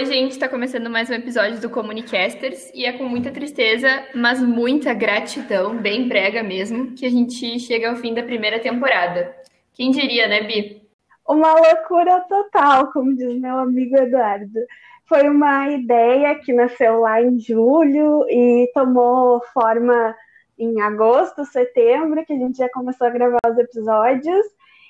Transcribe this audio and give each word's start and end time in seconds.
Oi, 0.00 0.06
gente, 0.06 0.30
está 0.30 0.48
começando 0.48 0.88
mais 0.88 1.10
um 1.10 1.12
episódio 1.12 1.60
do 1.60 1.68
Comunicasters 1.68 2.70
e 2.72 2.86
é 2.86 2.92
com 2.96 3.04
muita 3.04 3.30
tristeza, 3.30 3.86
mas 4.14 4.42
muita 4.42 4.94
gratidão, 4.94 5.76
bem 5.76 6.08
brega 6.08 6.42
mesmo, 6.42 6.92
que 6.92 7.04
a 7.04 7.10
gente 7.10 7.58
chega 7.58 7.90
ao 7.90 7.96
fim 7.96 8.14
da 8.14 8.22
primeira 8.22 8.58
temporada. 8.58 9.36
Quem 9.74 9.90
diria, 9.90 10.26
né, 10.26 10.42
Bi? 10.44 10.88
Uma 11.28 11.52
loucura 11.52 12.18
total, 12.20 12.90
como 12.92 13.14
diz 13.14 13.38
meu 13.38 13.58
amigo 13.58 13.94
Eduardo. 13.94 14.60
Foi 15.04 15.28
uma 15.28 15.68
ideia 15.68 16.34
que 16.36 16.54
nasceu 16.54 17.00
lá 17.00 17.20
em 17.20 17.38
julho 17.38 18.24
e 18.30 18.70
tomou 18.72 19.42
forma 19.52 20.16
em 20.58 20.80
agosto, 20.80 21.44
setembro, 21.44 22.24
que 22.24 22.32
a 22.32 22.38
gente 22.38 22.56
já 22.56 22.70
começou 22.70 23.06
a 23.06 23.10
gravar 23.10 23.38
os 23.46 23.58
episódios. 23.58 24.46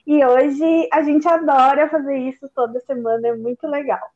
E 0.06 0.24
hoje 0.24 0.88
a 0.92 1.02
gente 1.02 1.26
adora 1.26 1.88
fazer 1.88 2.16
isso 2.16 2.48
toda 2.54 2.78
semana, 2.78 3.26
é 3.26 3.34
muito 3.34 3.66
legal. 3.66 4.08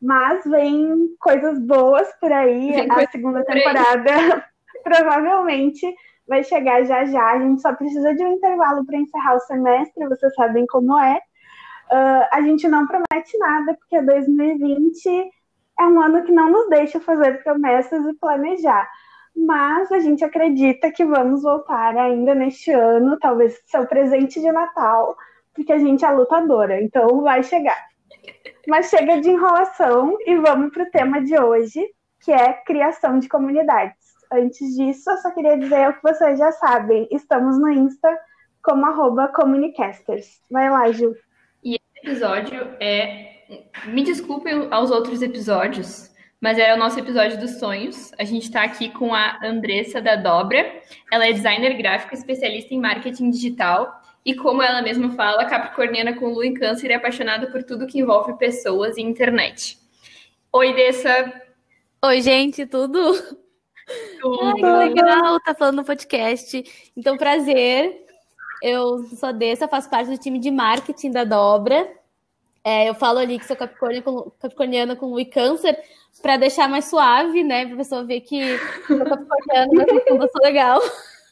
Mas 0.00 0.44
vem 0.44 1.14
coisas 1.18 1.58
boas 1.58 2.08
por 2.20 2.32
aí. 2.32 2.72
Vem 2.72 2.90
a 2.90 3.10
segunda 3.10 3.44
temporada 3.44 4.44
provavelmente 4.82 5.94
vai 6.26 6.44
chegar 6.44 6.84
já 6.84 7.04
já. 7.04 7.32
A 7.32 7.38
gente 7.38 7.60
só 7.60 7.74
precisa 7.74 8.14
de 8.14 8.24
um 8.24 8.34
intervalo 8.34 8.86
para 8.86 8.96
encerrar 8.96 9.34
o 9.34 9.40
semestre, 9.40 10.08
vocês 10.08 10.32
sabem 10.34 10.64
como 10.66 10.98
é. 10.98 11.16
Uh, 11.90 12.26
a 12.30 12.40
gente 12.42 12.68
não 12.68 12.86
promete 12.86 13.36
nada, 13.38 13.74
porque 13.74 14.00
2020 14.00 15.30
é 15.80 15.84
um 15.84 16.00
ano 16.00 16.22
que 16.22 16.30
não 16.30 16.50
nos 16.50 16.68
deixa 16.68 17.00
fazer 17.00 17.42
promessas 17.42 18.06
e 18.06 18.14
planejar. 18.14 18.88
Mas 19.34 19.90
a 19.90 19.98
gente 19.98 20.24
acredita 20.24 20.90
que 20.90 21.04
vamos 21.04 21.42
voltar 21.42 21.96
ainda 21.96 22.34
neste 22.34 22.70
ano, 22.70 23.18
talvez 23.18 23.60
seu 23.66 23.86
presente 23.86 24.40
de 24.40 24.52
Natal, 24.52 25.16
porque 25.52 25.72
a 25.72 25.78
gente 25.78 26.04
é 26.04 26.10
lutadora, 26.10 26.80
então 26.80 27.22
vai 27.22 27.42
chegar. 27.42 27.89
Mas 28.66 28.90
chega 28.90 29.20
de 29.20 29.30
enrolação 29.30 30.16
e 30.26 30.36
vamos 30.36 30.72
para 30.72 30.84
o 30.84 30.90
tema 30.90 31.22
de 31.22 31.38
hoje, 31.38 31.86
que 32.22 32.32
é 32.32 32.52
criação 32.52 33.18
de 33.18 33.28
comunidades. 33.28 33.96
Antes 34.32 34.76
disso, 34.76 35.10
eu 35.10 35.16
só 35.16 35.30
queria 35.32 35.58
dizer 35.58 35.88
o 35.88 35.94
que 35.94 36.02
vocês 36.02 36.38
já 36.38 36.52
sabem. 36.52 37.08
Estamos 37.10 37.58
no 37.58 37.68
Insta 37.68 38.16
como 38.62 38.86
arroba 38.86 39.28
comunicasters. 39.28 40.40
Vai 40.50 40.70
lá, 40.70 40.92
Ju. 40.92 41.14
E 41.64 41.74
esse 41.74 42.08
episódio 42.08 42.60
é. 42.80 43.28
Me 43.86 44.04
desculpem 44.04 44.68
aos 44.70 44.92
outros 44.92 45.22
episódios, 45.22 46.14
mas 46.40 46.56
é 46.56 46.72
o 46.72 46.78
nosso 46.78 47.00
episódio 47.00 47.40
dos 47.40 47.58
sonhos. 47.58 48.12
A 48.16 48.22
gente 48.22 48.44
está 48.44 48.62
aqui 48.62 48.90
com 48.90 49.12
a 49.12 49.40
Andressa 49.42 50.00
da 50.00 50.14
Dobra. 50.14 50.80
Ela 51.12 51.26
é 51.26 51.32
designer 51.32 51.76
gráfico, 51.76 52.14
especialista 52.14 52.72
em 52.72 52.80
marketing 52.80 53.30
digital 53.30 53.99
e 54.24 54.34
como 54.34 54.62
ela 54.62 54.82
mesma 54.82 55.10
fala, 55.14 55.44
capricorniana 55.44 56.14
com 56.14 56.28
lua 56.28 56.46
em 56.46 56.54
câncer 56.54 56.90
e 56.90 56.94
apaixonada 56.94 57.46
por 57.46 57.62
tudo 57.62 57.86
que 57.86 57.98
envolve 57.98 58.36
pessoas 58.36 58.96
e 58.96 59.02
internet. 59.02 59.78
Oi, 60.52 60.74
Dessa. 60.74 61.42
Oi, 62.04 62.20
gente, 62.20 62.66
tudo? 62.66 63.14
Tudo. 64.20 64.66
Ai, 64.66 64.92
que 64.92 65.02
legal, 65.02 65.40
tá 65.40 65.54
falando 65.54 65.76
no 65.76 65.84
podcast. 65.84 66.62
Então, 66.96 67.16
prazer. 67.16 68.06
Eu 68.62 69.04
sou 69.16 69.30
a 69.30 69.32
Dessa, 69.32 69.66
faço 69.66 69.88
parte 69.88 70.10
do 70.10 70.18
time 70.18 70.38
de 70.38 70.50
marketing 70.50 71.12
da 71.12 71.24
Dobra. 71.24 71.90
É, 72.62 72.90
eu 72.90 72.94
falo 72.94 73.18
ali 73.18 73.38
que 73.38 73.46
sou 73.46 73.56
capricorniana 73.56 74.02
com, 74.02 74.30
capricorniana 74.38 74.96
com 74.96 75.06
lua 75.06 75.22
e 75.22 75.24
câncer, 75.24 75.78
para 76.20 76.36
deixar 76.36 76.68
mais 76.68 76.84
suave, 76.84 77.42
né? 77.42 77.64
Para 77.64 77.74
a 77.74 77.78
pessoa 77.78 78.04
ver 78.04 78.20
que 78.20 78.58
sou 78.86 78.98
capricorniana, 78.98 79.70
mas 79.72 80.06
eu 80.06 80.28
sou 80.28 80.42
legal. 80.42 80.78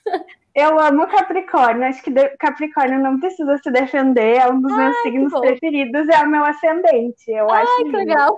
Eu 0.59 0.77
amo 0.77 1.07
Capricórnio. 1.07 1.87
Acho 1.87 2.03
que 2.03 2.13
Capricórnio 2.37 2.99
não 2.99 3.21
precisa 3.21 3.57
se 3.59 3.71
defender. 3.71 4.39
É 4.39 4.51
um 4.51 4.61
dos 4.61 4.73
Ai, 4.73 4.87
meus 4.87 4.97
signos 5.03 5.41
preferidos. 5.41 6.09
É 6.09 6.25
o 6.25 6.29
meu 6.29 6.45
ascendente. 6.45 7.31
Eu 7.31 7.49
Ai, 7.49 7.63
acho 7.63 7.77
que 7.77 7.93
legal. 7.93 8.37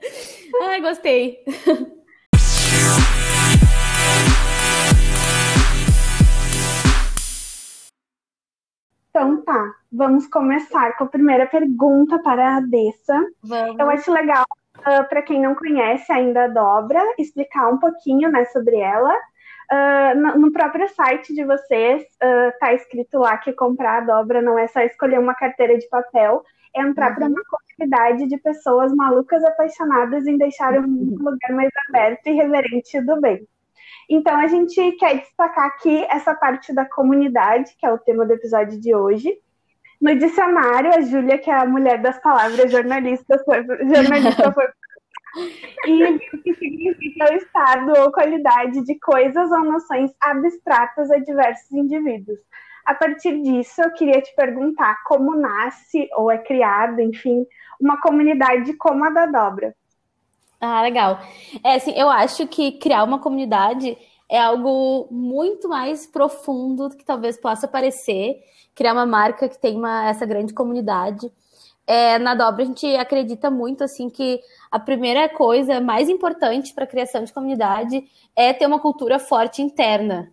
Ai, 0.66 0.80
gostei. 0.80 1.44
Então 9.10 9.42
tá, 9.42 9.74
vamos 9.92 10.26
começar 10.28 10.96
com 10.96 11.04
a 11.04 11.08
primeira 11.08 11.46
pergunta 11.46 12.18
para 12.18 12.56
a 12.56 12.60
Dessa. 12.60 13.22
Vamos. 13.42 13.78
Eu 13.78 13.90
acho 13.90 14.10
legal, 14.10 14.44
uh, 14.78 14.82
ah, 14.84 15.04
para 15.04 15.20
quem 15.20 15.42
não 15.42 15.54
conhece 15.54 16.10
ainda 16.10 16.44
a 16.44 16.48
Dobra, 16.48 17.02
explicar 17.18 17.68
um 17.68 17.78
pouquinho 17.78 18.30
né, 18.30 18.46
sobre 18.46 18.76
ela. 18.76 19.14
Uh, 19.72 20.38
no 20.38 20.52
próprio 20.52 20.88
site 20.90 21.34
de 21.34 21.44
vocês 21.44 22.02
está 22.02 22.70
uh, 22.70 22.74
escrito 22.76 23.18
lá 23.18 23.36
que 23.36 23.52
comprar 23.52 23.98
a 23.98 24.00
dobra 24.00 24.40
não 24.40 24.56
é 24.56 24.68
só 24.68 24.80
escolher 24.80 25.18
uma 25.18 25.34
carteira 25.34 25.76
de 25.76 25.88
papel, 25.88 26.44
é 26.74 26.82
entrar 26.82 27.10
uhum. 27.10 27.14
para 27.16 27.26
uma 27.26 27.42
comunidade 27.50 28.28
de 28.28 28.36
pessoas 28.38 28.94
malucas 28.94 29.42
apaixonadas 29.44 30.26
em 30.26 30.38
deixar 30.38 30.72
um 30.78 30.84
uhum. 30.84 31.16
lugar 31.18 31.52
mais 31.52 31.70
aberto 31.88 32.26
e 32.26 32.32
reverente 32.32 33.00
do 33.00 33.20
bem. 33.20 33.46
Então 34.08 34.36
a 34.38 34.46
gente 34.46 34.92
quer 34.92 35.18
destacar 35.18 35.66
aqui 35.66 36.06
essa 36.08 36.32
parte 36.34 36.72
da 36.72 36.84
comunidade, 36.84 37.74
que 37.76 37.84
é 37.84 37.92
o 37.92 37.98
tema 37.98 38.24
do 38.24 38.34
episódio 38.34 38.80
de 38.80 38.94
hoje. 38.94 39.36
No 40.00 40.14
dicionário, 40.14 40.94
a 40.94 41.00
Júlia, 41.00 41.38
que 41.38 41.50
é 41.50 41.54
a 41.54 41.66
mulher 41.66 42.00
das 42.00 42.20
palavras 42.20 42.70
jornalista, 42.70 43.42
foi, 43.44 43.64
jornalista 43.64 44.52
foi 44.52 44.66
e 45.86 46.04
o 46.04 46.18
que 46.18 46.54
significa 46.54 47.32
o 47.32 47.36
estado 47.36 47.92
ou 47.98 48.12
qualidade 48.12 48.84
de 48.84 48.98
coisas 48.98 49.50
ou 49.50 49.64
noções 49.64 50.10
abstratas 50.20 51.10
a 51.10 51.18
diversos 51.18 51.70
indivíduos. 51.72 52.38
A 52.84 52.94
partir 52.94 53.42
disso, 53.42 53.82
eu 53.82 53.92
queria 53.92 54.20
te 54.20 54.34
perguntar 54.34 55.02
como 55.04 55.36
nasce 55.36 56.08
ou 56.16 56.30
é 56.30 56.38
criada, 56.38 57.02
enfim, 57.02 57.44
uma 57.80 58.00
comunidade 58.00 58.72
como 58.74 59.04
a 59.04 59.10
da 59.10 59.26
Dobra. 59.26 59.74
Ah, 60.60 60.82
legal. 60.82 61.20
É 61.62 61.74
assim, 61.74 61.92
eu 61.92 62.08
acho 62.08 62.46
que 62.46 62.72
criar 62.72 63.04
uma 63.04 63.18
comunidade 63.18 63.96
é 64.28 64.40
algo 64.40 65.06
muito 65.10 65.68
mais 65.68 66.06
profundo 66.06 66.88
do 66.88 66.96
que 66.96 67.04
talvez 67.04 67.38
possa 67.38 67.68
parecer. 67.68 68.36
Criar 68.74 68.92
uma 68.92 69.06
marca 69.06 69.48
que 69.48 69.60
tem 69.60 69.76
uma, 69.76 70.08
essa 70.08 70.24
grande 70.24 70.54
comunidade 70.54 71.30
é, 71.86 72.18
na 72.18 72.34
dobra 72.34 72.62
a 72.62 72.66
gente 72.66 72.86
acredita 72.96 73.50
muito 73.50 73.84
assim 73.84 74.10
que 74.10 74.40
a 74.70 74.78
primeira 74.78 75.28
coisa 75.28 75.80
mais 75.80 76.08
importante 76.08 76.74
para 76.74 76.84
a 76.84 76.88
criação 76.88 77.22
de 77.22 77.32
comunidade 77.32 78.04
é 78.34 78.52
ter 78.52 78.66
uma 78.66 78.80
cultura 78.80 79.18
forte 79.18 79.62
interna. 79.62 80.32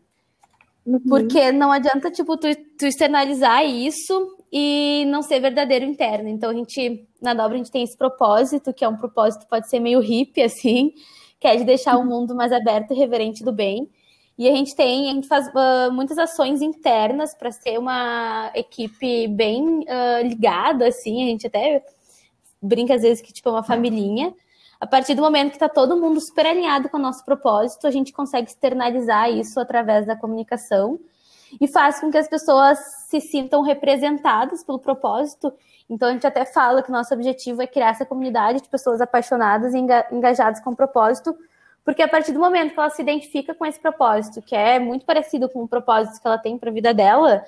Uhum. 0.86 1.00
Porque 1.08 1.52
não 1.52 1.72
adianta, 1.72 2.12
tipo, 2.12 2.36
tu, 2.36 2.47
tu, 2.78 2.86
externalizar 2.86 3.64
isso 3.64 4.36
e 4.52 5.06
não 5.08 5.22
ser 5.22 5.40
verdadeiro 5.40 5.86
interno. 5.86 6.28
Então, 6.28 6.50
a 6.50 6.53
gente, 6.53 7.08
na 7.22 7.34
dobra, 7.34 7.56
a 7.56 7.58
gente 7.58 7.72
tem 7.72 7.84
esse 7.84 7.97
propósito, 7.97 8.74
que 8.74 8.84
é 8.84 8.90
um 8.90 8.97
propósito, 8.97 9.47
pode 9.47 9.70
ser 9.70 9.80
meio 9.80 10.00
hippie, 10.02 10.41
assim, 10.41 10.91
que 11.40 11.47
é 11.47 11.56
de 11.56 11.64
deixar 11.64 11.97
o 11.97 12.06
mundo 12.06 12.35
mais 12.35 12.52
aberto 12.52 12.91
e 12.91 12.97
reverente 12.97 13.44
do 13.44 13.53
bem. 13.53 13.90
E 14.38 14.49
a 14.49 14.51
gente 14.51 14.75
tem, 14.75 15.09
a 15.09 15.13
gente 15.13 15.27
faz 15.27 15.47
uh, 15.47 15.91
muitas 15.91 16.17
ações 16.17 16.61
internas 16.61 17.35
para 17.35 17.51
ser 17.51 17.77
uma 17.77 18.51
equipe 18.55 19.27
bem 19.27 19.81
uh, 19.81 20.27
ligada, 20.27 20.88
assim, 20.88 21.23
a 21.23 21.27
gente 21.27 21.45
até 21.45 21.83
brinca 22.61 22.95
às 22.95 23.01
vezes 23.01 23.22
que 23.22 23.31
tipo 23.31 23.49
é 23.49 23.51
uma 23.51 23.63
familhinha. 23.63 24.33
A 24.79 24.88
partir 24.88 25.16
do 25.16 25.22
momento 25.22 25.51
que 25.51 25.55
está 25.55 25.69
todo 25.69 25.95
mundo 25.95 26.19
super 26.19 26.45
alinhado 26.45 26.89
com 26.89 26.97
o 26.97 27.01
nosso 27.01 27.23
propósito, 27.23 27.88
a 27.88 27.91
gente 27.91 28.11
consegue 28.11 28.49
externalizar 28.49 29.29
isso 29.29 29.59
através 29.59 30.05
da 30.05 30.16
comunicação 30.16 30.99
e 31.61 31.67
faz 31.67 31.99
com 31.99 32.11
que 32.11 32.17
as 32.17 32.27
pessoas 32.27 32.79
se 33.07 33.22
sintam 33.22 33.61
representadas 33.61 34.63
pelo 34.63 34.79
propósito. 34.79 35.53
Então 35.89 36.09
a 36.09 36.11
gente 36.11 36.25
até 36.25 36.45
fala 36.45 36.81
que 36.81 36.91
nosso 36.91 37.13
objetivo 37.13 37.61
é 37.61 37.67
criar 37.67 37.89
essa 37.89 38.05
comunidade 38.05 38.61
de 38.61 38.69
pessoas 38.69 38.99
apaixonadas 38.99 39.73
e 39.73 39.77
engajadas 40.11 40.59
com 40.59 40.72
o 40.72 40.75
propósito, 40.75 41.35
porque 41.85 42.01
a 42.01 42.07
partir 42.07 42.31
do 42.31 42.39
momento 42.39 42.73
que 42.73 42.79
ela 42.79 42.89
se 42.89 43.01
identifica 43.01 43.53
com 43.53 43.66
esse 43.66 43.79
propósito, 43.79 44.41
que 44.41 44.55
é 44.55 44.79
muito 44.79 45.05
parecido 45.05 45.49
com 45.49 45.63
o 45.63 45.67
propósito 45.67 46.22
que 46.22 46.28
ela 46.28 46.37
tem 46.37 46.58
para 46.58 46.69
a 46.69 46.73
vida 46.73 46.93
dela, 46.93 47.43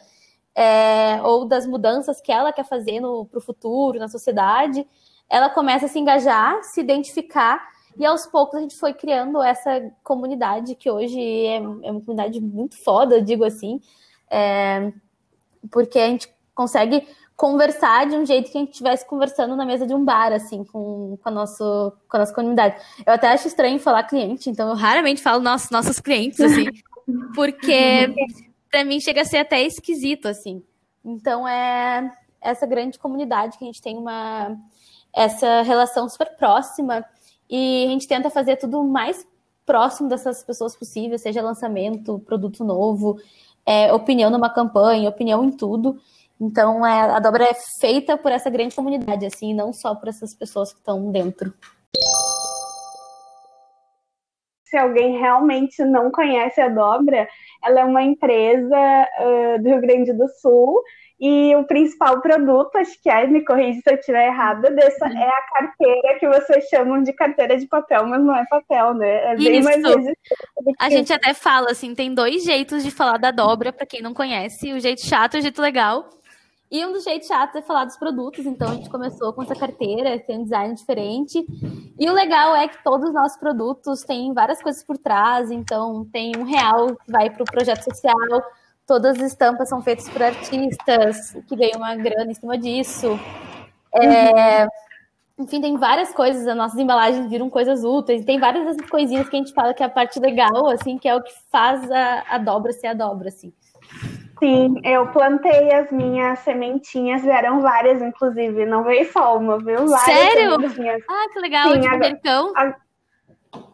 é, 0.54 1.21
ou 1.21 1.45
das 1.45 1.65
mudanças 1.65 2.21
que 2.21 2.31
ela 2.31 2.51
quer 2.51 2.65
fazer 2.65 3.01
para 3.01 3.39
o 3.39 3.42
futuro, 3.42 4.00
na 4.00 4.07
sociedade, 4.07 4.86
ela 5.30 5.50
começa 5.50 5.86
a 5.86 5.89
se 5.89 6.00
engajar, 6.00 6.63
se 6.63 6.81
identificar, 6.81 7.62
e 7.98 8.06
aos 8.06 8.25
poucos 8.25 8.56
a 8.56 8.62
gente 8.62 8.75
foi 8.77 8.94
criando 8.94 9.42
essa 9.42 9.92
comunidade, 10.04 10.75
que 10.75 10.89
hoje 10.89 11.19
é, 11.19 11.56
é 11.56 11.60
uma 11.92 12.01
comunidade 12.01 12.42
muito 12.42 12.77
foda, 12.83 13.21
digo 13.21 13.44
assim, 13.44 13.80
é, 14.30 14.92
porque 15.71 15.98
a 15.98 16.07
gente 16.07 16.30
consegue 16.54 17.07
conversar 17.36 18.08
de 18.08 18.16
um 18.16 18.26
jeito 18.26 18.52
que 18.52 18.58
a 18.58 18.62
gente 18.62 18.72
estivesse 18.72 19.06
conversando 19.06 19.56
na 19.56 19.66
mesa 19.66 19.86
de 19.86 19.94
um 19.94 20.04
bar, 20.04 20.32
assim, 20.32 20.64
com, 20.64 21.18
com, 21.22 21.30
a 21.30 21.32
nosso, 21.32 21.94
com 22.08 22.18
a 22.18 22.20
nossa 22.22 22.34
comunidade. 22.34 22.82
Eu 23.06 23.14
até 23.14 23.28
acho 23.28 23.48
estranho 23.48 23.80
falar 23.80 24.04
cliente, 24.04 24.50
então 24.50 24.70
eu 24.70 24.76
raramente 24.76 25.22
falo 25.22 25.42
nossos, 25.42 25.70
nossos 25.70 26.00
clientes, 26.00 26.40
assim, 26.40 26.66
porque 27.36 28.14
para 28.72 28.86
mim 28.86 29.00
chega 29.00 29.22
a 29.22 29.26
ser 29.26 29.38
até 29.38 29.62
esquisito, 29.62 30.28
assim. 30.28 30.64
Então 31.04 31.48
é 31.48 32.12
essa 32.42 32.66
grande 32.66 32.98
comunidade 33.00 33.58
que 33.58 33.64
a 33.64 33.68
gente 33.68 33.82
tem 33.82 33.98
uma 33.98 34.56
essa 35.14 35.62
relação 35.62 36.10
super 36.10 36.36
próxima 36.36 37.06
e 37.50 37.86
a 37.86 37.90
gente 37.90 38.08
tenta 38.08 38.30
fazer 38.30 38.58
tudo 38.58 38.82
o 38.82 38.84
mais 38.84 39.26
próximo 39.66 40.10
dessas 40.10 40.44
pessoas 40.44 40.76
possível, 40.76 41.18
seja 41.18 41.42
lançamento, 41.42 42.20
produto 42.20 42.64
novo, 42.64 43.18
é, 43.66 43.92
opinião 43.94 44.30
numa 44.30 44.50
campanha, 44.50 45.10
opinião 45.10 45.44
em 45.44 45.52
tudo. 45.52 45.98
Então, 46.40 46.86
é, 46.86 47.02
a 47.02 47.20
dobra 47.20 47.46
é 47.46 47.54
feita 47.80 48.18
por 48.18 48.32
essa 48.32 48.50
grande 48.50 48.76
comunidade, 48.76 49.26
assim, 49.26 49.54
não 49.54 49.72
só 49.72 49.96
por 49.96 50.10
essas 50.10 50.34
pessoas 50.34 50.74
que 50.74 50.80
estão 50.80 51.12
dentro. 51.12 51.54
se 54.76 54.78
alguém 54.78 55.18
realmente 55.18 55.84
não 55.86 56.12
conhece 56.12 56.60
a 56.60 56.68
Dobra, 56.68 57.28
ela 57.64 57.80
é 57.80 57.86
uma 57.86 58.04
empresa 58.04 59.08
uh, 59.20 59.64
do 59.64 59.70
Rio 59.70 59.82
Grande 59.82 60.12
do 60.12 60.28
Sul 60.42 60.84
e 61.18 61.56
o 61.56 61.64
principal 61.64 62.20
produto, 62.20 62.76
acho 62.76 63.02
que 63.02 63.10
é, 63.10 63.26
me 63.26 63.46
corrija 63.46 63.80
se 63.80 63.90
eu 63.90 63.98
estiver 63.98 64.28
errada, 64.28 64.70
dessa 64.72 65.06
é 65.06 65.30
a 65.30 65.42
carteira 65.54 66.20
que 66.20 66.28
vocês 66.28 66.66
chamam 66.66 67.02
de 67.02 67.14
carteira 67.14 67.58
de 67.58 67.66
papel, 67.68 68.06
mas 68.06 68.22
não 68.22 68.36
é 68.36 68.44
papel, 68.50 68.94
né? 68.96 69.32
É 69.32 69.36
bem 69.38 69.60
Isso. 69.60 69.64
mais 69.64 69.82
resistente. 69.82 70.20
A 70.78 70.90
gente 70.90 71.14
até 71.14 71.34
fala 71.34 71.72
assim, 71.72 71.96
tem 71.96 72.14
dois 72.14 72.44
jeitos 72.44 72.84
de 72.84 72.92
falar 72.92 73.18
da 73.18 73.32
dobra, 73.32 73.72
para 73.72 73.86
quem 73.86 74.02
não 74.02 74.14
conhece, 74.14 74.74
o 74.74 74.80
jeito 74.80 75.06
chato 75.06 75.36
e 75.36 75.40
o 75.40 75.42
jeito 75.42 75.62
legal. 75.62 76.10
E 76.75 76.86
um 76.86 76.92
dos 76.92 77.06
jeitos 77.06 77.30
chatos 77.30 77.56
é 77.56 77.62
falar 77.62 77.86
dos 77.86 77.95
produtos, 77.95 78.45
então 78.45 78.68
a 78.68 78.74
gente 78.74 78.89
começou 78.89 79.31
com 79.31 79.42
essa 79.42 79.56
carteira, 79.56 80.19
tem 80.19 80.39
um 80.39 80.44
design 80.44 80.75
diferente. 80.75 81.45
E 81.98 82.10
o 82.10 82.12
legal 82.12 82.54
é 82.54 82.68
que 82.68 82.83
todos 82.83 83.07
os 83.07 83.13
nossos 83.13 83.39
produtos 83.39 84.01
têm 84.01 84.33
várias 84.33 84.62
coisas 84.62 84.83
por 84.83 84.98
trás, 84.98 85.50
então 85.51 86.04
tem 86.12 86.36
um 86.36 86.44
real 86.44 86.98
que 86.98 87.10
vai 87.10 87.30
para 87.30 87.44
o 87.44 87.45
projeto 87.45 87.81
social, 87.81 88.44
todas 88.86 89.16
as 89.16 89.31
estampas 89.31 89.69
são 89.69 89.81
feitas 89.81 90.10
por 90.10 90.22
artistas 90.22 91.38
que 91.48 91.56
ganham 91.56 91.77
uma 91.77 91.95
grana 91.95 92.30
em 92.30 92.33
cima 92.33 92.57
disso. 92.57 93.18
É, 93.94 94.68
enfim, 95.39 95.62
tem 95.62 95.77
várias 95.77 96.12
coisas, 96.12 96.45
as 96.45 96.57
nossas 96.57 96.77
embalagens 96.77 97.30
viram 97.30 97.50
coisas 97.50 97.86
úteis, 97.86 98.25
tem 98.25 98.38
várias 98.38 98.75
coisinhas 98.89 99.30
que 99.30 99.38
a 99.38 99.39
gente 99.39 99.54
fala 99.54 99.74
que 99.74 99.81
é 99.81 99.86
a 99.86 99.89
parte 99.89 100.19
legal, 100.19 100.68
assim, 100.68 100.98
que 100.98 101.07
é 101.07 101.16
o 101.16 101.24
que 101.24 101.31
faz 101.50 101.89
a, 101.89 102.25
a 102.31 102.38
dobra 102.38 102.74
ser 102.74 102.88
a 102.88 102.94
dobra, 102.94 103.30
assim. 103.30 103.54
Sim, 104.40 104.76
eu 104.84 105.08
plantei 105.08 105.72
as 105.74 105.92
minhas 105.92 106.40
sementinhas, 106.40 107.22
vieram 107.22 107.62
várias, 107.62 108.02
inclusive, 108.02 108.66
não 108.66 108.84
veio 108.84 109.10
só 109.12 109.38
uma, 109.38 109.58
viu? 109.58 109.88
Várias 109.88 110.02
Sério? 110.02 110.52
sementinhas. 110.52 111.02
Ah, 111.10 111.26
que 111.32 111.40
legal, 111.40 111.72
Sim, 111.72 111.80
de 111.80 111.88
manjericão. 111.88 112.54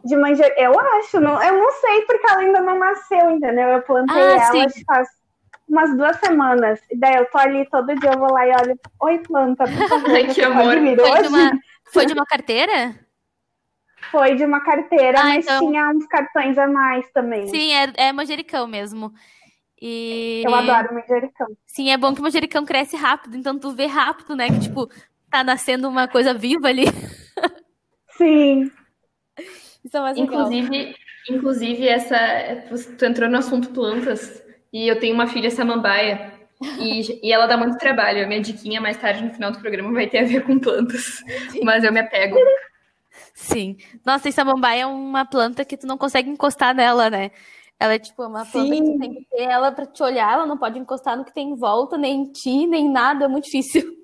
De 0.04 0.16
manjericão, 0.16 0.62
eu 0.64 0.78
acho, 0.78 1.20
não, 1.20 1.42
eu 1.42 1.58
não 1.58 1.72
sei 1.72 2.02
porque 2.02 2.26
ela 2.30 2.40
ainda 2.40 2.60
não 2.60 2.78
nasceu, 2.78 3.30
entendeu? 3.30 3.68
Eu 3.68 3.82
plantei 3.82 4.22
Ah, 4.22 4.50
ela 4.54 4.68
sim. 4.68 4.84
faz 4.84 5.08
umas 5.68 5.96
duas 5.96 6.16
semanas. 6.18 6.80
E 6.90 6.96
daí 6.96 7.14
eu 7.16 7.26
tô 7.30 7.38
ali 7.38 7.68
todo 7.68 7.94
dia, 7.96 8.10
eu 8.12 8.18
vou 8.18 8.30
lá 8.32 8.46
e 8.46 8.50
olho, 8.52 8.78
oi 9.00 9.18
planta, 9.18 9.64
por 9.64 9.88
favor, 9.88 10.10
Ai, 10.10 10.26
que 10.28 10.42
amor. 10.42 10.74
Foi 10.74 10.94
de 10.94 11.00
hoje?" 11.02 11.28
uma, 11.28 11.50
foi 11.92 12.06
de 12.06 12.12
uma 12.12 12.26
carteira? 12.26 12.94
Foi 14.10 14.34
de 14.34 14.44
uma 14.44 14.60
carteira, 14.60 15.18
Ah, 15.20 15.24
mas 15.24 15.44
então- 15.44 15.58
tinha 15.66 15.88
uns 15.90 16.06
cartões 16.06 16.56
a 16.58 16.66
mais 16.68 17.10
também. 17.12 17.46
Sim, 17.48 17.72
é, 17.72 18.08
é 18.08 18.12
manjericão 18.12 18.66
mesmo. 18.66 19.12
E... 19.84 20.44
Eu 20.46 20.54
adoro 20.54 20.94
manjericão. 20.94 21.48
Sim, 21.66 21.90
é 21.90 21.98
bom 21.98 22.14
que 22.14 22.20
o 22.20 22.22
manjericão 22.22 22.64
cresce 22.64 22.96
rápido, 22.96 23.36
então 23.36 23.58
tu 23.58 23.72
vê 23.72 23.86
rápido, 23.86 24.36
né? 24.36 24.46
Que, 24.46 24.60
tipo, 24.60 24.88
tá 25.28 25.42
nascendo 25.42 25.88
uma 25.88 26.06
coisa 26.06 26.32
viva 26.32 26.68
ali. 26.68 26.84
Sim, 28.16 28.70
Isso 29.84 29.96
é 29.96 30.00
mais 30.00 30.16
legal. 30.16 30.52
Inclusive, 30.52 30.96
inclusive 31.28 31.88
essa, 31.88 32.16
tu 32.96 33.04
entrou 33.04 33.28
no 33.28 33.38
assunto 33.38 33.70
plantas 33.70 34.40
e 34.72 34.86
eu 34.86 35.00
tenho 35.00 35.14
uma 35.14 35.26
filha 35.26 35.50
samambaia 35.50 36.32
e, 36.78 37.26
e 37.26 37.32
ela 37.32 37.46
dá 37.46 37.56
muito 37.56 37.76
trabalho. 37.76 38.22
A 38.22 38.28
minha 38.28 38.40
diquinha 38.40 38.80
mais 38.80 38.96
tarde 38.98 39.24
no 39.24 39.34
final 39.34 39.50
do 39.50 39.58
programa 39.58 39.92
vai 39.92 40.06
ter 40.06 40.18
a 40.18 40.24
ver 40.24 40.44
com 40.44 40.60
plantas, 40.60 41.24
mas 41.64 41.82
eu 41.82 41.92
me 41.92 41.98
apego. 41.98 42.36
Sim. 43.34 43.76
Nossa, 44.06 44.28
e 44.28 44.32
samambaia 44.32 44.82
é 44.82 44.86
uma 44.86 45.24
planta 45.24 45.64
que 45.64 45.76
tu 45.76 45.88
não 45.88 45.98
consegue 45.98 46.30
encostar 46.30 46.72
nela, 46.72 47.10
né? 47.10 47.32
Ela 47.82 47.94
é 47.94 47.98
tipo 47.98 48.24
uma 48.24 48.46
planta 48.46 48.70
que 48.70 48.80
tu 48.80 48.86
Sim. 48.86 48.98
tem 49.00 49.14
que 49.14 49.24
ter 49.28 49.42
ela 49.42 49.72
pra 49.72 49.84
te 49.84 50.00
olhar, 50.04 50.34
ela 50.34 50.46
não 50.46 50.56
pode 50.56 50.78
encostar 50.78 51.16
no 51.16 51.24
que 51.24 51.34
tem 51.34 51.50
em 51.50 51.56
volta, 51.56 51.98
nem 51.98 52.20
em 52.20 52.30
ti, 52.30 52.64
nem 52.64 52.88
nada, 52.88 53.24
é 53.24 53.28
muito 53.28 53.44
difícil. 53.44 53.82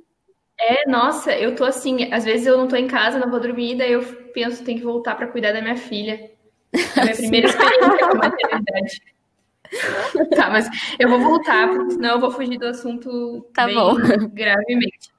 É, 0.60 0.90
nossa, 0.90 1.32
eu 1.32 1.54
tô 1.54 1.64
assim, 1.64 2.12
às 2.12 2.24
vezes 2.24 2.44
eu 2.44 2.58
não 2.58 2.66
tô 2.66 2.74
em 2.74 2.88
casa, 2.88 3.16
não 3.16 3.30
vou 3.30 3.38
dormir, 3.38 3.76
daí 3.76 3.92
eu 3.92 4.02
penso, 4.34 4.64
tenho 4.64 4.80
que 4.80 4.84
voltar 4.84 5.14
pra 5.14 5.28
cuidar 5.28 5.52
da 5.52 5.62
minha 5.62 5.76
filha. 5.76 6.32
É 6.72 7.00
a 7.00 7.04
minha 7.04 7.14
primeira 7.16 7.46
experiência 7.46 8.08
com 8.08 8.16
maternidade. 8.16 9.02
Tá, 10.34 10.50
mas 10.50 10.68
eu 10.98 11.08
vou 11.08 11.20
voltar, 11.20 11.68
porque 11.68 11.92
senão 11.92 12.14
eu 12.16 12.20
vou 12.20 12.32
fugir 12.32 12.58
do 12.58 12.66
assunto 12.66 13.46
Tá 13.54 13.66
bem 13.66 13.76
bom. 13.76 13.94
gravemente. 14.32 15.10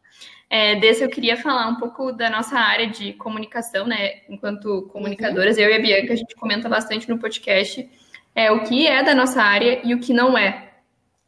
É, 0.50 0.76
desse 0.76 1.06
eu 1.06 1.10
queria 1.10 1.38
falar 1.38 1.70
um 1.70 1.76
pouco 1.78 2.12
da 2.12 2.30
nossa 2.30 2.60
área 2.60 2.88
de 2.88 3.14
comunicação, 3.14 3.88
né? 3.88 4.16
Enquanto 4.28 4.90
comunicadoras, 4.92 5.58
eu 5.58 5.70
e 5.70 5.74
a 5.74 5.80
Bianca, 5.80 6.12
a 6.12 6.18
gente 6.18 6.36
comenta 6.36 6.68
bastante 6.68 7.08
no 7.08 7.18
podcast 7.18 7.90
é, 8.40 8.52
o 8.52 8.64
que 8.64 8.88
é 8.88 9.04
da 9.04 9.14
nossa 9.14 9.42
área 9.42 9.82
e 9.84 9.94
o 9.94 10.00
que 10.00 10.14
não 10.14 10.38
é. 10.38 10.70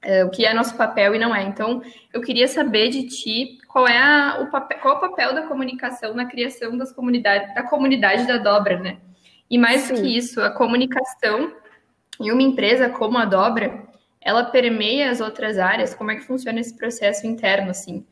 É, 0.01 0.23
o 0.25 0.29
que 0.29 0.45
é 0.45 0.53
nosso 0.53 0.75
papel 0.75 1.13
e 1.13 1.19
não 1.19 1.35
é. 1.35 1.43
Então, 1.43 1.81
eu 2.13 2.21
queria 2.21 2.47
saber 2.47 2.89
de 2.89 3.03
ti 3.07 3.59
qual 3.67 3.87
é 3.87 3.97
a- 3.97 4.39
o 4.41 4.49
papel, 4.49 4.79
qual 4.79 4.95
é 4.95 4.97
o 4.97 5.01
papel 5.01 5.35
da 5.35 5.43
comunicação 5.43 6.13
na 6.15 6.25
criação 6.25 6.75
das 6.77 6.91
comunidades, 6.91 7.53
da 7.53 7.63
comunidade 7.63 8.25
da 8.25 8.37
Dobra, 8.37 8.79
né? 8.79 8.97
E 9.49 9.57
mais 9.57 9.87
do 9.87 9.95
Sim. 9.97 10.03
que 10.03 10.17
isso, 10.17 10.41
a 10.41 10.49
comunicação 10.49 11.53
em 12.19 12.31
uma 12.31 12.41
empresa 12.41 12.89
como 12.89 13.17
a 13.17 13.25
Dobra, 13.25 13.83
ela 14.21 14.45
permeia 14.45 15.11
as 15.11 15.19
outras 15.19 15.59
áreas. 15.59 15.93
Como 15.93 16.09
é 16.11 16.15
que 16.15 16.21
funciona 16.23 16.59
esse 16.59 16.75
processo 16.77 17.27
interno, 17.27 17.69
assim? 17.71 18.05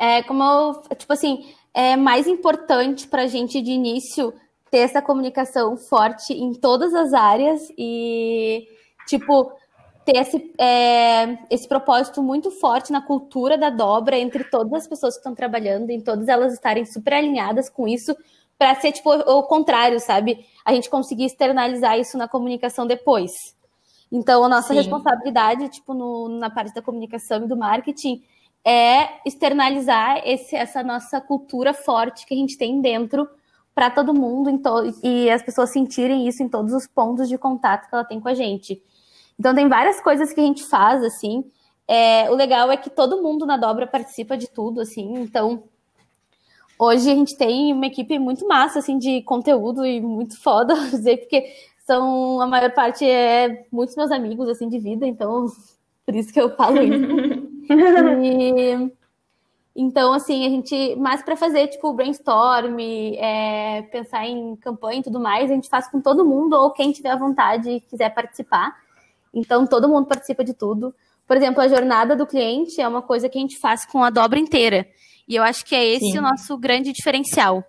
É 0.00 0.22
como 0.22 0.80
tipo 0.96 1.12
assim, 1.12 1.52
é 1.74 1.96
mais 1.96 2.28
importante 2.28 3.08
pra 3.08 3.26
gente 3.26 3.60
de 3.60 3.72
início 3.72 4.32
ter 4.70 4.78
essa 4.78 5.00
comunicação 5.02 5.76
forte 5.76 6.32
em 6.32 6.52
todas 6.52 6.94
as 6.94 7.12
áreas 7.12 7.68
e, 7.76 8.66
tipo, 9.06 9.52
ter 10.04 10.16
esse, 10.16 10.54
é, 10.58 11.38
esse 11.50 11.68
propósito 11.68 12.22
muito 12.22 12.50
forte 12.50 12.92
na 12.92 13.00
cultura 13.02 13.58
da 13.58 13.70
dobra 13.70 14.18
entre 14.18 14.44
todas 14.44 14.72
as 14.72 14.86
pessoas 14.86 15.14
que 15.14 15.20
estão 15.20 15.34
trabalhando, 15.34 15.90
em 15.90 16.00
todas 16.00 16.28
elas 16.28 16.52
estarem 16.52 16.84
super 16.84 17.14
alinhadas 17.14 17.68
com 17.68 17.86
isso, 17.86 18.16
para 18.58 18.74
ser, 18.74 18.92
tipo, 18.92 19.10
o 19.10 19.42
contrário, 19.44 20.00
sabe? 20.00 20.44
A 20.64 20.72
gente 20.72 20.90
conseguir 20.90 21.24
externalizar 21.26 21.98
isso 21.98 22.18
na 22.18 22.26
comunicação 22.26 22.86
depois. 22.86 23.56
Então, 24.10 24.42
a 24.42 24.48
nossa 24.48 24.68
Sim. 24.68 24.74
responsabilidade, 24.74 25.68
tipo, 25.68 25.94
no- 25.94 26.28
na 26.28 26.50
parte 26.50 26.74
da 26.74 26.82
comunicação 26.82 27.44
e 27.44 27.46
do 27.46 27.56
marketing, 27.56 28.22
é 28.64 29.20
externalizar 29.24 30.22
esse- 30.24 30.56
essa 30.56 30.82
nossa 30.82 31.20
cultura 31.20 31.72
forte 31.72 32.26
que 32.26 32.34
a 32.34 32.36
gente 32.36 32.58
tem 32.58 32.80
dentro 32.80 33.28
para 33.78 33.90
todo 33.90 34.12
mundo 34.12 34.58
to- 34.58 34.92
e 35.04 35.30
as 35.30 35.40
pessoas 35.40 35.70
sentirem 35.70 36.26
isso 36.26 36.42
em 36.42 36.48
todos 36.48 36.72
os 36.72 36.88
pontos 36.88 37.28
de 37.28 37.38
contato 37.38 37.88
que 37.88 37.94
ela 37.94 38.02
tem 38.02 38.18
com 38.18 38.28
a 38.28 38.34
gente. 38.34 38.82
Então 39.38 39.54
tem 39.54 39.68
várias 39.68 40.00
coisas 40.00 40.32
que 40.32 40.40
a 40.40 40.42
gente 40.42 40.64
faz 40.64 41.00
assim. 41.04 41.44
É, 41.86 42.28
o 42.28 42.34
legal 42.34 42.72
é 42.72 42.76
que 42.76 42.90
todo 42.90 43.22
mundo 43.22 43.46
na 43.46 43.56
dobra 43.56 43.86
participa 43.86 44.36
de 44.36 44.50
tudo 44.50 44.80
assim. 44.80 45.14
Então 45.20 45.62
hoje 46.76 47.08
a 47.08 47.14
gente 47.14 47.36
tem 47.36 47.72
uma 47.72 47.86
equipe 47.86 48.18
muito 48.18 48.48
massa 48.48 48.80
assim 48.80 48.98
de 48.98 49.22
conteúdo 49.22 49.86
e 49.86 50.00
muito 50.00 50.42
foda, 50.42 50.74
dizer 50.90 51.18
porque 51.18 51.44
são 51.86 52.40
a 52.40 52.48
maior 52.48 52.72
parte 52.72 53.08
é 53.08 53.64
muitos 53.70 53.94
meus 53.94 54.10
amigos 54.10 54.48
assim 54.48 54.68
de 54.68 54.80
vida. 54.80 55.06
Então 55.06 55.46
por 56.04 56.16
isso 56.16 56.32
que 56.32 56.40
eu 56.40 56.50
falo 56.56 56.82
isso. 56.82 57.38
E, 58.24 58.90
então, 59.80 60.12
assim, 60.12 60.44
a 60.44 60.48
gente, 60.50 60.96
mais 60.96 61.22
para 61.22 61.36
fazer, 61.36 61.68
tipo, 61.68 61.92
brainstorm, 61.92 62.76
é, 63.16 63.82
pensar 63.92 64.26
em 64.26 64.56
campanha 64.56 64.98
e 64.98 65.02
tudo 65.04 65.20
mais, 65.20 65.48
a 65.50 65.54
gente 65.54 65.68
faz 65.68 65.88
com 65.88 66.00
todo 66.00 66.24
mundo, 66.24 66.54
ou 66.54 66.72
quem 66.72 66.90
tiver 66.90 67.16
vontade 67.16 67.70
e 67.70 67.80
quiser 67.80 68.12
participar. 68.12 68.76
Então, 69.32 69.66
todo 69.66 69.88
mundo 69.88 70.06
participa 70.06 70.42
de 70.42 70.52
tudo. 70.52 70.92
Por 71.26 71.36
exemplo, 71.36 71.60
a 71.62 71.68
jornada 71.68 72.16
do 72.16 72.26
cliente 72.26 72.80
é 72.80 72.88
uma 72.88 73.02
coisa 73.02 73.28
que 73.28 73.38
a 73.38 73.40
gente 73.40 73.58
faz 73.60 73.86
com 73.86 74.02
a 74.02 74.10
dobra 74.10 74.38
inteira. 74.38 74.88
E 75.28 75.36
eu 75.36 75.42
acho 75.42 75.64
que 75.64 75.74
é 75.76 75.84
esse 75.84 76.10
Sim. 76.12 76.18
o 76.18 76.22
nosso 76.22 76.56
grande 76.58 76.90
diferencial. 76.92 77.62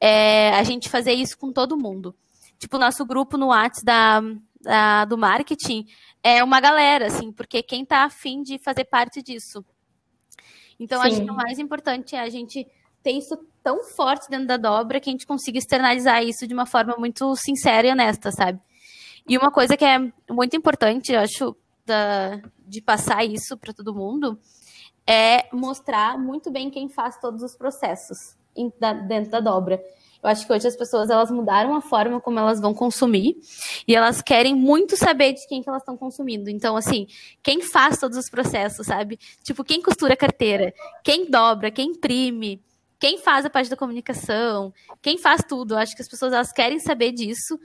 É 0.00 0.50
a 0.50 0.62
gente 0.64 0.88
fazer 0.88 1.12
isso 1.12 1.38
com 1.38 1.52
todo 1.52 1.78
mundo. 1.78 2.14
Tipo, 2.58 2.76
o 2.76 2.80
nosso 2.80 3.06
grupo 3.06 3.38
no 3.38 3.46
WhatsApp 3.46 3.84
da, 3.84 4.20
da- 4.60 5.04
do 5.04 5.16
marketing 5.16 5.86
é 6.22 6.42
uma 6.42 6.60
galera, 6.60 7.06
assim, 7.06 7.32
porque 7.32 7.62
quem 7.62 7.84
tá 7.84 8.04
afim 8.04 8.42
de 8.42 8.58
fazer 8.58 8.84
parte 8.84 9.22
disso. 9.22 9.64
Então, 10.78 11.00
acho 11.02 11.16
Sim. 11.16 11.24
que 11.24 11.30
o 11.30 11.34
mais 11.34 11.58
importante 11.58 12.14
é 12.14 12.20
a 12.20 12.28
gente 12.28 12.66
ter 13.02 13.12
isso 13.12 13.36
tão 13.62 13.84
forte 13.84 14.28
dentro 14.28 14.46
da 14.46 14.56
dobra 14.56 15.00
que 15.00 15.08
a 15.10 15.12
gente 15.12 15.26
consiga 15.26 15.58
externalizar 15.58 16.22
isso 16.22 16.46
de 16.46 16.54
uma 16.54 16.66
forma 16.66 16.96
muito 16.98 17.34
sincera 17.36 17.86
e 17.86 17.90
honesta, 17.90 18.30
sabe? 18.30 18.60
E 19.28 19.36
uma 19.36 19.50
coisa 19.50 19.76
que 19.76 19.84
é 19.84 19.98
muito 20.30 20.56
importante, 20.56 21.12
eu 21.12 21.20
acho, 21.20 21.56
da- 21.84 22.40
de 22.66 22.80
passar 22.80 23.24
isso 23.24 23.56
para 23.56 23.72
todo 23.72 23.94
mundo, 23.94 24.38
é 25.06 25.48
mostrar 25.52 26.18
muito 26.18 26.50
bem 26.50 26.70
quem 26.70 26.88
faz 26.88 27.18
todos 27.18 27.42
os 27.42 27.56
processos 27.56 28.36
dentro 29.06 29.30
da 29.30 29.40
dobra. 29.40 29.80
Eu 30.22 30.30
acho 30.30 30.46
que 30.46 30.52
hoje 30.52 30.66
as 30.66 30.76
pessoas 30.76 31.10
elas 31.10 31.30
mudaram 31.30 31.74
a 31.74 31.80
forma 31.80 32.20
como 32.20 32.38
elas 32.38 32.60
vão 32.60 32.74
consumir 32.74 33.36
e 33.86 33.94
elas 33.94 34.20
querem 34.20 34.54
muito 34.54 34.96
saber 34.96 35.32
de 35.32 35.46
quem 35.46 35.62
que 35.62 35.68
elas 35.68 35.82
estão 35.82 35.96
consumindo. 35.96 36.50
Então, 36.50 36.76
assim, 36.76 37.06
quem 37.42 37.62
faz 37.62 37.98
todos 37.98 38.18
os 38.18 38.28
processos, 38.28 38.86
sabe? 38.86 39.18
Tipo, 39.42 39.62
quem 39.62 39.80
costura 39.80 40.14
a 40.14 40.16
carteira, 40.16 40.74
quem 41.04 41.30
dobra, 41.30 41.70
quem 41.70 41.90
imprime, 41.90 42.60
quem 42.98 43.18
faz 43.18 43.44
a 43.46 43.50
parte 43.50 43.70
da 43.70 43.76
comunicação, 43.76 44.72
quem 45.00 45.16
faz 45.18 45.42
tudo. 45.48 45.74
Eu 45.74 45.78
acho 45.78 45.94
que 45.94 46.02
as 46.02 46.08
pessoas 46.08 46.32
elas 46.32 46.52
querem 46.52 46.80
saber 46.80 47.12
disso 47.12 47.58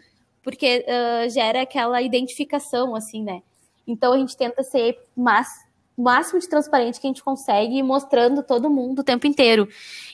porque 0.44 0.86
ah, 0.88 1.28
gera 1.30 1.62
aquela 1.62 2.02
identificação, 2.02 2.96
assim, 2.96 3.24
né? 3.24 3.42
Então 3.88 4.14
a 4.14 4.18
gente 4.18 4.38
tenta 4.38 4.62
ser 4.62 4.98
mas, 5.16 5.48
o 5.96 6.04
máximo 6.04 6.40
de 6.40 6.50
transparente 6.50 7.00
que 7.00 7.08
a 7.08 7.10
gente 7.10 7.24
consegue, 7.24 7.82
mostrando 7.84 8.44
todo 8.44 8.70
mundo 8.70 9.00
o 9.00 9.04
tempo 9.04 9.28
inteiro. 9.28 9.68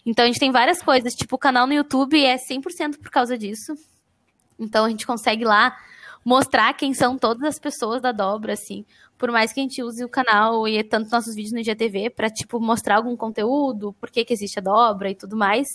Então 0.06 0.24
a 0.24 0.28
gente 0.28 0.40
tem 0.40 0.52
várias 0.52 0.82
coisas, 0.82 1.14
tipo 1.14 1.36
o 1.36 1.40
canal 1.40 1.66
no 1.66 1.74
YouTube 1.74 2.24
é 2.24 2.36
100% 2.36 2.98
por 2.98 3.10
causa 3.10 3.38
disso. 3.38 3.74
Então 4.60 4.86
a 4.86 4.90
gente 4.90 5.08
consegue 5.08 5.46
lá 5.46 5.76
mostrar 6.24 6.74
quem 6.74 6.94
são 6.94 7.18
todas 7.18 7.44
as 7.44 7.60
pessoas 7.60 8.02
da 8.02 8.12
dobra, 8.12 8.54
assim. 8.54 8.86
Por 9.18 9.32
mais 9.32 9.52
que 9.52 9.60
a 9.60 9.64
gente 9.64 9.82
use 9.82 10.04
o 10.04 10.10
canal 10.10 10.68
e 10.68 10.84
tanto 10.84 11.12
nossos 11.12 11.36
vídeos 11.36 11.54
no 11.54 11.60
IGTV 11.60 12.10
para 12.10 12.30
tipo 12.30 12.60
mostrar 12.60 12.98
algum 12.98 13.16
conteúdo, 13.16 13.94
por 14.00 14.10
que, 14.10 14.24
que 14.24 14.34
existe 14.34 14.60
a 14.60 14.62
dobra 14.62 15.10
e 15.10 15.16
tudo 15.16 15.36
mais, 15.36 15.68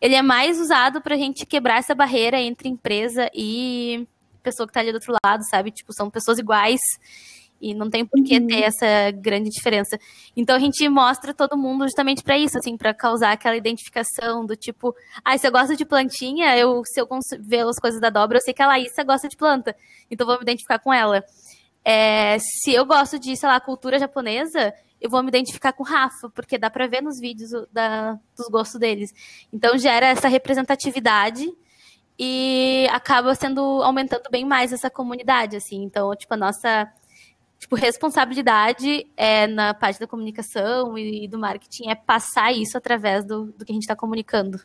ele 0.00 0.14
é 0.14 0.22
mais 0.22 0.60
usado 0.60 1.00
para 1.00 1.14
a 1.14 1.18
gente 1.18 1.46
quebrar 1.46 1.78
essa 1.78 1.94
barreira 1.94 2.40
entre 2.40 2.68
empresa 2.68 3.30
e 3.34 4.06
pessoa 4.42 4.66
que 4.66 4.70
está 4.70 4.80
ali 4.80 4.92
do 4.92 4.96
outro 4.96 5.14
lado, 5.24 5.42
sabe? 5.48 5.70
Tipo, 5.70 5.92
são 5.92 6.08
pessoas 6.10 6.38
iguais 6.38 6.80
e 7.60 7.74
não 7.74 7.88
tem 7.88 8.04
por 8.04 8.22
que 8.22 8.38
uhum. 8.38 8.46
ter 8.46 8.62
essa 8.62 9.10
grande 9.12 9.50
diferença. 9.50 9.98
Então 10.36 10.56
a 10.56 10.58
gente 10.58 10.88
mostra 10.88 11.32
todo 11.32 11.56
mundo 11.56 11.84
justamente 11.84 12.22
para 12.22 12.38
isso, 12.38 12.58
assim, 12.58 12.76
para 12.76 12.92
causar 12.92 13.32
aquela 13.32 13.56
identificação 13.56 14.44
do 14.44 14.56
tipo, 14.56 14.94
ah, 15.24 15.36
se 15.36 15.46
eu 15.46 15.52
gosto 15.52 15.76
de 15.76 15.84
plantinha, 15.84 16.56
eu 16.56 16.82
se 16.84 17.00
eu 17.00 17.08
ver 17.40 17.66
as 17.66 17.78
coisas 17.78 18.00
da 18.00 18.10
dobra, 18.10 18.38
eu 18.38 18.42
sei 18.42 18.54
que 18.54 18.62
a 18.62 18.66
Laísa 18.66 19.02
gosta 19.04 19.28
de 19.28 19.36
planta, 19.36 19.74
então 20.10 20.26
vou 20.26 20.36
me 20.36 20.42
identificar 20.42 20.78
com 20.78 20.92
ela. 20.92 21.24
É, 21.84 22.36
se 22.38 22.72
eu 22.72 22.84
gosto 22.84 23.18
de, 23.18 23.36
sei 23.36 23.48
lá, 23.48 23.60
cultura 23.60 23.98
japonesa, 23.98 24.74
eu 25.00 25.08
vou 25.08 25.22
me 25.22 25.28
identificar 25.28 25.72
com 25.72 25.82
o 25.82 25.86
Rafa, 25.86 26.28
porque 26.34 26.58
dá 26.58 26.68
para 26.68 26.86
ver 26.86 27.02
nos 27.02 27.20
vídeos 27.20 27.50
da, 27.72 28.18
dos 28.36 28.48
gostos 28.48 28.80
deles. 28.80 29.10
Então 29.52 29.78
gera 29.78 30.06
essa 30.06 30.26
representatividade 30.26 31.48
e 32.18 32.86
acaba 32.90 33.34
sendo 33.34 33.60
aumentando 33.82 34.24
bem 34.30 34.44
mais 34.44 34.72
essa 34.72 34.90
comunidade, 34.90 35.56
assim. 35.56 35.82
Então, 35.82 36.14
tipo, 36.16 36.32
a 36.34 36.36
nossa 36.36 36.90
tipo, 37.58 37.74
responsabilidade 37.74 39.06
é 39.16 39.46
na 39.46 39.74
parte 39.74 39.98
da 40.00 40.06
comunicação 40.06 40.96
e 40.96 41.26
do 41.28 41.38
marketing 41.38 41.90
é 41.90 41.94
passar 41.94 42.52
isso 42.52 42.76
através 42.76 43.24
do, 43.24 43.46
do 43.46 43.64
que 43.64 43.72
a 43.72 43.74
gente 43.74 43.82
está 43.82 43.96
comunicando. 43.96 44.60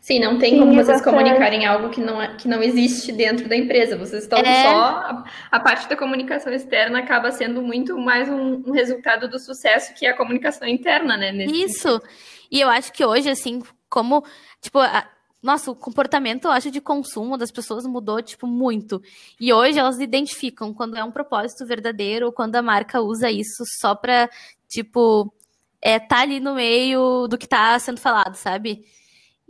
Sim, 0.00 0.20
não 0.20 0.38
tem 0.38 0.52
Sim, 0.54 0.60
como 0.60 0.74
vocês 0.74 1.02
comunicarem 1.02 1.66
algo 1.66 1.90
que 1.90 2.00
não, 2.00 2.22
é, 2.22 2.34
que 2.36 2.46
não 2.46 2.62
existe 2.62 3.10
dentro 3.10 3.48
da 3.48 3.56
empresa. 3.56 3.96
Vocês 3.96 4.22
estão 4.22 4.38
é... 4.38 4.62
só. 4.62 4.70
A, 4.70 5.24
a, 5.50 5.60
parte 5.60 5.88
da 5.88 5.96
comunicação 5.96 6.52
externa 6.52 7.00
acaba 7.00 7.32
sendo 7.32 7.60
muito 7.60 7.98
mais 7.98 8.28
um, 8.28 8.62
um, 8.66 8.70
resultado 8.70 9.28
do 9.28 9.38
sucesso 9.38 9.92
que 9.94 10.06
a 10.06 10.16
comunicação 10.16 10.68
interna, 10.68 11.16
né? 11.16 11.32
Isso. 11.46 11.94
Sentido. 11.94 12.08
E 12.50 12.60
eu 12.60 12.68
acho 12.68 12.92
que 12.92 13.04
hoje, 13.04 13.28
assim, 13.28 13.60
como. 13.90 14.24
Tipo, 14.60 14.78
a, 14.78 15.04
nossa, 15.42 15.70
o 15.70 15.76
comportamento, 15.76 16.46
eu 16.46 16.50
acho, 16.50 16.70
de 16.70 16.80
consumo 16.80 17.38
das 17.38 17.52
pessoas 17.52 17.86
mudou, 17.86 18.20
tipo, 18.20 18.46
muito. 18.46 19.00
E 19.40 19.52
hoje 19.52 19.78
elas 19.78 20.00
identificam 20.00 20.74
quando 20.74 20.96
é 20.96 21.04
um 21.04 21.12
propósito 21.12 21.64
verdadeiro 21.64 22.26
ou 22.26 22.32
quando 22.32 22.56
a 22.56 22.62
marca 22.62 23.00
usa 23.00 23.30
isso 23.30 23.62
só 23.80 23.94
pra, 23.94 24.28
tipo, 24.68 25.32
é, 25.80 26.00
tá 26.00 26.20
ali 26.20 26.40
no 26.40 26.54
meio 26.54 27.28
do 27.28 27.38
que 27.38 27.46
tá 27.46 27.78
sendo 27.78 28.00
falado, 28.00 28.34
sabe? 28.34 28.84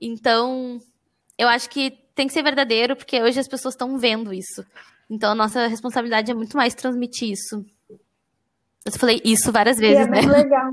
Então, 0.01 0.79
eu 1.39 1.49
acho 1.49 1.71
que 1.71 1.91
tem 2.15 2.27
que 2.27 2.35
ser 2.35 2.43
verdadeiro, 2.43 2.95
porque 2.95 3.23
hoje 3.23 3.41
as 3.41 3.49
pessoas 3.49 3.75
estão 3.75 3.97
vendo 3.97 4.33
isso. 4.33 4.65
Então, 5.09 5.33
a 5.33 5.35
nossa 5.35 5.67
responsabilidade 5.69 6.31
é 6.31 6.35
muito 6.35 6.57
mais 6.57 6.75
transmitir 6.75 7.31
isso. 7.31 7.65
Eu 8.85 8.93
falei 8.93 9.23
isso 9.25 9.51
várias 9.51 9.79
vezes, 9.79 10.07
e 10.07 10.09
é 10.09 10.11
bem 10.11 10.27
né? 10.27 10.33
legal. 10.33 10.71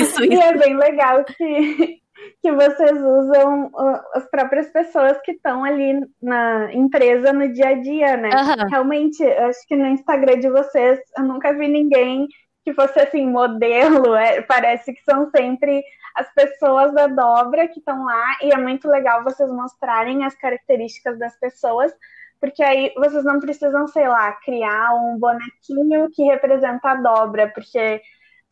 isso, 0.00 0.24
isso. 0.24 0.24
E 0.24 0.34
é 0.34 0.56
bem 0.56 0.76
legal 0.76 1.22
que 1.24 2.03
que 2.42 2.52
vocês 2.52 3.02
usam 3.02 3.70
as 4.14 4.28
próprias 4.30 4.68
pessoas 4.68 5.20
que 5.22 5.32
estão 5.32 5.64
ali 5.64 6.00
na 6.22 6.72
empresa 6.72 7.32
no 7.32 7.52
dia 7.52 7.68
a 7.68 7.74
dia, 7.74 8.16
né? 8.16 8.30
Uhum. 8.30 8.68
Realmente, 8.70 9.24
acho 9.24 9.66
que 9.66 9.76
no 9.76 9.86
Instagram 9.86 10.38
de 10.40 10.50
vocês 10.50 11.00
eu 11.16 11.24
nunca 11.24 11.52
vi 11.52 11.68
ninguém 11.68 12.26
que 12.64 12.72
fosse 12.72 12.98
assim, 12.98 13.26
modelo. 13.26 14.14
É, 14.14 14.40
parece 14.42 14.92
que 14.92 15.02
são 15.02 15.30
sempre 15.30 15.82
as 16.14 16.32
pessoas 16.32 16.92
da 16.94 17.06
dobra 17.06 17.68
que 17.68 17.78
estão 17.78 18.04
lá, 18.04 18.24
e 18.42 18.52
é 18.52 18.56
muito 18.56 18.88
legal 18.88 19.24
vocês 19.24 19.50
mostrarem 19.50 20.24
as 20.24 20.34
características 20.36 21.18
das 21.18 21.38
pessoas, 21.38 21.92
porque 22.40 22.62
aí 22.62 22.92
vocês 22.96 23.24
não 23.24 23.40
precisam, 23.40 23.86
sei 23.88 24.06
lá, 24.08 24.32
criar 24.44 24.94
um 24.94 25.18
bonequinho 25.18 26.08
que 26.12 26.22
representa 26.22 26.90
a 26.90 26.94
dobra, 26.94 27.50
porque 27.52 28.00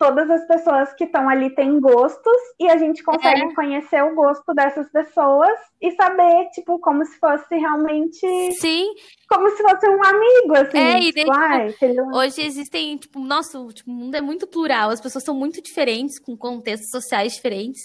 todas 0.03 0.29
as 0.29 0.45
pessoas 0.49 0.93
que 0.95 1.05
estão 1.05 1.29
ali 1.29 1.49
têm 1.55 1.79
gostos 1.79 2.37
e 2.59 2.69
a 2.69 2.77
gente 2.77 3.05
consegue 3.05 3.43
é. 3.43 3.55
conhecer 3.55 4.03
o 4.03 4.17
gosto 4.17 4.53
dessas 4.53 4.91
pessoas 4.91 5.57
e 5.81 5.93
saber, 5.93 6.49
tipo, 6.51 6.81
como 6.81 7.05
se 7.07 7.17
fosse 7.21 7.55
realmente. 7.55 8.27
Sim. 8.59 8.93
Como 9.29 9.49
se 9.51 9.63
fosse 9.63 9.89
um 9.89 10.03
amigo, 10.03 10.57
assim. 10.57 10.79
É, 10.79 10.99
e 10.99 11.13
tipo, 11.13 11.31
daí, 11.31 11.73
tipo, 11.73 12.17
hoje 12.17 12.43
existem, 12.43 12.97
tipo, 12.97 13.21
nosso 13.21 13.69
tipo, 13.69 13.93
o 13.93 13.95
mundo 13.95 14.17
é 14.17 14.21
muito 14.21 14.45
plural, 14.45 14.91
as 14.91 15.01
pessoas 15.01 15.23
são 15.23 15.37
muito 15.37 15.63
diferentes, 15.63 16.19
com 16.19 16.37
contextos 16.37 16.91
sociais 16.91 17.35
diferentes. 17.35 17.83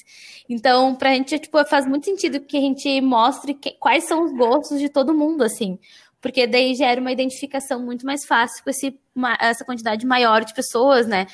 Então, 0.50 0.96
pra 0.96 1.14
gente, 1.14 1.38
tipo, 1.38 1.64
faz 1.66 1.86
muito 1.86 2.06
sentido 2.06 2.40
que 2.40 2.58
a 2.58 2.62
gente 2.62 3.00
mostre 3.00 3.54
que, 3.54 3.74
quais 3.74 4.06
são 4.06 4.24
os 4.24 4.34
gostos 4.34 4.80
de 4.80 4.90
todo 4.90 5.14
mundo, 5.14 5.44
assim 5.44 5.78
porque 6.20 6.48
daí 6.48 6.74
gera 6.74 7.00
uma 7.00 7.12
identificação 7.12 7.80
muito 7.80 8.04
mais 8.04 8.26
fácil 8.26 8.64
com 8.64 8.72
esse, 8.72 9.00
essa 9.40 9.64
quantidade 9.64 10.06
maior 10.06 10.44
de 10.44 10.54
pessoas, 10.54 11.06
né? 11.06 11.28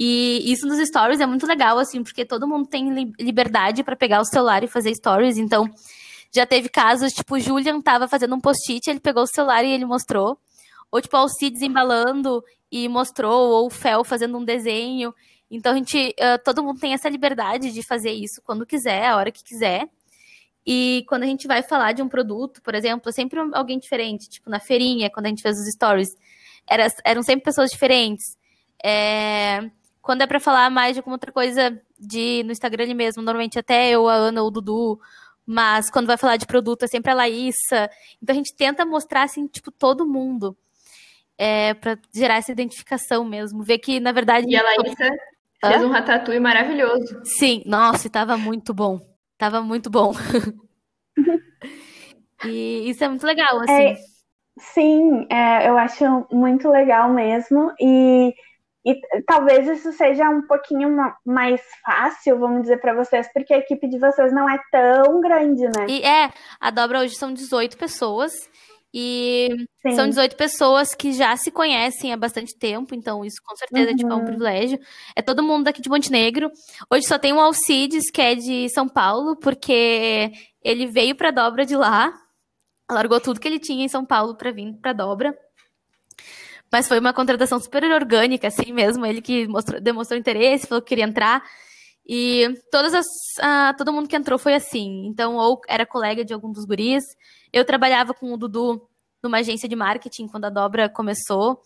E 0.00 0.52
isso 0.52 0.64
nos 0.64 0.78
stories 0.86 1.18
é 1.18 1.26
muito 1.26 1.44
legal, 1.44 1.76
assim, 1.76 2.04
porque 2.04 2.24
todo 2.24 2.46
mundo 2.46 2.68
tem 2.68 3.12
liberdade 3.18 3.82
para 3.82 3.96
pegar 3.96 4.20
o 4.20 4.24
celular 4.24 4.62
e 4.62 4.68
fazer 4.68 4.94
stories. 4.94 5.36
Então, 5.36 5.68
já 6.32 6.46
teve 6.46 6.68
casos, 6.68 7.12
tipo, 7.12 7.34
o 7.34 7.40
Julian 7.40 7.80
tava 7.80 8.06
fazendo 8.06 8.36
um 8.36 8.40
post-it, 8.40 8.88
ele 8.88 9.00
pegou 9.00 9.24
o 9.24 9.26
celular 9.26 9.64
e 9.64 9.72
ele 9.72 9.84
mostrou. 9.84 10.38
Ou, 10.92 11.00
tipo, 11.00 11.16
a 11.16 11.20
Alcides 11.20 11.62
embalando 11.62 12.44
e 12.70 12.88
mostrou, 12.88 13.50
ou 13.50 13.66
o 13.66 13.70
Fel 13.70 14.04
fazendo 14.04 14.38
um 14.38 14.44
desenho. 14.44 15.12
Então, 15.50 15.72
a 15.72 15.74
gente, 15.74 16.14
uh, 16.20 16.42
todo 16.44 16.62
mundo 16.62 16.78
tem 16.78 16.92
essa 16.92 17.08
liberdade 17.08 17.72
de 17.72 17.82
fazer 17.82 18.12
isso 18.12 18.40
quando 18.44 18.64
quiser, 18.64 19.06
a 19.06 19.16
hora 19.16 19.32
que 19.32 19.42
quiser. 19.42 19.88
E 20.64 21.04
quando 21.08 21.24
a 21.24 21.26
gente 21.26 21.48
vai 21.48 21.62
falar 21.62 21.92
de 21.92 22.02
um 22.02 22.08
produto, 22.08 22.62
por 22.62 22.74
exemplo, 22.74 23.08
é 23.08 23.12
sempre 23.12 23.40
alguém 23.52 23.80
diferente. 23.80 24.28
Tipo, 24.28 24.48
na 24.48 24.60
feirinha, 24.60 25.10
quando 25.10 25.26
a 25.26 25.28
gente 25.30 25.42
fez 25.42 25.56
os 25.58 25.72
stories, 25.72 26.08
era, 26.68 26.86
eram 27.04 27.22
sempre 27.22 27.44
pessoas 27.44 27.70
diferentes. 27.70 28.36
É, 28.84 29.70
quando 30.08 30.22
é 30.22 30.26
para 30.26 30.40
falar 30.40 30.70
mais 30.70 30.94
de 30.94 31.00
alguma 31.00 31.16
outra 31.16 31.30
coisa 31.30 31.78
de 32.00 32.42
no 32.46 32.50
Instagram 32.50 32.84
ali 32.84 32.94
mesmo, 32.94 33.20
normalmente 33.20 33.58
até 33.58 33.90
eu, 33.90 34.08
a 34.08 34.14
Ana 34.14 34.40
ou 34.40 34.48
o 34.48 34.50
Dudu, 34.50 34.98
mas 35.44 35.90
quando 35.90 36.06
vai 36.06 36.16
falar 36.16 36.38
de 36.38 36.46
produto 36.46 36.84
é 36.84 36.86
sempre 36.86 37.12
a 37.12 37.14
Laísa. 37.14 37.90
Então 38.22 38.32
a 38.32 38.36
gente 38.38 38.56
tenta 38.56 38.86
mostrar 38.86 39.24
assim, 39.24 39.46
tipo, 39.46 39.70
todo 39.70 40.08
mundo. 40.08 40.56
É, 41.36 41.74
para 41.74 41.98
gerar 42.10 42.36
essa 42.36 42.50
identificação 42.50 43.22
mesmo, 43.22 43.62
ver 43.62 43.80
que 43.80 44.00
na 44.00 44.10
verdade 44.10 44.46
E 44.48 44.56
a 44.56 44.62
Laísa 44.62 45.10
Hã? 45.62 45.72
fez 45.72 45.84
um 45.84 45.90
ratatouille 45.90 46.40
maravilhoso. 46.40 47.20
Sim, 47.22 47.62
nossa, 47.66 48.06
estava 48.06 48.38
muito 48.38 48.72
bom. 48.72 48.98
Tava 49.36 49.60
muito 49.60 49.90
bom. 49.90 50.14
e 52.46 52.88
isso 52.88 53.04
é 53.04 53.08
muito 53.10 53.26
legal, 53.26 53.60
assim. 53.60 53.72
É, 53.72 53.96
sim, 54.58 55.26
é, 55.30 55.68
eu 55.68 55.76
acho 55.76 56.26
muito 56.32 56.70
legal 56.70 57.12
mesmo. 57.12 57.74
E 57.78 58.34
e 58.84 59.00
talvez 59.26 59.66
isso 59.68 59.92
seja 59.92 60.28
um 60.30 60.46
pouquinho 60.46 60.96
mais 61.24 61.60
fácil, 61.84 62.38
vamos 62.38 62.62
dizer 62.62 62.80
para 62.80 62.94
vocês, 62.94 63.30
porque 63.32 63.52
a 63.52 63.58
equipe 63.58 63.88
de 63.88 63.98
vocês 63.98 64.32
não 64.32 64.48
é 64.48 64.58
tão 64.70 65.20
grande, 65.20 65.64
né? 65.64 65.86
E 65.88 66.02
é, 66.02 66.30
a 66.60 66.70
dobra 66.70 67.00
hoje 67.00 67.14
são 67.16 67.32
18 67.32 67.76
pessoas. 67.76 68.32
E 68.92 69.48
Sim. 69.82 69.92
são 69.92 70.08
18 70.08 70.34
pessoas 70.34 70.94
que 70.94 71.12
já 71.12 71.36
se 71.36 71.50
conhecem 71.50 72.10
há 72.10 72.16
bastante 72.16 72.56
tempo, 72.58 72.94
então 72.94 73.22
isso 73.22 73.36
com 73.44 73.54
certeza 73.54 73.90
uhum. 73.90 73.96
tipo, 73.96 74.10
é 74.10 74.14
um 74.14 74.18
uhum. 74.20 74.24
privilégio. 74.24 74.80
É 75.14 75.20
todo 75.20 75.42
mundo 75.42 75.64
daqui 75.64 75.82
de 75.82 75.90
Montenegro. 75.90 76.50
Hoje 76.90 77.06
só 77.06 77.18
tem 77.18 77.34
o 77.34 77.40
Alcides, 77.40 78.10
que 78.10 78.22
é 78.22 78.34
de 78.34 78.68
São 78.70 78.88
Paulo, 78.88 79.36
porque 79.36 80.32
ele 80.62 80.86
veio 80.86 81.14
para 81.14 81.30
dobra 81.30 81.66
de 81.66 81.76
lá, 81.76 82.10
largou 82.90 83.20
tudo 83.20 83.38
que 83.38 83.46
ele 83.46 83.58
tinha 83.58 83.84
em 83.84 83.88
São 83.88 84.06
Paulo 84.06 84.34
para 84.36 84.50
vir 84.50 84.72
para 84.80 84.94
dobra. 84.94 85.36
Mas 86.70 86.86
foi 86.86 86.98
uma 86.98 87.12
contratação 87.12 87.58
super 87.58 87.82
orgânica, 87.84 88.48
assim 88.48 88.72
mesmo. 88.72 89.06
Ele 89.06 89.22
que 89.22 89.46
mostrou, 89.48 89.80
demonstrou 89.80 90.18
interesse, 90.18 90.66
falou 90.66 90.82
que 90.82 90.88
queria 90.88 91.04
entrar. 91.04 91.42
E 92.06 92.54
todas 92.70 92.94
as, 92.94 93.06
todo 93.76 93.92
mundo 93.92 94.08
que 94.08 94.16
entrou 94.16 94.38
foi 94.38 94.54
assim. 94.54 95.06
Então, 95.06 95.36
ou 95.36 95.60
era 95.68 95.84
colega 95.84 96.24
de 96.24 96.32
algum 96.32 96.50
dos 96.50 96.64
guris. 96.64 97.04
Eu 97.52 97.64
trabalhava 97.64 98.14
com 98.14 98.32
o 98.32 98.36
Dudu 98.36 98.80
numa 99.22 99.38
agência 99.38 99.68
de 99.68 99.76
marketing 99.76 100.26
quando 100.26 100.46
a 100.46 100.50
dobra 100.50 100.88
começou. 100.88 101.60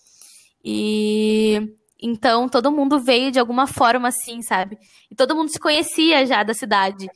E 0.64 1.60
então 2.00 2.48
todo 2.48 2.72
mundo 2.72 2.98
veio 2.98 3.30
de 3.30 3.38
alguma 3.38 3.66
forma 3.66 4.08
assim, 4.08 4.42
sabe? 4.42 4.76
E 5.10 5.14
todo 5.14 5.34
mundo 5.36 5.50
se 5.50 5.58
conhecia 5.58 6.26
já 6.26 6.42
da 6.42 6.54
cidade. 6.54 7.08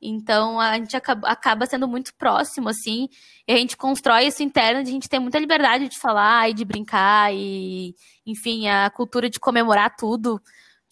Então 0.00 0.58
a 0.58 0.76
gente 0.76 0.96
acaba, 0.96 1.66
sendo 1.66 1.86
muito 1.86 2.14
próximo, 2.14 2.68
assim, 2.68 3.08
e 3.46 3.52
a 3.52 3.56
gente 3.56 3.76
constrói 3.76 4.26
isso 4.26 4.42
interno 4.42 4.82
de 4.82 4.90
a 4.90 4.92
gente 4.92 5.08
ter 5.08 5.18
muita 5.18 5.38
liberdade 5.38 5.88
de 5.88 5.98
falar 5.98 6.48
e 6.48 6.54
de 6.54 6.64
brincar, 6.64 7.34
e 7.34 7.94
enfim, 8.24 8.68
a 8.68 8.88
cultura 8.90 9.28
de 9.28 9.38
comemorar 9.38 9.94
tudo, 9.96 10.40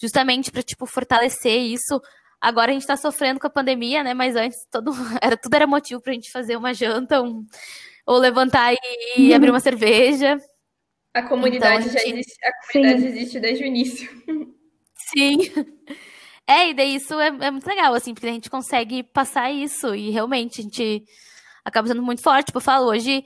justamente 0.00 0.50
para 0.50 0.62
tipo, 0.62 0.84
fortalecer 0.84 1.58
isso. 1.58 2.00
Agora 2.40 2.70
a 2.70 2.72
gente 2.72 2.82
está 2.82 2.96
sofrendo 2.96 3.40
com 3.40 3.46
a 3.46 3.50
pandemia, 3.50 4.04
né? 4.04 4.14
Mas 4.14 4.36
antes 4.36 4.58
todo, 4.70 4.92
era, 5.22 5.36
tudo 5.36 5.54
era 5.54 5.66
motivo 5.66 6.00
para 6.00 6.12
a 6.12 6.14
gente 6.14 6.30
fazer 6.30 6.56
uma 6.56 6.74
janta, 6.74 7.22
um, 7.22 7.44
ou 8.06 8.18
levantar 8.18 8.74
e, 8.74 8.78
e 9.16 9.34
abrir 9.34 9.50
uma 9.50 9.60
cerveja. 9.60 10.38
A 11.14 11.22
comunidade 11.22 11.88
então, 11.88 11.94
a 11.94 11.98
gente... 11.98 12.10
já 12.10 12.14
existe, 12.14 12.38
a 12.44 12.52
comunidade 12.72 13.00
Sim. 13.00 13.08
existe 13.08 13.40
desde 13.40 13.64
o 13.64 13.66
início. 13.66 14.08
Sim. 14.94 15.38
É, 16.48 16.70
e 16.70 16.74
daí 16.74 16.94
isso 16.94 17.12
é, 17.20 17.26
é, 17.26 17.50
muito 17.50 17.66
legal, 17.66 17.92
assim, 17.92 18.14
porque 18.14 18.26
a 18.26 18.32
gente 18.32 18.48
consegue 18.48 19.02
passar 19.02 19.50
isso 19.50 19.94
e 19.94 20.08
realmente 20.08 20.60
a 20.60 20.64
gente 20.64 21.04
acaba 21.62 21.86
sendo 21.86 22.02
muito 22.02 22.22
forte. 22.22 22.46
Tipo, 22.46 22.56
eu 22.56 22.62
falo 22.62 22.86
hoje, 22.86 23.22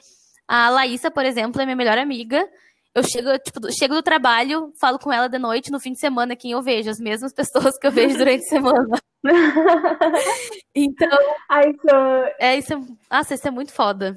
a 0.49 0.69
Laísa, 0.71 1.09
por 1.09 1.25
exemplo, 1.25 1.63
é 1.63 1.65
minha 1.65 1.77
melhor 1.77 1.99
amiga. 1.99 2.45
Eu 2.93 3.05
chego, 3.05 3.39
tipo, 3.39 3.73
chego 3.73 3.95
do 3.95 4.03
trabalho, 4.03 4.73
falo 4.81 4.99
com 4.99 5.13
ela 5.13 5.29
de 5.29 5.39
noite, 5.39 5.71
no 5.71 5.79
fim 5.79 5.93
de 5.93 6.01
semana, 6.01 6.35
quem 6.35 6.51
eu 6.51 6.61
vejo, 6.61 6.91
as 6.91 6.99
mesmas 6.99 7.33
pessoas 7.35 7.79
que 7.79 7.87
eu 7.87 7.93
vejo 7.93 8.19
durante 8.19 8.45
a 8.45 8.49
semana. 8.49 8.99
então. 10.75 11.19
Ai, 11.49 11.71
isso... 11.71 12.35
É, 12.41 12.59
isso 12.59 12.75
é. 12.75 12.81
Nossa, 13.09 13.35
isso 13.35 13.47
é 13.47 13.51
muito 13.53 13.73
foda. 13.73 14.17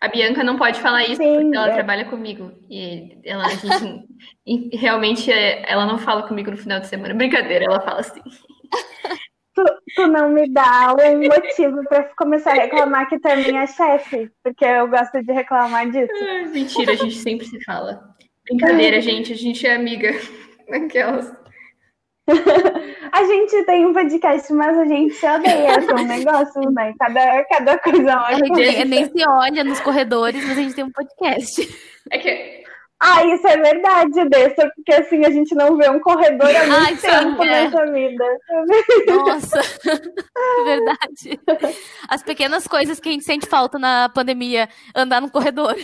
A 0.00 0.08
Bianca 0.08 0.42
não 0.42 0.56
pode 0.56 0.80
falar 0.80 1.04
isso 1.04 1.22
Sim, 1.22 1.34
porque 1.34 1.56
ela 1.56 1.70
é. 1.70 1.74
trabalha 1.74 2.04
comigo. 2.06 2.50
E 2.70 3.20
ela, 3.22 3.46
gente, 3.50 4.06
realmente, 4.76 5.30
é, 5.30 5.70
ela 5.70 5.84
não 5.84 5.98
fala 5.98 6.26
comigo 6.26 6.50
no 6.50 6.56
final 6.56 6.80
de 6.80 6.86
semana. 6.86 7.14
Brincadeira, 7.14 7.66
ela 7.66 7.82
fala 7.82 8.00
assim. 8.00 8.22
Tu, 9.54 9.64
tu 9.96 10.06
não 10.06 10.30
me 10.30 10.48
dá 10.48 10.94
um 10.94 11.20
motivo 11.20 11.84
para 11.88 12.04
começar 12.16 12.52
a 12.52 12.62
reclamar 12.62 13.08
que 13.08 13.18
tu 13.18 13.28
é 13.28 13.36
minha 13.36 13.66
chefe, 13.66 14.30
porque 14.42 14.64
eu 14.64 14.88
gosto 14.88 15.22
de 15.22 15.32
reclamar 15.32 15.90
disso. 15.90 16.12
mentira, 16.50 16.92
a 16.92 16.96
gente 16.96 17.16
sempre 17.16 17.46
se 17.46 17.62
fala. 17.64 18.00
Brincadeira, 18.48 19.00
gente, 19.00 19.32
a 19.32 19.36
gente 19.36 19.66
é 19.66 19.74
amiga. 19.74 20.12
Aquelas. 20.72 21.39
A 23.12 23.24
gente 23.24 23.64
tem 23.64 23.86
um 23.86 23.92
podcast, 23.92 24.52
mas 24.52 24.78
a 24.78 24.84
gente 24.84 25.14
se 25.14 25.26
odeia, 25.26 25.72
é 25.72 25.94
um 25.94 26.06
negócio, 26.06 26.60
né? 26.70 26.94
Cada, 26.98 27.44
cada 27.44 27.78
coisa 27.78 28.16
A 28.20 28.34
gente 28.34 28.84
nem 28.84 29.04
se 29.06 29.28
olha 29.28 29.64
nos 29.64 29.80
corredores, 29.80 30.44
mas 30.46 30.56
a 30.56 30.62
gente 30.62 30.74
tem 30.74 30.84
um 30.84 30.92
podcast. 30.92 31.68
É 32.10 32.18
que. 32.18 32.60
Ah, 33.02 33.24
isso 33.24 33.46
é 33.48 33.56
verdade, 33.56 34.28
Dessa, 34.28 34.70
porque 34.76 34.92
assim 34.92 35.24
a 35.24 35.30
gente 35.30 35.54
não 35.54 35.76
vê 35.76 35.88
um 35.88 36.00
corredor 36.00 36.48
há 36.54 36.66
muito 36.66 36.74
Ai, 36.74 36.96
tempo 36.96 37.42
é. 37.42 37.46
nessa 37.46 37.92
vida. 37.92 38.24
Nossa, 39.08 39.60
verdade. 40.64 41.40
As 42.08 42.22
pequenas 42.22 42.68
coisas 42.68 43.00
que 43.00 43.08
a 43.08 43.12
gente 43.12 43.24
sente 43.24 43.46
falta 43.46 43.78
na 43.78 44.10
pandemia, 44.10 44.68
andar 44.94 45.22
no 45.22 45.30
corredor. 45.30 45.74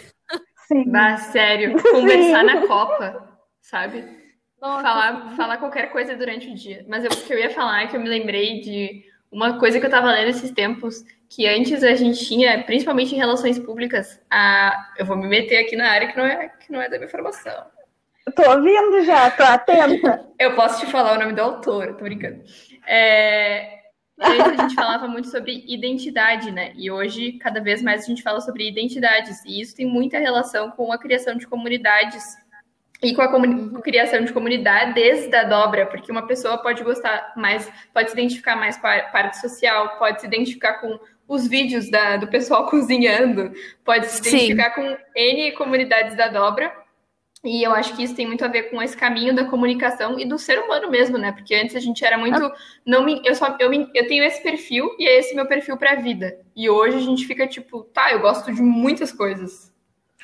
Sim. 0.68 0.84
Mas, 0.88 1.22
sério, 1.32 1.82
conversar 1.82 2.40
Sim. 2.40 2.46
na 2.46 2.66
Copa, 2.66 3.38
sabe? 3.62 4.25
Nossa, 4.60 4.82
falar, 4.82 5.36
falar 5.36 5.56
qualquer 5.58 5.92
coisa 5.92 6.16
durante 6.16 6.48
o 6.48 6.54
dia. 6.54 6.84
Mas 6.88 7.04
eu, 7.04 7.10
o 7.10 7.16
que 7.16 7.32
eu 7.32 7.38
ia 7.38 7.50
falar 7.50 7.82
é 7.82 7.86
que 7.86 7.96
eu 7.96 8.00
me 8.00 8.08
lembrei 8.08 8.60
de 8.60 9.04
uma 9.30 9.58
coisa 9.58 9.78
que 9.78 9.84
eu 9.84 9.88
estava 9.88 10.10
lendo 10.10 10.30
esses 10.30 10.50
tempos, 10.50 11.04
que 11.28 11.46
antes 11.46 11.82
a 11.82 11.94
gente 11.94 12.24
tinha, 12.24 12.62
principalmente 12.64 13.14
em 13.14 13.18
relações 13.18 13.58
públicas, 13.58 14.20
a... 14.30 14.92
eu 14.98 15.04
vou 15.04 15.16
me 15.16 15.28
meter 15.28 15.58
aqui 15.58 15.76
na 15.76 15.90
área 15.90 16.08
que 16.08 16.16
não 16.16 16.24
é, 16.24 16.48
que 16.48 16.72
não 16.72 16.80
é 16.80 16.88
da 16.88 16.96
minha 16.96 17.10
formação. 17.10 17.66
Tô 18.34 18.50
ouvindo 18.50 19.04
já, 19.04 19.30
tô 19.30 19.42
atenta. 19.42 20.26
eu 20.38 20.54
posso 20.54 20.80
te 20.80 20.90
falar 20.90 21.16
o 21.16 21.20
nome 21.20 21.32
do 21.32 21.42
autor, 21.42 21.94
tô 21.94 22.04
brincando. 22.04 22.42
É... 22.86 23.76
Antes 24.18 24.58
a 24.58 24.62
gente 24.62 24.74
falava 24.74 25.06
muito 25.06 25.28
sobre 25.28 25.62
identidade, 25.68 26.50
né? 26.50 26.72
E 26.74 26.90
hoje, 26.90 27.32
cada 27.32 27.60
vez 27.60 27.82
mais, 27.82 28.02
a 28.02 28.06
gente 28.06 28.22
fala 28.22 28.40
sobre 28.40 28.66
identidades. 28.66 29.44
E 29.44 29.60
isso 29.60 29.76
tem 29.76 29.84
muita 29.84 30.18
relação 30.18 30.70
com 30.70 30.90
a 30.90 30.98
criação 30.98 31.36
de 31.36 31.46
comunidades 31.46 32.24
e 33.02 33.14
com 33.14 33.22
a 33.22 33.82
criação 33.82 34.24
de 34.24 34.32
comunidades 34.32 35.28
da 35.30 35.44
dobra, 35.44 35.86
porque 35.86 36.10
uma 36.10 36.26
pessoa 36.26 36.58
pode 36.58 36.82
gostar 36.82 37.32
mais, 37.36 37.70
pode 37.92 38.10
se 38.10 38.16
identificar 38.16 38.56
mais 38.56 38.76
com 38.76 38.86
a 38.86 39.00
parte 39.02 39.38
social, 39.38 39.98
pode 39.98 40.20
se 40.20 40.26
identificar 40.26 40.74
com 40.74 40.98
os 41.28 41.46
vídeos 41.46 41.90
da, 41.90 42.16
do 42.16 42.26
pessoal 42.26 42.66
cozinhando, 42.70 43.52
pode 43.84 44.06
se 44.06 44.20
identificar 44.20 44.74
Sim. 44.74 44.82
com 44.82 44.96
N 45.14 45.52
comunidades 45.52 46.16
da 46.16 46.28
dobra. 46.28 46.72
E 47.44 47.62
eu 47.62 47.72
acho 47.72 47.94
que 47.94 48.02
isso 48.02 48.14
tem 48.16 48.26
muito 48.26 48.44
a 48.44 48.48
ver 48.48 48.70
com 48.70 48.82
esse 48.82 48.96
caminho 48.96 49.32
da 49.32 49.44
comunicação 49.44 50.18
e 50.18 50.24
do 50.24 50.36
ser 50.36 50.58
humano 50.58 50.90
mesmo, 50.90 51.16
né? 51.16 51.30
Porque 51.30 51.54
antes 51.54 51.76
a 51.76 51.80
gente 51.80 52.04
era 52.04 52.18
muito. 52.18 52.42
Ah. 52.42 52.56
Não 52.84 53.04
me, 53.04 53.20
eu 53.24 53.36
só 53.36 53.56
eu, 53.60 53.70
me, 53.70 53.88
eu 53.94 54.08
tenho 54.08 54.24
esse 54.24 54.42
perfil 54.42 54.90
e 54.98 55.06
é 55.06 55.18
esse 55.18 55.32
meu 55.34 55.46
perfil 55.46 55.76
para 55.76 55.92
a 55.92 55.96
vida. 55.96 56.40
E 56.56 56.68
hoje 56.68 56.96
a 56.96 57.00
gente 57.00 57.24
fica 57.24 57.46
tipo, 57.46 57.84
tá, 57.84 58.10
eu 58.10 58.20
gosto 58.20 58.52
de 58.52 58.60
muitas 58.60 59.12
coisas. 59.12 59.72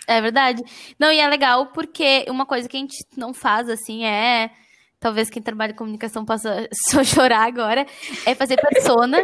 É 0.07 0.21
verdade. 0.21 0.63
Não, 0.99 1.11
e 1.13 1.19
é 1.19 1.29
legal 1.29 1.67
porque 1.67 2.25
uma 2.29 2.47
coisa 2.47 2.69
que 2.69 2.77
a 2.77 2.81
gente 2.81 3.05
não 3.17 3.33
faz, 3.33 3.69
assim, 3.69 4.05
é. 4.05 4.51
Talvez 4.99 5.29
quem 5.29 5.43
trabalha 5.43 5.73
em 5.73 5.77
comunicação 5.77 6.25
possa 6.25 6.69
só 6.89 7.03
chorar 7.03 7.47
agora, 7.47 7.87
é 8.25 8.35
fazer 8.35 8.57
persona. 8.57 9.19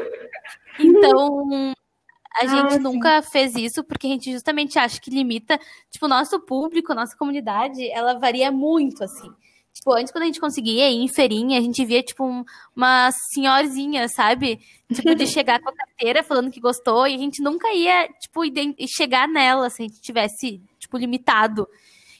Então, 0.79 1.75
a 2.37 2.47
gente 2.47 2.75
ah, 2.75 2.79
nunca 2.79 3.23
fez 3.23 3.55
isso 3.55 3.83
porque 3.83 4.07
a 4.07 4.11
gente 4.11 4.33
justamente 4.33 4.79
acha 4.79 5.01
que 5.01 5.11
limita. 5.11 5.59
Tipo, 5.91 6.07
o 6.07 6.09
nosso 6.09 6.41
público, 6.41 6.95
nossa 6.95 7.17
comunidade, 7.17 7.89
ela 7.91 8.19
varia 8.19 8.51
muito, 8.53 9.03
assim. 9.03 9.29
Tipo, 9.79 9.93
antes 9.93 10.11
quando 10.11 10.25
a 10.25 10.27
gente 10.27 10.41
conseguia 10.41 10.91
ir 10.91 10.97
em 10.97 11.07
feirinha, 11.07 11.57
a 11.57 11.63
gente 11.63 11.85
via, 11.85 12.03
tipo, 12.03 12.25
um, 12.25 12.45
uma 12.75 13.11
senhorzinha, 13.33 14.09
sabe? 14.09 14.59
Tipo, 14.93 15.15
de 15.15 15.25
chegar 15.27 15.61
com 15.61 15.69
a 15.69 15.73
carteira 15.73 16.25
falando 16.25 16.51
que 16.51 16.59
gostou, 16.59 17.07
e 17.07 17.15
a 17.15 17.19
gente 17.19 17.41
nunca 17.41 17.73
ia, 17.73 18.09
tipo, 18.21 18.41
chegar 18.89 19.29
nela 19.29 19.71
se 19.71 19.83
a 19.83 19.87
gente 19.87 20.01
tivesse, 20.01 20.61
tipo, 20.81 20.99
limitado. 20.99 21.69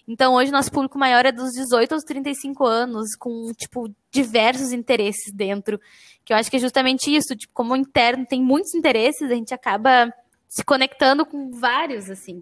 Então, 0.07 0.35
hoje, 0.35 0.53
nosso 0.53 0.71
público 0.71 0.97
maior 0.97 1.27
é 1.27 1.33
dos 1.33 1.51
18 1.51 1.93
aos 1.95 2.05
35 2.05 2.65
anos, 2.65 3.17
com, 3.19 3.53
tipo, 3.53 3.93
diversos 4.09 4.71
interesses 4.71 5.35
dentro. 5.35 5.81
Que 6.25 6.33
eu 6.33 6.37
acho 6.37 6.49
que 6.49 6.59
é 6.59 6.61
justamente 6.61 7.15
isso. 7.15 7.35
Tipo, 7.35 7.53
como 7.53 7.73
o 7.75 7.77
interno 7.77 8.25
tem 8.25 8.41
muitos 8.41 8.73
interesses, 8.73 9.29
a 9.29 9.35
gente 9.35 9.53
acaba 9.53 10.15
se 10.49 10.65
conectando 10.65 11.27
com 11.27 11.51
vários, 11.51 12.09
assim. 12.09 12.41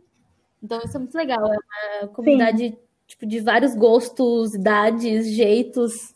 Então, 0.63 0.79
isso 0.85 0.95
é 0.95 1.01
muito 1.01 1.15
legal. 1.15 1.41
É 1.53 2.01
uma 2.03 2.09
comunidade 2.09 2.69
Sim 2.69 2.86
tipo, 3.07 3.27
de 3.27 3.41
vários 3.41 3.75
gostos, 3.75 4.55
idades, 4.55 5.29
jeitos. 5.29 6.15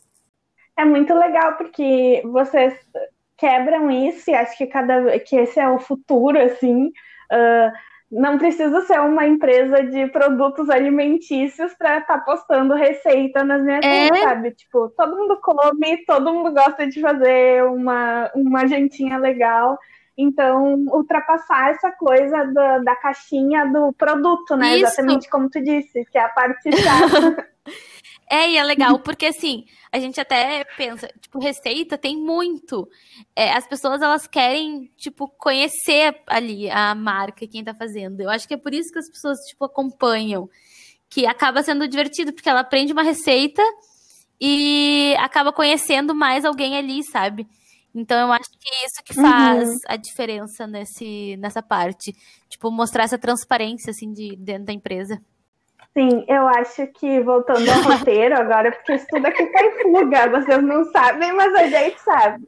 É 0.77 0.85
muito 0.85 1.13
legal 1.13 1.57
porque 1.57 2.21
vocês 2.25 2.73
quebram 3.37 3.89
isso 3.89 4.29
e 4.29 4.35
acho 4.35 4.57
que 4.57 4.67
cada 4.67 5.19
que 5.19 5.35
esse 5.35 5.59
é 5.59 5.69
o 5.69 5.79
futuro, 5.79 6.39
assim. 6.39 6.87
Uh, 7.31 7.71
não 8.11 8.37
precisa 8.37 8.81
ser 8.81 8.99
uma 8.99 9.25
empresa 9.25 9.83
de 9.83 10.05
produtos 10.07 10.69
alimentícios 10.69 11.73
para 11.75 11.99
estar 11.99 12.19
tá 12.19 12.25
postando 12.25 12.75
receita 12.75 13.43
nas 13.43 13.63
minhas 13.63 13.85
é. 13.85 14.03
redes, 14.03 14.19
sabe? 14.21 14.51
Tipo, 14.51 14.89
todo 14.89 15.15
mundo 15.15 15.39
come, 15.41 16.03
todo 16.05 16.33
mundo 16.33 16.51
gosta 16.51 16.85
de 16.85 16.99
fazer 16.99 17.63
uma, 17.63 18.29
uma 18.35 18.67
jantinha 18.67 19.17
legal. 19.17 19.79
Então, 20.21 20.85
ultrapassar 20.89 21.71
essa 21.71 21.91
coisa 21.91 22.45
da, 22.53 22.79
da 22.79 22.95
caixinha 22.95 23.65
do 23.65 23.91
produto, 23.93 24.55
né? 24.55 24.75
Isso. 24.75 24.85
Exatamente 24.85 25.29
como 25.29 25.49
tu 25.49 25.61
disse, 25.63 26.05
que 26.05 26.17
é 26.17 26.23
a 26.23 26.29
parte 26.29 26.69
chata. 26.71 27.47
É, 28.33 28.49
e 28.49 28.57
é 28.57 28.63
legal, 28.63 28.97
porque 28.97 29.25
assim, 29.25 29.65
a 29.91 29.99
gente 29.99 30.17
até 30.17 30.63
pensa, 30.77 31.09
tipo, 31.19 31.37
receita 31.37 31.97
tem 31.97 32.15
muito. 32.15 32.87
É, 33.35 33.51
as 33.51 33.67
pessoas, 33.67 34.01
elas 34.01 34.25
querem, 34.25 34.89
tipo, 34.95 35.27
conhecer 35.27 36.15
ali 36.25 36.69
a 36.69 36.95
marca, 36.95 37.45
quem 37.45 37.61
tá 37.61 37.73
fazendo. 37.73 38.21
Eu 38.21 38.29
acho 38.29 38.47
que 38.47 38.53
é 38.53 38.57
por 38.57 38.73
isso 38.73 38.89
que 38.89 38.99
as 38.99 39.09
pessoas, 39.09 39.37
tipo, 39.39 39.65
acompanham. 39.65 40.49
Que 41.09 41.27
acaba 41.27 41.61
sendo 41.61 41.85
divertido, 41.89 42.31
porque 42.31 42.47
ela 42.47 42.61
aprende 42.61 42.93
uma 42.93 43.03
receita 43.03 43.61
e 44.39 45.13
acaba 45.19 45.51
conhecendo 45.51 46.15
mais 46.15 46.45
alguém 46.45 46.77
ali, 46.77 47.03
sabe? 47.03 47.45
Então 47.93 48.27
eu 48.27 48.31
acho 48.31 48.49
que 48.51 48.69
é 48.69 48.85
isso 48.85 49.03
que 49.03 49.13
faz 49.13 49.69
uhum. 49.69 49.79
a 49.87 49.95
diferença 49.97 50.65
nesse, 50.65 51.35
nessa 51.37 51.61
parte. 51.61 52.13
Tipo, 52.49 52.71
mostrar 52.71 53.03
essa 53.03 53.17
transparência 53.17 53.91
assim 53.91 54.11
de 54.13 54.35
dentro 54.37 54.65
da 54.65 54.73
empresa. 54.73 55.21
Sim, 55.93 56.23
eu 56.25 56.47
acho 56.47 56.87
que 56.87 57.19
voltando 57.19 57.69
ao 57.69 57.81
roteiro 57.81 58.33
agora, 58.39 58.71
porque 58.71 58.93
isso 58.93 59.05
tudo 59.09 59.25
aqui 59.25 59.45
foi 59.51 59.71
fuga, 59.81 60.29
vocês 60.29 60.63
não 60.63 60.85
sabem, 60.85 61.33
mas 61.33 61.53
a 61.53 61.67
gente 61.67 61.99
sabe. 61.99 62.47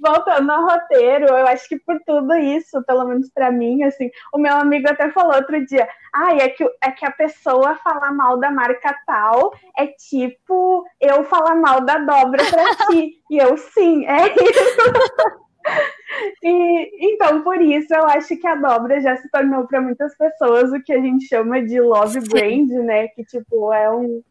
Voltando 0.00 0.50
ao 0.50 0.64
roteiro, 0.64 1.26
eu 1.26 1.46
acho 1.46 1.68
que 1.68 1.78
por 1.78 2.00
tudo 2.04 2.34
isso, 2.34 2.82
pelo 2.84 3.04
menos 3.04 3.30
para 3.32 3.52
mim, 3.52 3.84
assim, 3.84 4.10
o 4.34 4.38
meu 4.38 4.56
amigo 4.56 4.88
até 4.90 5.08
falou 5.12 5.36
outro 5.36 5.64
dia, 5.66 5.88
ah, 6.12 6.34
é 6.34 6.48
que, 6.48 6.64
é 6.82 6.90
que 6.90 7.06
a 7.06 7.12
pessoa 7.12 7.76
falar 7.76 8.12
mal 8.12 8.40
da 8.40 8.50
marca 8.50 8.92
tal 9.06 9.52
é 9.78 9.86
tipo 9.86 10.84
eu 11.00 11.22
falar 11.22 11.54
mal 11.54 11.82
da 11.82 11.96
dobra 11.98 12.42
pra 12.50 12.86
ti. 12.88 13.12
E 13.30 13.38
eu, 13.38 13.56
sim, 13.56 14.04
é 14.04 14.34
isso. 14.34 15.40
E, 16.42 17.12
então, 17.12 17.42
por 17.42 17.60
isso, 17.62 17.94
eu 17.94 18.04
acho 18.04 18.36
que 18.36 18.46
a 18.46 18.54
dobra 18.54 19.00
já 19.00 19.16
se 19.16 19.30
tornou 19.30 19.66
para 19.66 19.80
muitas 19.80 20.16
pessoas 20.16 20.72
o 20.72 20.82
que 20.82 20.92
a 20.92 21.00
gente 21.00 21.26
chama 21.26 21.62
de 21.62 21.80
love 21.80 22.20
brand, 22.28 22.68
né? 22.84 23.08
Que, 23.08 23.24
tipo, 23.24 23.72
é 23.72 23.90
um, 23.90 24.22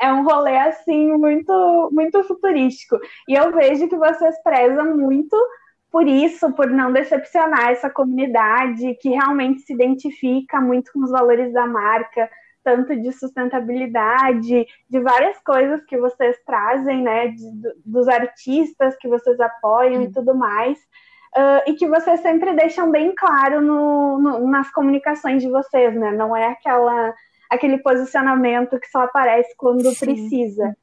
é 0.00 0.12
um 0.12 0.24
rolê, 0.24 0.56
assim, 0.58 1.12
muito, 1.12 1.88
muito 1.90 2.22
futurístico. 2.24 2.98
E 3.28 3.34
eu 3.34 3.50
vejo 3.52 3.88
que 3.88 3.96
vocês 3.96 4.40
prezam 4.42 4.96
muito 4.96 5.36
por 5.92 6.08
isso, 6.08 6.50
por 6.52 6.68
não 6.70 6.90
decepcionar 6.90 7.70
essa 7.70 7.90
comunidade 7.90 8.94
que 8.94 9.10
realmente 9.10 9.60
se 9.60 9.74
identifica 9.74 10.58
muito 10.58 10.90
com 10.90 11.00
os 11.04 11.10
valores 11.10 11.52
da 11.52 11.66
marca, 11.66 12.30
tanto 12.62 12.94
de 13.00 13.12
sustentabilidade, 13.12 14.66
de 14.88 15.00
várias 15.00 15.38
coisas 15.38 15.84
que 15.84 15.96
vocês 15.96 16.36
trazem, 16.46 17.02
né, 17.02 17.28
de, 17.28 17.44
dos 17.84 18.08
artistas 18.08 18.96
que 18.96 19.08
vocês 19.08 19.38
apoiam 19.40 20.02
e 20.02 20.12
tudo 20.12 20.34
mais, 20.34 20.78
uh, 21.36 21.62
e 21.66 21.74
que 21.74 21.88
vocês 21.88 22.20
sempre 22.20 22.52
deixam 22.54 22.90
bem 22.90 23.14
claro 23.14 23.60
no, 23.60 24.18
no, 24.18 24.48
nas 24.48 24.70
comunicações 24.72 25.42
de 25.42 25.48
vocês, 25.48 25.94
né, 25.94 26.12
não 26.12 26.36
é 26.36 26.46
aquela, 26.46 27.14
aquele 27.50 27.78
posicionamento 27.78 28.78
que 28.78 28.88
só 28.88 29.02
aparece 29.02 29.54
quando 29.56 29.90
Sim. 29.94 30.06
precisa. 30.06 30.76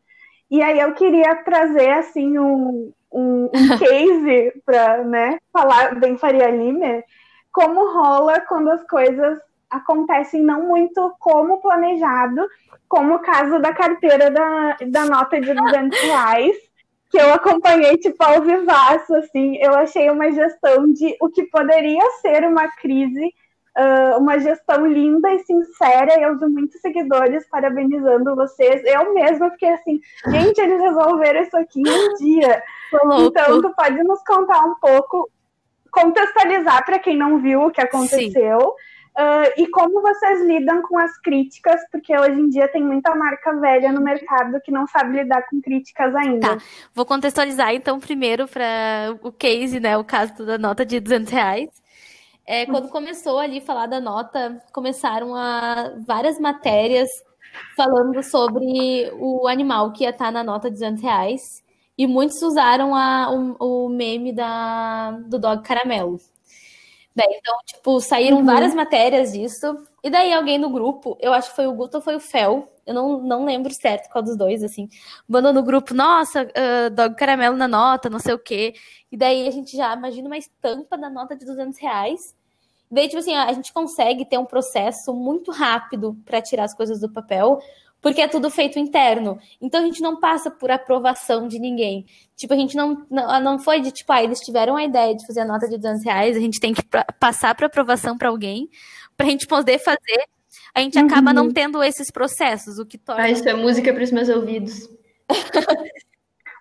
E 0.52 0.62
aí 0.62 0.80
eu 0.80 0.94
queria 0.94 1.36
trazer, 1.44 1.92
assim, 1.92 2.40
um, 2.40 2.92
um, 3.12 3.46
um 3.46 3.50
case 3.78 4.62
para 4.66 5.04
né, 5.04 5.38
falar 5.54 5.96
bem 6.00 6.18
Faria 6.18 6.50
Lima, 6.50 7.04
como 7.52 7.92
rola 7.94 8.42
quando 8.42 8.70
as 8.70 8.84
coisas 8.88 9.40
acontecem 9.70 10.42
não 10.42 10.68
muito 10.68 11.14
como 11.20 11.62
planejado, 11.62 12.48
como 12.88 13.16
o 13.16 13.20
caso 13.20 13.60
da 13.60 13.74
carteira 13.74 14.32
da, 14.32 14.78
da 14.88 15.06
nota 15.06 15.40
de 15.40 15.54
200 15.54 16.00
reais, 16.02 16.56
que 17.10 17.18
eu 17.18 17.34
acompanhei, 17.34 17.98
tipo, 17.98 18.24
ao 18.24 18.42
vivaço, 18.42 19.16
assim, 19.16 19.58
eu 19.58 19.74
achei 19.76 20.10
uma 20.10 20.32
gestão 20.32 20.92
de 20.92 21.16
o 21.22 21.30
que 21.30 21.44
poderia 21.44 22.04
ser 22.22 22.44
uma 22.46 22.68
crise, 22.68 23.34
uh, 23.78 24.20
uma 24.20 24.40
gestão 24.40 24.86
linda 24.86 25.32
e 25.34 25.40
sincera, 25.40 26.20
eu 26.22 26.38
vi 26.38 26.46
muitos 26.46 26.80
seguidores 26.82 27.48
parabenizando 27.50 28.36
vocês, 28.36 28.84
eu 28.86 29.14
mesma 29.14 29.50
fiquei 29.52 29.70
assim, 29.70 30.00
gente, 30.28 30.62
eles 30.62 30.80
resolveram 30.82 31.42
isso 31.42 31.58
aqui 31.58 31.82
em 31.82 31.90
um 31.90 32.14
dia, 32.16 32.64
então 32.94 33.62
tu 33.62 33.74
pode 33.76 34.04
nos 34.04 34.24
contar 34.24 34.64
um 34.66 34.76
pouco, 34.76 35.30
contextualizar 35.92 36.86
para 36.86 37.00
quem 37.00 37.18
não 37.18 37.40
viu 37.40 37.64
o 37.64 37.72
que 37.72 37.82
aconteceu, 37.82 38.60
Sim 38.60 38.90
Uh, 39.20 39.52
e 39.58 39.68
como 39.68 40.02
vocês 40.02 40.42
lidam 40.46 40.82
com 40.84 40.98
as 40.98 41.18
críticas, 41.18 41.82
porque 41.92 42.18
hoje 42.18 42.40
em 42.40 42.48
dia 42.48 42.70
tem 42.70 42.82
muita 42.82 43.14
marca 43.14 43.54
velha 43.60 43.92
no 43.92 44.00
mercado 44.00 44.62
que 44.62 44.72
não 44.72 44.88
sabe 44.88 45.18
lidar 45.18 45.42
com 45.50 45.60
críticas 45.60 46.16
ainda. 46.16 46.56
Tá, 46.56 46.58
vou 46.94 47.06
contextualizar 47.06 47.74
então 47.74 48.00
primeiro 48.00 48.48
para 48.48 49.14
o 49.22 49.30
case, 49.30 49.78
né, 49.78 49.98
o 49.98 50.06
caso 50.06 50.46
da 50.46 50.58
nota 50.58 50.86
de 50.86 51.02
200 51.02 51.34
reais. 51.34 51.70
É, 52.48 52.66
quando 52.66 52.88
começou 52.88 53.40
ali 53.40 53.60
falar 53.60 53.88
da 53.88 54.00
nota, 54.00 54.58
começaram 54.72 55.36
a 55.36 55.92
várias 56.08 56.40
matérias 56.40 57.10
falando 57.76 58.24
sobre 58.24 59.12
o 59.20 59.50
animal 59.50 59.92
que 59.92 60.06
ia 60.06 60.12
estar 60.12 60.32
na 60.32 60.46
nota 60.46 60.70
de 60.70 60.76
200 60.76 61.04
reais. 61.04 61.42
E 61.98 62.08
muitos 62.08 62.42
usaram 62.42 62.96
a, 62.96 63.30
o, 63.30 63.86
o 63.86 63.90
meme 63.90 64.32
da, 64.32 65.12
do 65.28 65.38
dog 65.38 65.62
caramelo. 65.62 66.18
Daí, 67.20 67.38
então, 67.38 67.58
tipo, 67.66 68.00
saíram 68.00 68.38
uhum. 68.38 68.46
várias 68.46 68.74
matérias 68.74 69.34
disso. 69.34 69.78
E 70.02 70.10
daí 70.10 70.32
alguém 70.32 70.58
no 70.58 70.70
grupo, 70.70 71.18
eu 71.20 71.34
acho 71.34 71.50
que 71.50 71.56
foi 71.58 71.68
o 71.68 71.74
Guto 71.74 71.98
ou 71.98 72.04
foi 72.04 72.16
o 72.16 72.20
Fel, 72.20 72.72
eu 72.86 72.94
não, 72.94 73.20
não 73.20 73.44
lembro 73.44 73.74
certo 73.74 74.10
qual 74.10 74.24
dos 74.24 74.38
dois, 74.38 74.64
assim, 74.64 74.88
mandou 75.28 75.52
no 75.52 75.62
grupo, 75.62 75.94
nossa, 75.94 76.44
uh, 76.44 76.90
dog 76.90 77.16
caramelo 77.16 77.58
na 77.58 77.68
nota, 77.68 78.10
não 78.10 78.20
sei 78.20 78.34
o 78.34 78.40
quê. 78.40 78.74
E 79.12 79.18
daí 79.18 79.48
a 79.48 79.52
gente 79.52 79.76
já 79.76 79.94
imagina 79.94 80.30
uma 80.30 80.38
estampa 80.38 80.98
da 80.98 81.10
nota 81.10 81.36
de 81.36 81.46
200 81.46 81.78
reais. 81.78 82.34
E 82.90 82.96
daí, 82.96 83.08
tipo 83.08 83.20
assim, 83.20 83.36
a 83.36 83.52
gente 83.52 83.74
consegue 83.74 84.24
ter 84.24 84.38
um 84.38 84.46
processo 84.46 85.14
muito 85.14 85.52
rápido 85.52 86.18
para 86.24 86.42
tirar 86.42 86.64
as 86.64 86.74
coisas 86.74 87.02
do 87.02 87.12
papel, 87.12 87.60
porque 88.02 88.22
é 88.22 88.28
tudo 88.28 88.50
feito 88.50 88.80
interno. 88.80 89.40
Então 89.62 89.82
a 89.82 89.86
gente 89.86 90.02
não 90.02 90.20
passa 90.20 90.50
por 90.50 90.72
aprovação 90.72 91.48
de 91.48 91.60
ninguém. 91.60 92.06
Tipo, 92.36 92.54
a 92.54 92.58
gente 92.58 92.76
não, 92.76 93.06
não, 93.10 93.42
não 93.42 93.60
foi 93.60 93.82
de 93.82 93.92
tipo, 93.92 94.12
ah, 94.12 94.24
eles 94.24 94.40
tiveram 94.40 94.76
a 94.76 94.84
ideia 94.84 95.16
de 95.16 95.26
fazer 95.26 95.42
a 95.42 95.46
nota 95.46 95.68
de 95.68 95.78
200 95.78 96.04
reais, 96.04 96.38
a 96.38 96.40
gente 96.40 96.60
tem 96.60 96.74
que 96.74 96.84
passar 97.20 97.54
para 97.56 97.68
aprovação 97.68 98.18
para 98.18 98.30
alguém, 98.30 98.70
para 99.18 99.28
a 99.28 99.30
gente 99.30 99.46
poder 99.48 99.80
fazer. 99.80 100.24
A 100.74 100.82
gente 100.82 100.98
uhum. 100.98 101.06
acaba 101.06 101.34
não 101.34 101.52
tendo 101.52 101.84
esses 101.84 102.12
processos, 102.12 102.80
o 102.80 102.86
que 102.86 102.98
torna. 102.98 103.24
Ah, 103.24 103.30
isso 103.30 103.48
é 103.48 103.54
música 103.54 103.94
para 103.94 104.04
os 104.04 104.12
meus 104.12 104.30
ouvidos. 104.30 104.90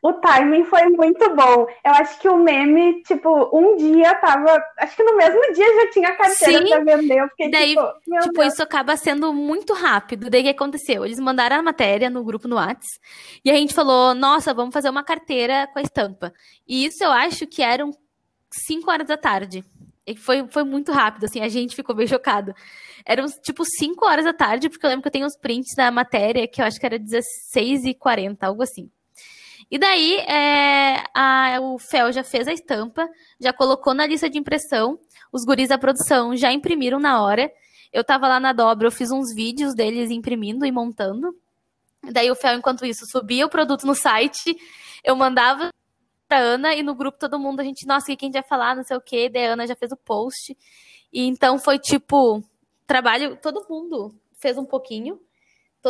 o 0.02 0.12
timing 0.14 0.64
foi 0.64 0.84
muito 0.88 1.34
bom. 1.34 1.66
Eu 1.84 1.92
acho 1.92 2.18
que 2.20 2.28
o 2.28 2.37
meme, 2.37 3.02
tipo, 3.02 3.50
um 3.52 3.76
dia 3.76 4.14
tava. 4.16 4.62
Acho 4.78 4.96
que 4.96 5.02
no 5.02 5.16
mesmo 5.16 5.40
dia 5.52 5.66
já 5.74 5.90
tinha 5.90 6.16
carteira 6.16 6.66
Sim. 6.66 6.68
pra 6.68 6.96
vender. 6.96 7.18
Eu 7.18 7.28
fiquei 7.28 7.50
Daí, 7.50 7.68
tipo, 7.70 8.22
tipo 8.22 8.42
isso 8.42 8.62
acaba 8.62 8.96
sendo 8.96 9.32
muito 9.32 9.72
rápido. 9.72 10.30
Daí 10.30 10.40
o 10.40 10.44
que 10.44 10.50
aconteceu? 10.50 11.04
Eles 11.04 11.18
mandaram 11.18 11.56
a 11.56 11.62
matéria 11.62 12.08
no 12.08 12.24
grupo 12.24 12.46
no 12.46 12.56
Whats 12.56 12.88
e 13.44 13.50
a 13.50 13.54
gente 13.54 13.74
falou: 13.74 14.14
nossa, 14.14 14.54
vamos 14.54 14.72
fazer 14.72 14.88
uma 14.88 15.04
carteira 15.04 15.68
com 15.72 15.78
a 15.78 15.82
estampa. 15.82 16.32
E 16.66 16.87
isso 16.87 17.02
eu 17.02 17.11
acho 17.11 17.46
que 17.46 17.62
eram 17.62 17.90
5 18.50 18.90
horas 18.90 19.08
da 19.08 19.16
tarde. 19.16 19.64
E 20.06 20.16
foi, 20.16 20.46
foi 20.48 20.64
muito 20.64 20.90
rápido, 20.90 21.24
assim, 21.24 21.42
a 21.42 21.50
gente 21.50 21.76
ficou 21.76 21.94
bem 21.94 22.06
chocado. 22.06 22.54
Eram, 23.04 23.26
tipo, 23.42 23.62
5 23.62 24.06
horas 24.06 24.24
da 24.24 24.32
tarde, 24.32 24.70
porque 24.70 24.87
eu 24.87 24.88
lembro 24.88 25.02
que 25.02 25.08
eu 25.08 25.12
tenho 25.12 25.26
os 25.26 25.37
prints 25.37 25.74
da 25.76 25.90
matéria, 25.90 26.48
que 26.48 26.62
eu 26.62 26.64
acho 26.64 26.80
que 26.80 26.87
era 26.87 26.98
16h40, 26.98 28.38
algo 28.40 28.62
assim. 28.62 28.90
E 29.70 29.78
daí, 29.78 30.16
é, 30.20 31.04
a, 31.14 31.59
o 31.61 31.78
Fel 31.78 32.11
já 32.11 32.24
fez 32.24 32.48
a 32.48 32.52
estampa, 32.52 33.07
já 33.38 33.52
colocou 33.52 33.92
na 33.92 34.07
lista 34.07 34.28
de 34.31 34.38
impressão, 34.38 34.98
os 35.31 35.44
guris 35.44 35.68
da 35.68 35.78
produção 35.78 36.35
já 36.35 36.50
imprimiram 36.52 36.98
na 36.98 37.22
hora. 37.22 37.50
Eu 37.92 38.02
tava 38.02 38.28
lá 38.28 38.40
na 38.40 38.52
dobra, 38.52 38.87
eu 38.87 38.92
fiz 38.92 39.11
uns 39.11 39.35
vídeos 39.35 39.74
deles 39.74 40.11
imprimindo 40.11 40.64
e 40.64 40.72
montando. 40.72 41.37
Daí 42.02 42.31
o 42.31 42.35
Fel, 42.35 42.57
enquanto 42.57 42.87
isso, 42.87 43.04
subia 43.11 43.44
o 43.44 43.50
produto 43.50 43.87
no 43.87 43.94
site, 43.94 44.57
eu 45.04 45.14
mandava 45.14 45.70
pra 46.26 46.38
Ana 46.38 46.74
e 46.74 46.83
no 46.83 46.94
grupo 46.94 47.18
todo 47.18 47.38
mundo, 47.38 47.61
a 47.61 47.64
gente, 47.64 47.87
nossa, 47.87 48.12
o 48.12 48.16
que 48.16 48.24
a 48.24 48.28
gente 48.28 48.35
vai 48.35 48.42
falar, 48.42 48.76
não 48.76 48.85
sei 48.85 48.96
o 48.96 49.00
quê. 49.00 49.28
Daí 49.28 49.46
a 49.46 49.52
Ana 49.52 49.66
já 49.66 49.76
fez 49.76 49.92
o 49.92 49.96
post. 49.96 50.57
E 51.12 51.26
então 51.26 51.59
foi 51.59 51.78
tipo, 51.78 52.42
trabalho, 52.87 53.37
todo 53.37 53.66
mundo 53.68 54.14
fez 54.35 54.57
um 54.57 54.64
pouquinho 54.64 55.20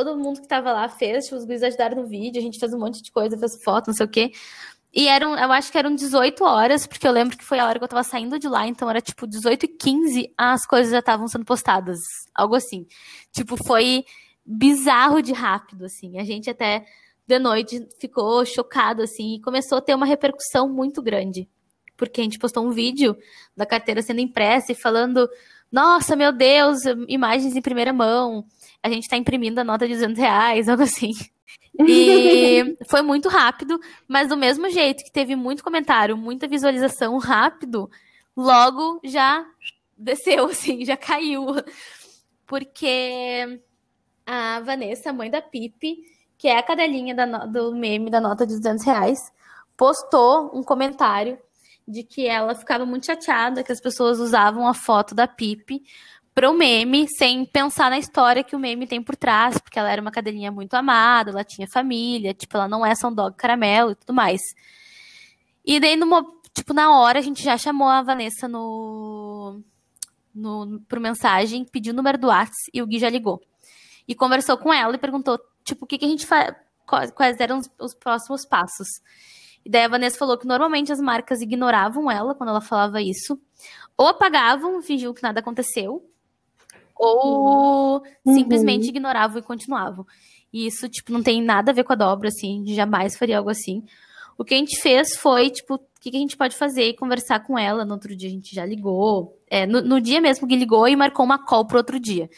todo 0.04 0.18
mundo 0.18 0.40
que 0.40 0.48
tava 0.48 0.72
lá 0.72 0.88
fez, 0.88 1.24
tipo, 1.24 1.36
os 1.36 1.44
guris 1.44 1.62
ajudaram 1.62 2.02
no 2.02 2.08
vídeo, 2.08 2.38
a 2.38 2.42
gente 2.42 2.58
fez 2.58 2.72
um 2.72 2.78
monte 2.78 3.02
de 3.02 3.10
coisa, 3.10 3.36
fez 3.36 3.62
foto, 3.62 3.88
não 3.88 3.94
sei 3.94 4.06
o 4.06 4.08
quê. 4.08 4.32
E 4.94 5.06
eram, 5.06 5.36
eu 5.36 5.52
acho 5.52 5.70
que 5.70 5.78
eram 5.78 5.94
18 5.94 6.42
horas, 6.44 6.86
porque 6.86 7.06
eu 7.06 7.12
lembro 7.12 7.36
que 7.36 7.44
foi 7.44 7.58
a 7.58 7.66
hora 7.66 7.78
que 7.78 7.84
eu 7.84 7.88
tava 7.88 8.02
saindo 8.02 8.38
de 8.38 8.48
lá, 8.48 8.66
então 8.66 8.88
era 8.88 9.00
tipo 9.00 9.26
18 9.26 9.64
e 9.64 9.68
15, 9.68 10.34
as 10.36 10.66
coisas 10.66 10.92
já 10.92 11.00
estavam 11.00 11.26
sendo 11.28 11.44
postadas. 11.44 11.98
Algo 12.34 12.54
assim. 12.54 12.86
Tipo, 13.32 13.56
foi 13.56 14.04
bizarro 14.46 15.20
de 15.20 15.32
rápido, 15.32 15.84
assim. 15.84 16.18
A 16.18 16.24
gente 16.24 16.48
até 16.48 16.86
de 17.26 17.38
noite 17.38 17.86
ficou 18.00 18.44
chocado, 18.46 19.02
assim, 19.02 19.34
e 19.34 19.40
começou 19.42 19.78
a 19.78 19.82
ter 19.82 19.94
uma 19.94 20.06
repercussão 20.06 20.68
muito 20.68 21.02
grande. 21.02 21.48
Porque 21.96 22.20
a 22.20 22.24
gente 22.24 22.38
postou 22.38 22.64
um 22.64 22.70
vídeo 22.70 23.16
da 23.56 23.66
carteira 23.66 24.00
sendo 24.00 24.20
impressa 24.20 24.72
e 24.72 24.74
falando: 24.74 25.28
nossa, 25.70 26.16
meu 26.16 26.32
Deus, 26.32 26.78
imagens 27.08 27.54
em 27.54 27.62
primeira 27.62 27.92
mão 27.92 28.44
a 28.82 28.88
gente 28.88 29.04
está 29.04 29.16
imprimindo 29.16 29.60
a 29.60 29.64
nota 29.64 29.86
de 29.86 29.94
200 29.94 30.18
reais, 30.18 30.68
algo 30.68 30.82
assim. 30.82 31.12
E 31.78 32.76
foi 32.88 33.02
muito 33.02 33.28
rápido, 33.28 33.78
mas 34.06 34.28
do 34.28 34.36
mesmo 34.36 34.70
jeito 34.70 35.04
que 35.04 35.12
teve 35.12 35.36
muito 35.36 35.64
comentário, 35.64 36.16
muita 36.16 36.48
visualização 36.48 37.18
rápido, 37.18 37.90
logo 38.36 39.00
já 39.04 39.44
desceu, 39.96 40.46
assim, 40.50 40.84
já 40.84 40.96
caiu. 40.96 41.46
Porque 42.46 43.60
a 44.26 44.60
Vanessa, 44.60 45.12
mãe 45.12 45.30
da 45.30 45.42
Pipe, 45.42 45.98
que 46.36 46.48
é 46.48 46.56
a 46.56 46.62
cadelinha 46.62 47.14
da, 47.14 47.26
do 47.46 47.74
meme 47.74 48.10
da 48.10 48.20
nota 48.20 48.46
de 48.46 48.56
200 48.56 48.84
reais, 48.84 49.18
postou 49.76 50.50
um 50.54 50.62
comentário 50.62 51.38
de 51.88 52.02
que 52.02 52.26
ela 52.26 52.54
ficava 52.54 52.84
muito 52.84 53.06
chateada 53.06 53.64
que 53.64 53.72
as 53.72 53.80
pessoas 53.80 54.20
usavam 54.20 54.68
a 54.68 54.74
foto 54.74 55.14
da 55.14 55.26
Pipe 55.26 55.82
para 56.34 56.50
o 56.50 56.54
meme, 56.54 57.08
sem 57.16 57.44
pensar 57.46 57.90
na 57.90 57.98
história 57.98 58.44
que 58.44 58.54
o 58.54 58.58
meme 58.58 58.86
tem 58.86 59.02
por 59.02 59.16
trás, 59.16 59.58
porque 59.58 59.78
ela 59.78 59.90
era 59.90 60.00
uma 60.00 60.10
cadelinha 60.10 60.52
muito 60.52 60.74
amada, 60.74 61.30
ela 61.30 61.42
tinha 61.42 61.66
família, 61.66 62.34
tipo, 62.34 62.56
ela 62.56 62.68
não 62.68 62.86
é 62.86 62.94
só 62.94 63.08
um 63.08 63.14
dog 63.14 63.34
caramelo 63.36 63.92
e 63.92 63.94
tudo 63.96 64.12
mais. 64.12 64.40
E 65.64 65.80
daí, 65.80 65.96
numa, 65.96 66.24
tipo, 66.54 66.72
na 66.72 66.96
hora, 66.96 67.18
a 67.18 67.22
gente 67.22 67.42
já 67.42 67.56
chamou 67.56 67.88
a 67.88 68.02
Vanessa 68.02 68.46
no, 68.46 69.60
no, 70.32 70.80
por 70.88 71.00
mensagem, 71.00 71.64
pediu 71.64 71.92
o 71.92 71.96
número 71.96 72.18
do 72.18 72.28
WhatsApp 72.28 72.70
e 72.72 72.82
o 72.82 72.86
Gui 72.86 72.98
já 72.98 73.08
ligou. 73.08 73.40
E 74.06 74.14
conversou 74.14 74.56
com 74.58 74.72
ela 74.72 74.94
e 74.94 74.98
perguntou, 74.98 75.40
tipo, 75.64 75.86
o 75.86 75.88
que, 75.88 75.98
que 75.98 76.04
a 76.04 76.08
gente 76.08 76.26
faz, 76.26 76.54
quais 77.14 77.40
eram 77.40 77.58
os, 77.58 77.70
os 77.80 77.94
próximos 77.94 78.46
passos. 78.46 78.86
E 79.64 79.70
daí 79.70 79.84
a 79.84 79.88
Vanessa 79.88 80.18
falou 80.18 80.38
que 80.38 80.46
normalmente 80.46 80.92
as 80.92 81.00
marcas 81.00 81.40
ignoravam 81.40 82.10
ela 82.10 82.34
quando 82.34 82.50
ela 82.50 82.60
falava 82.60 83.00
isso, 83.02 83.40
ou 83.96 84.06
apagavam, 84.06 84.80
fingiam 84.80 85.12
que 85.12 85.22
nada 85.22 85.40
aconteceu, 85.40 86.04
ou 86.96 88.02
uhum. 88.24 88.34
simplesmente 88.34 88.88
ignoravam 88.88 89.38
e 89.38 89.42
continuavam. 89.42 90.06
E 90.52 90.66
isso, 90.66 90.88
tipo, 90.88 91.12
não 91.12 91.22
tem 91.22 91.42
nada 91.42 91.70
a 91.70 91.74
ver 91.74 91.84
com 91.84 91.92
a 91.92 91.96
dobra, 91.96 92.28
assim, 92.28 92.64
jamais 92.68 93.16
faria 93.16 93.38
algo 93.38 93.50
assim. 93.50 93.84
O 94.36 94.44
que 94.44 94.54
a 94.54 94.56
gente 94.56 94.80
fez 94.80 95.16
foi, 95.16 95.50
tipo, 95.50 95.74
o 95.74 95.80
que 96.00 96.16
a 96.16 96.18
gente 96.18 96.36
pode 96.36 96.56
fazer 96.56 96.84
e 96.84 96.96
conversar 96.96 97.40
com 97.40 97.58
ela. 97.58 97.84
No 97.84 97.94
outro 97.94 98.14
dia 98.16 98.28
a 98.28 98.32
gente 98.32 98.54
já 98.54 98.64
ligou. 98.64 99.36
É, 99.50 99.66
no, 99.66 99.80
no 99.80 100.00
dia 100.00 100.20
mesmo 100.20 100.46
que 100.46 100.54
ligou 100.54 100.86
e 100.86 100.94
marcou 100.94 101.24
uma 101.24 101.44
call 101.44 101.66
pro 101.66 101.78
outro 101.78 101.98
dia. 101.98 102.30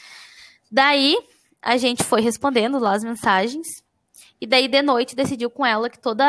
Daí, 0.72 1.16
a 1.60 1.76
gente 1.76 2.02
foi 2.02 2.22
respondendo 2.22 2.78
lá 2.78 2.94
as 2.94 3.04
mensagens. 3.04 3.66
E 4.40 4.46
daí, 4.46 4.68
de 4.68 4.80
noite, 4.82 5.14
decidiu 5.14 5.50
com 5.50 5.66
ela 5.66 5.90
que 5.90 5.98
todo 5.98 6.22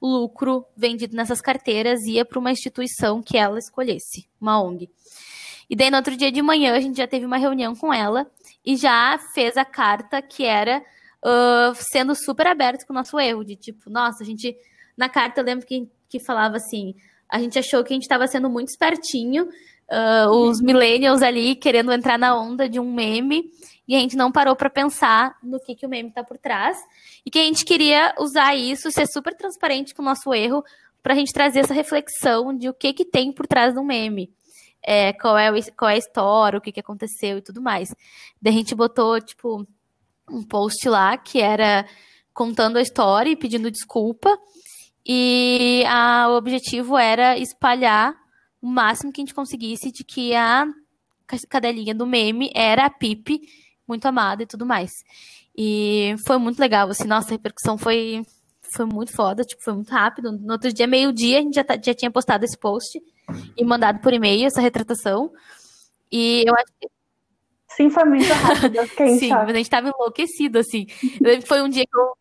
o 0.00 0.06
lucro 0.06 0.64
vendido 0.76 1.16
nessas 1.16 1.40
carteiras 1.40 2.00
ia 2.06 2.24
para 2.24 2.38
uma 2.38 2.52
instituição 2.52 3.22
que 3.22 3.36
ela 3.36 3.58
escolhesse, 3.58 4.28
uma 4.40 4.62
ONG. 4.62 4.88
E 5.68 5.74
daí, 5.74 5.90
no 5.90 5.96
outro 5.96 6.16
dia 6.16 6.30
de 6.30 6.42
manhã, 6.42 6.74
a 6.74 6.80
gente 6.80 6.96
já 6.96 7.06
teve 7.06 7.24
uma 7.24 7.38
reunião 7.38 7.74
com 7.74 7.92
ela 7.92 8.30
e 8.64 8.76
já 8.76 9.18
fez 9.34 9.56
a 9.56 9.64
carta 9.64 10.20
que 10.20 10.44
era 10.44 10.84
uh, 11.24 11.74
sendo 11.74 12.14
super 12.14 12.46
aberto 12.46 12.86
com 12.86 12.92
o 12.92 12.96
nosso 12.96 13.18
erro, 13.18 13.44
de 13.44 13.56
tipo, 13.56 13.88
nossa, 13.90 14.22
a 14.22 14.26
gente. 14.26 14.56
Na 14.96 15.08
carta 15.08 15.40
eu 15.40 15.44
lembro 15.44 15.66
que, 15.66 15.88
que 16.08 16.20
falava 16.20 16.56
assim: 16.56 16.94
a 17.28 17.38
gente 17.38 17.58
achou 17.58 17.82
que 17.82 17.92
a 17.92 17.96
gente 17.96 18.02
estava 18.02 18.26
sendo 18.26 18.50
muito 18.50 18.68
espertinho, 18.68 19.44
uh, 19.44 20.30
os 20.30 20.60
millennials 20.60 21.22
ali 21.22 21.54
querendo 21.54 21.92
entrar 21.92 22.18
na 22.18 22.36
onda 22.36 22.68
de 22.68 22.78
um 22.78 22.92
meme, 22.92 23.50
e 23.86 23.96
a 23.96 23.98
gente 23.98 24.16
não 24.16 24.30
parou 24.30 24.54
para 24.54 24.70
pensar 24.70 25.36
no 25.42 25.58
que, 25.60 25.74
que 25.74 25.84
o 25.84 25.88
meme 25.88 26.08
está 26.08 26.22
por 26.22 26.38
trás, 26.38 26.78
e 27.24 27.30
que 27.30 27.38
a 27.38 27.42
gente 27.42 27.64
queria 27.64 28.14
usar 28.18 28.54
isso, 28.54 28.90
ser 28.90 29.06
super 29.06 29.34
transparente 29.36 29.94
com 29.94 30.02
o 30.02 30.04
nosso 30.04 30.32
erro, 30.32 30.62
para 31.02 31.14
a 31.14 31.16
gente 31.16 31.32
trazer 31.32 31.60
essa 31.60 31.74
reflexão 31.74 32.56
de 32.56 32.68
o 32.68 32.74
que, 32.74 32.92
que 32.92 33.04
tem 33.04 33.32
por 33.32 33.46
trás 33.46 33.74
do 33.74 33.82
meme. 33.82 34.32
é, 34.82 35.12
qual, 35.12 35.38
é, 35.38 35.50
qual 35.76 35.90
é 35.90 35.94
a 35.94 35.98
história, 35.98 36.58
o 36.58 36.60
que, 36.60 36.72
que 36.72 36.80
aconteceu 36.80 37.38
e 37.38 37.42
tudo 37.42 37.62
mais. 37.62 37.88
Daí 38.40 38.52
a 38.52 38.56
gente 38.56 38.74
botou, 38.74 39.20
tipo, 39.20 39.66
um 40.28 40.42
post 40.42 40.88
lá 40.88 41.16
que 41.16 41.40
era 41.40 41.86
contando 42.32 42.78
a 42.78 42.82
história 42.82 43.30
e 43.30 43.36
pedindo 43.36 43.70
desculpa. 43.70 44.36
E 45.06 45.84
a, 45.86 46.28
o 46.30 46.36
objetivo 46.36 46.96
era 46.96 47.38
espalhar 47.38 48.14
o 48.60 48.66
máximo 48.66 49.12
que 49.12 49.20
a 49.20 49.24
gente 49.24 49.34
conseguisse 49.34 49.90
de 49.90 50.04
que 50.04 50.34
a 50.34 50.66
cadelinha 51.48 51.94
do 51.94 52.06
meme 52.06 52.50
era 52.54 52.86
a 52.86 52.90
Pipe, 52.90 53.40
muito 53.92 54.06
amada 54.06 54.42
e 54.42 54.46
tudo 54.46 54.66
mais. 54.66 54.90
E 55.56 56.14
foi 56.26 56.38
muito 56.38 56.58
legal, 56.58 56.88
assim, 56.88 57.06
nossa, 57.06 57.28
a 57.28 57.32
repercussão 57.32 57.76
foi, 57.76 58.22
foi 58.74 58.86
muito 58.86 59.12
foda, 59.12 59.44
tipo, 59.44 59.62
foi 59.62 59.74
muito 59.74 59.90
rápido. 59.90 60.32
No 60.32 60.52
outro 60.52 60.72
dia, 60.72 60.86
meio-dia, 60.86 61.38
a 61.38 61.42
gente 61.42 61.54
já, 61.54 61.64
tá, 61.64 61.78
já 61.82 61.94
tinha 61.94 62.10
postado 62.10 62.44
esse 62.44 62.58
post 62.58 63.00
e 63.56 63.64
mandado 63.64 64.00
por 64.00 64.12
e-mail 64.12 64.46
essa 64.46 64.60
retratação. 64.60 65.30
E 66.10 66.44
eu 66.46 66.54
acho 66.54 66.72
que. 66.80 66.88
Sim, 67.76 67.90
foi 67.90 68.04
muito 68.04 68.32
rápido. 68.32 68.78
Sim, 69.18 69.28
mas 69.30 69.50
a 69.50 69.58
gente 69.58 69.70
tava 69.70 69.88
enlouquecido, 69.88 70.58
assim. 70.58 70.86
Foi 71.46 71.62
um 71.62 71.68
dia 71.68 71.84
que 71.84 71.96
eu 71.96 72.12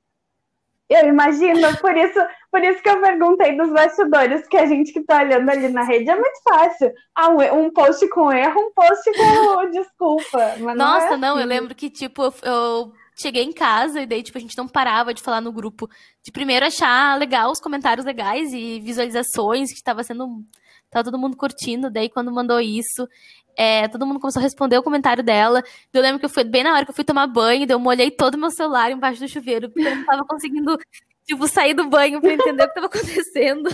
eu 0.94 1.08
imagino, 1.08 1.78
por 1.78 1.96
isso, 1.96 2.20
por 2.52 2.62
isso 2.64 2.84
que 2.84 2.90
eu 2.90 3.00
perguntei 3.00 3.56
dos 3.56 3.72
bastidores, 3.72 4.46
que 4.48 4.58
a 4.58 4.66
gente 4.66 4.92
que 4.92 5.02
tá 5.04 5.24
olhando 5.24 5.50
ali 5.50 5.70
na 5.70 5.84
rede 5.84 6.10
é 6.10 6.16
muito 6.16 6.42
fácil. 6.44 6.92
Ah, 7.16 7.30
um 7.30 7.72
post 7.72 8.08
com 8.10 8.32
erro, 8.32 8.60
um 8.60 8.72
post 8.74 9.12
com 9.14 9.70
desculpa. 9.72 10.58
Nossa, 10.76 11.16
não, 11.16 11.16
é 11.16 11.18
não 11.18 11.34
assim. 11.36 11.42
eu 11.42 11.48
lembro 11.48 11.74
que, 11.74 11.90
tipo, 11.90 12.24
eu 12.44 12.92
cheguei 13.22 13.44
em 13.44 13.54
casa 13.54 14.02
e 14.02 14.06
daí, 14.06 14.22
tipo, 14.22 14.38
a 14.38 14.42
gente 14.42 14.58
não 14.58 14.68
parava 14.68 15.14
de 15.14 15.22
falar 15.22 15.40
no 15.40 15.52
grupo. 15.52 15.88
De 16.24 16.32
primeiro 16.32 16.66
achar 16.66 17.18
legal 17.18 17.52
os 17.52 17.62
comentários 17.62 18.06
legais 18.06 18.52
e 18.52 18.80
visualizações 18.82 19.74
que 19.74 19.82
tava 19.82 20.04
sendo. 20.04 20.44
Tava 20.90 21.06
todo 21.06 21.18
mundo 21.18 21.38
curtindo. 21.38 21.90
Daí, 21.90 22.10
quando 22.10 22.34
mandou 22.34 22.60
isso, 22.60 23.08
é, 23.58 23.88
todo 23.88 24.06
mundo 24.06 24.20
começou 24.20 24.40
a 24.40 24.44
responder 24.44 24.78
o 24.78 24.84
comentário 24.84 25.24
dela. 25.24 25.64
Eu 25.94 26.02
lembro 26.02 26.20
que 26.20 26.26
eu 26.26 26.30
fui 26.30 26.44
bem 26.44 26.64
na 26.64 26.74
hora 26.74 26.86
que 26.86 26.92
eu 26.92 26.96
fui 26.96 27.04
tomar 27.04 27.28
banho, 27.28 27.66
eu 27.70 27.80
molhei 27.80 28.12
todo 28.12 28.36
o 28.36 28.38
meu 28.38 28.52
celular 28.52 28.92
embaixo 28.92 29.22
do 29.22 29.28
chuveiro, 29.28 29.70
porque 29.70 29.88
eu 29.88 29.96
não 29.96 30.06
tava 30.06 30.26
conseguindo, 30.26 30.78
tipo, 31.26 31.48
sair 31.48 31.74
do 31.74 31.90
banho 31.90 32.22
pra 32.22 32.34
entender 32.34 32.64
o 32.64 32.68
que 32.68 32.74
tava 32.74 32.88
acontecendo. 32.88 33.70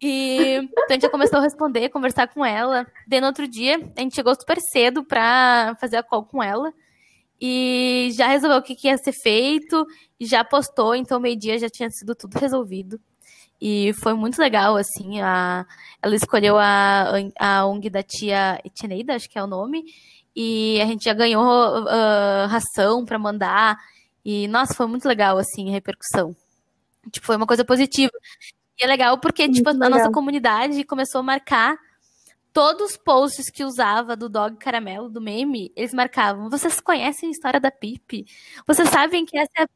E 0.00 0.54
então 0.54 0.86
a 0.88 0.92
gente 0.92 1.02
já 1.02 1.10
começou 1.10 1.38
a 1.40 1.42
responder, 1.42 1.88
conversar 1.88 2.28
com 2.28 2.44
ela. 2.44 2.86
Daí 3.06 3.20
no 3.20 3.26
outro 3.26 3.48
dia, 3.48 3.76
a 3.96 4.00
gente 4.00 4.14
chegou 4.14 4.34
super 4.34 4.58
cedo 4.60 5.04
pra 5.04 5.76
fazer 5.80 5.96
a 5.96 6.02
call 6.02 6.24
com 6.24 6.42
ela. 6.42 6.72
E 7.40 8.10
já 8.12 8.28
resolveu 8.28 8.58
o 8.58 8.62
que, 8.62 8.74
que 8.74 8.88
ia 8.88 8.96
ser 8.96 9.12
feito, 9.12 9.86
já 10.20 10.44
postou, 10.44 10.94
então 10.94 11.20
meio-dia 11.20 11.58
já 11.58 11.68
tinha 11.68 11.88
sido 11.90 12.14
tudo 12.14 12.36
resolvido. 12.36 13.00
E 13.60 13.92
foi 13.94 14.14
muito 14.14 14.38
legal, 14.38 14.76
assim, 14.76 15.20
a, 15.20 15.66
ela 16.02 16.14
escolheu 16.14 16.56
a, 16.58 17.06
a 17.38 17.66
ONG 17.66 17.90
da 17.90 18.02
tia 18.02 18.60
Etneida, 18.64 19.14
acho 19.14 19.28
que 19.28 19.38
é 19.38 19.42
o 19.42 19.48
nome, 19.48 19.84
e 20.34 20.80
a 20.80 20.86
gente 20.86 21.04
já 21.04 21.12
ganhou 21.12 21.42
uh, 21.42 22.46
ração 22.48 23.04
para 23.04 23.18
mandar, 23.18 23.76
e, 24.24 24.46
nossa, 24.46 24.74
foi 24.74 24.86
muito 24.86 25.08
legal, 25.08 25.38
assim, 25.38 25.68
a 25.68 25.72
repercussão. 25.72 26.36
Tipo, 27.10 27.26
foi 27.26 27.36
uma 27.36 27.46
coisa 27.46 27.64
positiva. 27.64 28.12
E 28.78 28.84
é 28.84 28.86
legal 28.86 29.18
porque, 29.18 29.42
muito 29.42 29.56
tipo, 29.56 29.70
legal. 29.70 29.86
a 29.86 29.90
nossa 29.90 30.10
comunidade 30.12 30.84
começou 30.84 31.20
a 31.20 31.24
marcar 31.24 31.76
todos 32.52 32.90
os 32.90 32.96
posts 32.96 33.50
que 33.50 33.64
usava 33.64 34.16
do 34.16 34.28
Dog 34.28 34.56
Caramelo, 34.56 35.08
do 35.08 35.20
meme, 35.20 35.72
eles 35.76 35.94
marcavam. 35.94 36.50
Vocês 36.50 36.80
conhecem 36.80 37.28
a 37.28 37.32
história 37.32 37.60
da 37.60 37.70
Pipe? 37.70 38.26
Vocês 38.66 38.88
sabem 38.88 39.24
que 39.24 39.38
essa 39.38 39.50
é 39.58 39.62
a 39.62 39.68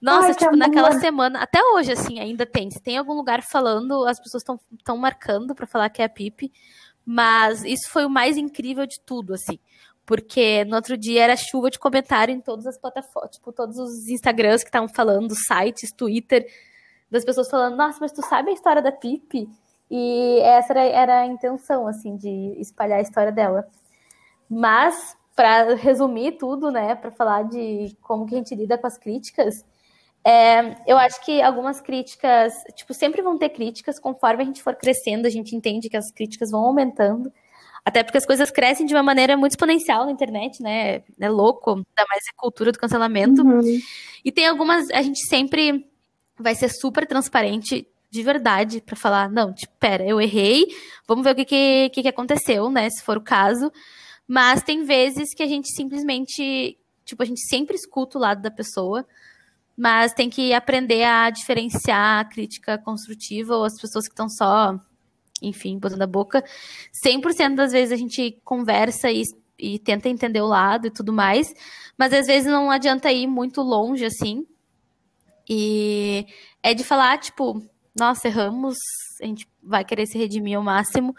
nossa, 0.00 0.28
Ai, 0.28 0.34
tipo, 0.34 0.56
naquela 0.56 0.88
amor. 0.88 1.00
semana, 1.00 1.42
até 1.42 1.62
hoje, 1.62 1.92
assim, 1.92 2.18
ainda 2.20 2.44
tem. 2.44 2.70
Se 2.70 2.80
tem 2.80 2.98
algum 2.98 3.14
lugar 3.14 3.42
falando, 3.42 4.04
as 4.06 4.18
pessoas 4.20 4.42
estão 4.42 4.96
marcando 4.96 5.54
para 5.54 5.66
falar 5.66 5.88
que 5.90 6.02
é 6.02 6.04
a 6.04 6.08
Pipe. 6.08 6.52
Mas 7.04 7.62
isso 7.64 7.90
foi 7.90 8.04
o 8.04 8.10
mais 8.10 8.36
incrível 8.36 8.86
de 8.86 8.98
tudo, 9.00 9.34
assim. 9.34 9.58
Porque 10.06 10.64
no 10.64 10.76
outro 10.76 10.96
dia 10.96 11.24
era 11.24 11.36
chuva 11.36 11.70
de 11.70 11.78
comentário 11.78 12.34
em 12.34 12.40
todas 12.40 12.66
as 12.66 12.78
plataformas, 12.78 13.36
tipo, 13.36 13.52
todos 13.52 13.78
os 13.78 14.08
Instagrams 14.08 14.62
que 14.62 14.68
estavam 14.68 14.88
falando, 14.88 15.34
sites, 15.34 15.92
Twitter, 15.92 16.46
das 17.10 17.24
pessoas 17.24 17.48
falando, 17.48 17.76
nossa, 17.76 17.98
mas 18.00 18.12
tu 18.12 18.22
sabe 18.22 18.50
a 18.50 18.54
história 18.54 18.82
da 18.82 18.92
Pipe? 18.92 19.48
E 19.90 20.40
essa 20.40 20.72
era, 20.72 20.82
era 20.82 21.20
a 21.20 21.26
intenção, 21.26 21.86
assim, 21.86 22.16
de 22.16 22.54
espalhar 22.58 22.98
a 22.98 23.02
história 23.02 23.32
dela. 23.32 23.66
Mas 24.48 25.16
para 25.34 25.74
resumir 25.74 26.32
tudo, 26.32 26.70
né, 26.70 26.94
para 26.94 27.10
falar 27.10 27.42
de 27.44 27.96
como 28.00 28.26
que 28.26 28.34
a 28.34 28.38
gente 28.38 28.54
lida 28.54 28.78
com 28.78 28.86
as 28.86 28.96
críticas, 28.96 29.64
é, 30.24 30.76
eu 30.86 30.96
acho 30.96 31.22
que 31.22 31.42
algumas 31.42 31.80
críticas, 31.80 32.54
tipo, 32.74 32.94
sempre 32.94 33.20
vão 33.20 33.36
ter 33.36 33.50
críticas, 33.50 33.98
conforme 33.98 34.42
a 34.42 34.46
gente 34.46 34.62
for 34.62 34.74
crescendo, 34.74 35.26
a 35.26 35.30
gente 35.30 35.54
entende 35.54 35.90
que 35.90 35.96
as 35.96 36.10
críticas 36.10 36.50
vão 36.50 36.62
aumentando, 36.64 37.30
até 37.84 38.02
porque 38.02 38.16
as 38.16 38.24
coisas 38.24 38.50
crescem 38.50 38.86
de 38.86 38.94
uma 38.94 39.02
maneira 39.02 39.36
muito 39.36 39.52
exponencial 39.52 40.06
na 40.06 40.12
internet, 40.12 40.62
né, 40.62 41.02
é 41.20 41.28
louco, 41.28 41.70
ainda 41.70 42.06
mais 42.08 42.22
a 42.30 42.40
cultura 42.40 42.72
do 42.72 42.78
cancelamento, 42.78 43.42
uhum. 43.42 43.60
e 44.24 44.32
tem 44.32 44.46
algumas, 44.46 44.88
a 44.90 45.02
gente 45.02 45.26
sempre 45.28 45.86
vai 46.38 46.54
ser 46.54 46.70
super 46.70 47.06
transparente 47.06 47.86
de 48.08 48.22
verdade 48.22 48.80
para 48.80 48.96
falar, 48.96 49.28
não, 49.28 49.52
tipo, 49.52 49.74
pera, 49.78 50.06
eu 50.06 50.20
errei, 50.20 50.64
vamos 51.06 51.24
ver 51.24 51.32
o 51.32 51.34
que, 51.34 51.90
que, 51.90 52.02
que 52.02 52.08
aconteceu, 52.08 52.70
né, 52.70 52.88
se 52.88 53.02
for 53.04 53.18
o 53.18 53.20
caso, 53.20 53.70
mas 54.26 54.62
tem 54.62 54.84
vezes 54.84 55.34
que 55.34 55.42
a 55.42 55.46
gente 55.46 55.68
simplesmente, 55.74 56.78
tipo, 57.04 57.22
a 57.22 57.26
gente 57.26 57.40
sempre 57.48 57.76
escuta 57.76 58.18
o 58.18 58.20
lado 58.20 58.40
da 58.40 58.50
pessoa, 58.50 59.06
mas 59.76 60.12
tem 60.12 60.30
que 60.30 60.52
aprender 60.52 61.04
a 61.04 61.30
diferenciar 61.30 62.20
a 62.20 62.24
crítica 62.24 62.78
construtiva 62.78 63.56
ou 63.56 63.64
as 63.64 63.78
pessoas 63.80 64.06
que 64.06 64.12
estão 64.12 64.28
só, 64.28 64.78
enfim, 65.42 65.78
botando 65.78 66.02
a 66.02 66.06
boca. 66.06 66.44
100% 67.04 67.54
das 67.54 67.72
vezes 67.72 67.92
a 67.92 67.96
gente 67.96 68.38
conversa 68.44 69.10
e, 69.10 69.22
e 69.58 69.78
tenta 69.78 70.08
entender 70.08 70.40
o 70.40 70.46
lado 70.46 70.86
e 70.86 70.90
tudo 70.90 71.12
mais, 71.12 71.52
mas 71.98 72.12
às 72.12 72.26
vezes 72.26 72.50
não 72.50 72.70
adianta 72.70 73.12
ir 73.12 73.26
muito 73.26 73.60
longe 73.60 74.04
assim. 74.04 74.46
E 75.48 76.26
é 76.62 76.72
de 76.72 76.84
falar, 76.84 77.18
tipo, 77.18 77.62
nossa, 77.98 78.28
erramos, 78.28 78.76
a 79.20 79.26
gente 79.26 79.46
vai 79.62 79.84
querer 79.84 80.06
se 80.06 80.16
redimir 80.16 80.56
ao 80.56 80.62
máximo, 80.62 81.14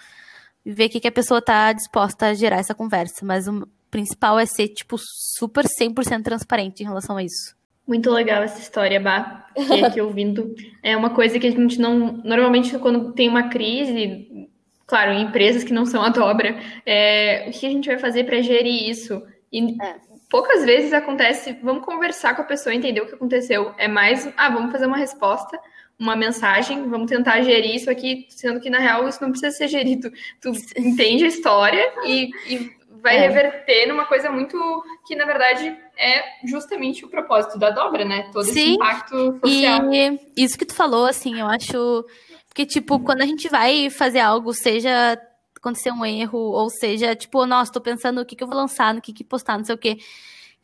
e 0.65 0.71
ver 0.71 0.85
o 0.85 0.89
que, 0.89 0.99
que 0.99 1.07
a 1.07 1.11
pessoa 1.11 1.41
tá 1.41 1.71
disposta 1.71 2.27
a 2.27 2.33
gerar 2.33 2.57
essa 2.57 2.73
conversa. 2.73 3.23
Mas 3.23 3.47
o 3.47 3.67
principal 3.91 4.39
é 4.39 4.45
ser, 4.45 4.69
tipo, 4.69 4.97
super 4.97 5.65
100% 5.65 6.23
transparente 6.23 6.81
em 6.81 6.85
relação 6.85 7.17
a 7.17 7.23
isso. 7.23 7.55
Muito 7.87 8.09
legal 8.09 8.41
essa 8.41 8.59
história, 8.59 8.99
Bah, 8.99 9.45
que 9.55 9.85
aqui 9.85 10.01
ouvindo. 10.01 10.55
É 10.81 10.97
uma 10.97 11.11
coisa 11.11 11.39
que 11.39 11.47
a 11.47 11.51
gente 11.51 11.79
não. 11.79 12.21
Normalmente, 12.23 12.77
quando 12.79 13.13
tem 13.13 13.29
uma 13.29 13.49
crise, 13.49 14.49
claro, 14.85 15.11
em 15.11 15.23
empresas 15.23 15.63
que 15.63 15.73
não 15.73 15.85
são 15.85 16.03
a 16.03 16.09
dobra, 16.09 16.59
é, 16.85 17.45
o 17.47 17.51
que 17.51 17.65
a 17.65 17.69
gente 17.69 17.87
vai 17.87 17.97
fazer 17.97 18.23
para 18.23 18.41
gerir 18.41 18.89
isso? 18.89 19.21
E 19.51 19.81
é. 19.81 19.95
poucas 20.29 20.63
vezes 20.63 20.93
acontece, 20.93 21.57
vamos 21.63 21.85
conversar 21.85 22.35
com 22.35 22.41
a 22.41 22.45
pessoa, 22.45 22.75
entender 22.75 23.01
o 23.01 23.07
que 23.07 23.15
aconteceu. 23.15 23.73
É 23.77 23.87
mais, 23.87 24.31
ah, 24.37 24.49
vamos 24.49 24.71
fazer 24.71 24.85
uma 24.85 24.97
resposta 24.97 25.59
uma 25.99 26.15
mensagem, 26.15 26.89
vamos 26.89 27.09
tentar 27.09 27.41
gerir 27.41 27.75
isso 27.75 27.89
aqui, 27.89 28.25
sendo 28.29 28.59
que 28.59 28.69
na 28.69 28.79
real 28.79 29.07
isso 29.07 29.21
não 29.21 29.31
precisa 29.31 29.51
ser 29.51 29.67
gerido. 29.67 30.11
Tu 30.41 30.51
entende 30.77 31.23
a 31.23 31.27
história 31.27 31.93
e, 32.05 32.29
e 32.47 32.71
vai 33.01 33.17
é. 33.17 33.19
reverter 33.19 33.87
numa 33.87 34.05
coisa 34.05 34.29
muito 34.29 34.57
que, 35.07 35.15
na 35.15 35.25
verdade, 35.25 35.75
é 35.97 36.23
justamente 36.45 37.05
o 37.05 37.09
propósito 37.09 37.57
da 37.57 37.69
dobra, 37.69 38.03
né? 38.03 38.29
Todo 38.33 38.45
Sim, 38.45 38.51
esse 38.51 38.69
impacto 38.71 39.39
social. 39.39 39.93
E 39.93 40.19
isso 40.35 40.57
que 40.57 40.65
tu 40.65 40.73
falou, 40.73 41.05
assim, 41.05 41.39
eu 41.39 41.47
acho. 41.47 42.05
Porque, 42.47 42.65
tipo, 42.65 42.99
quando 42.99 43.21
a 43.21 43.25
gente 43.25 43.47
vai 43.49 43.89
fazer 43.89 44.19
algo, 44.19 44.53
seja 44.53 45.19
acontecer 45.55 45.91
um 45.91 46.05
erro, 46.05 46.37
ou 46.37 46.69
seja, 46.69 47.15
tipo, 47.15 47.45
nossa, 47.45 47.71
tô 47.71 47.81
pensando 47.81 48.21
o 48.21 48.25
que, 48.25 48.35
que 48.35 48.43
eu 48.43 48.47
vou 48.47 48.57
lançar, 48.57 48.93
no 48.93 49.01
que, 49.01 49.11
que 49.11 49.23
postar, 49.23 49.57
não 49.57 49.65
sei 49.65 49.75
o 49.75 49.77
quê 49.77 49.97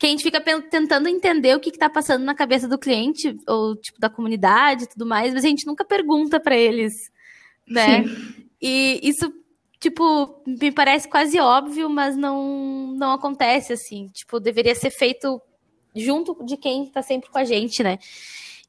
que 0.02 0.06
a 0.06 0.10
gente 0.10 0.24
fica 0.24 0.40
tentando 0.40 1.08
entender 1.08 1.54
o 1.54 1.60
que 1.60 1.70
está 1.70 1.88
passando 1.88 2.24
na 2.24 2.34
cabeça 2.34 2.66
do 2.66 2.76
cliente, 2.76 3.36
ou 3.46 3.76
tipo, 3.76 4.00
da 4.00 4.10
comunidade 4.10 4.82
e 4.82 4.88
tudo 4.88 5.06
mais, 5.06 5.32
mas 5.32 5.44
a 5.44 5.48
gente 5.48 5.64
nunca 5.64 5.84
pergunta 5.84 6.40
para 6.40 6.56
eles, 6.56 6.92
né? 7.68 8.02
Sim. 8.02 8.48
E 8.60 8.98
isso, 9.00 9.32
tipo, 9.78 10.42
me 10.44 10.72
parece 10.72 11.08
quase 11.08 11.38
óbvio, 11.38 11.88
mas 11.88 12.16
não, 12.16 12.92
não 12.96 13.12
acontece 13.12 13.72
assim. 13.72 14.08
Tipo, 14.08 14.40
deveria 14.40 14.74
ser 14.74 14.90
feito 14.90 15.40
junto 15.94 16.36
de 16.44 16.56
quem 16.56 16.82
está 16.82 17.00
sempre 17.00 17.30
com 17.30 17.38
a 17.38 17.44
gente, 17.44 17.80
né? 17.84 17.96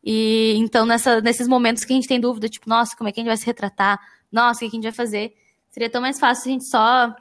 E 0.04 0.54
então, 0.58 0.86
nessa, 0.86 1.20
nesses 1.20 1.48
momentos 1.48 1.84
que 1.84 1.94
a 1.94 1.96
gente 1.96 2.08
tem 2.08 2.20
dúvida, 2.20 2.48
tipo, 2.48 2.70
nossa, 2.70 2.96
como 2.96 3.10
é 3.10 3.12
que 3.12 3.20
a 3.20 3.24
gente 3.24 3.30
vai 3.30 3.38
se 3.38 3.46
retratar? 3.48 4.00
Nossa, 4.32 4.58
o 4.58 4.60
que 4.60 4.66
a 4.68 4.70
gente 4.78 4.84
vai 4.84 4.92
fazer? 4.92 5.34
Seria 5.72 5.90
tão 5.90 6.00
mais 6.00 6.20
fácil 6.20 6.44
se 6.44 6.50
a 6.50 6.52
gente 6.52 6.66
só 6.66 7.16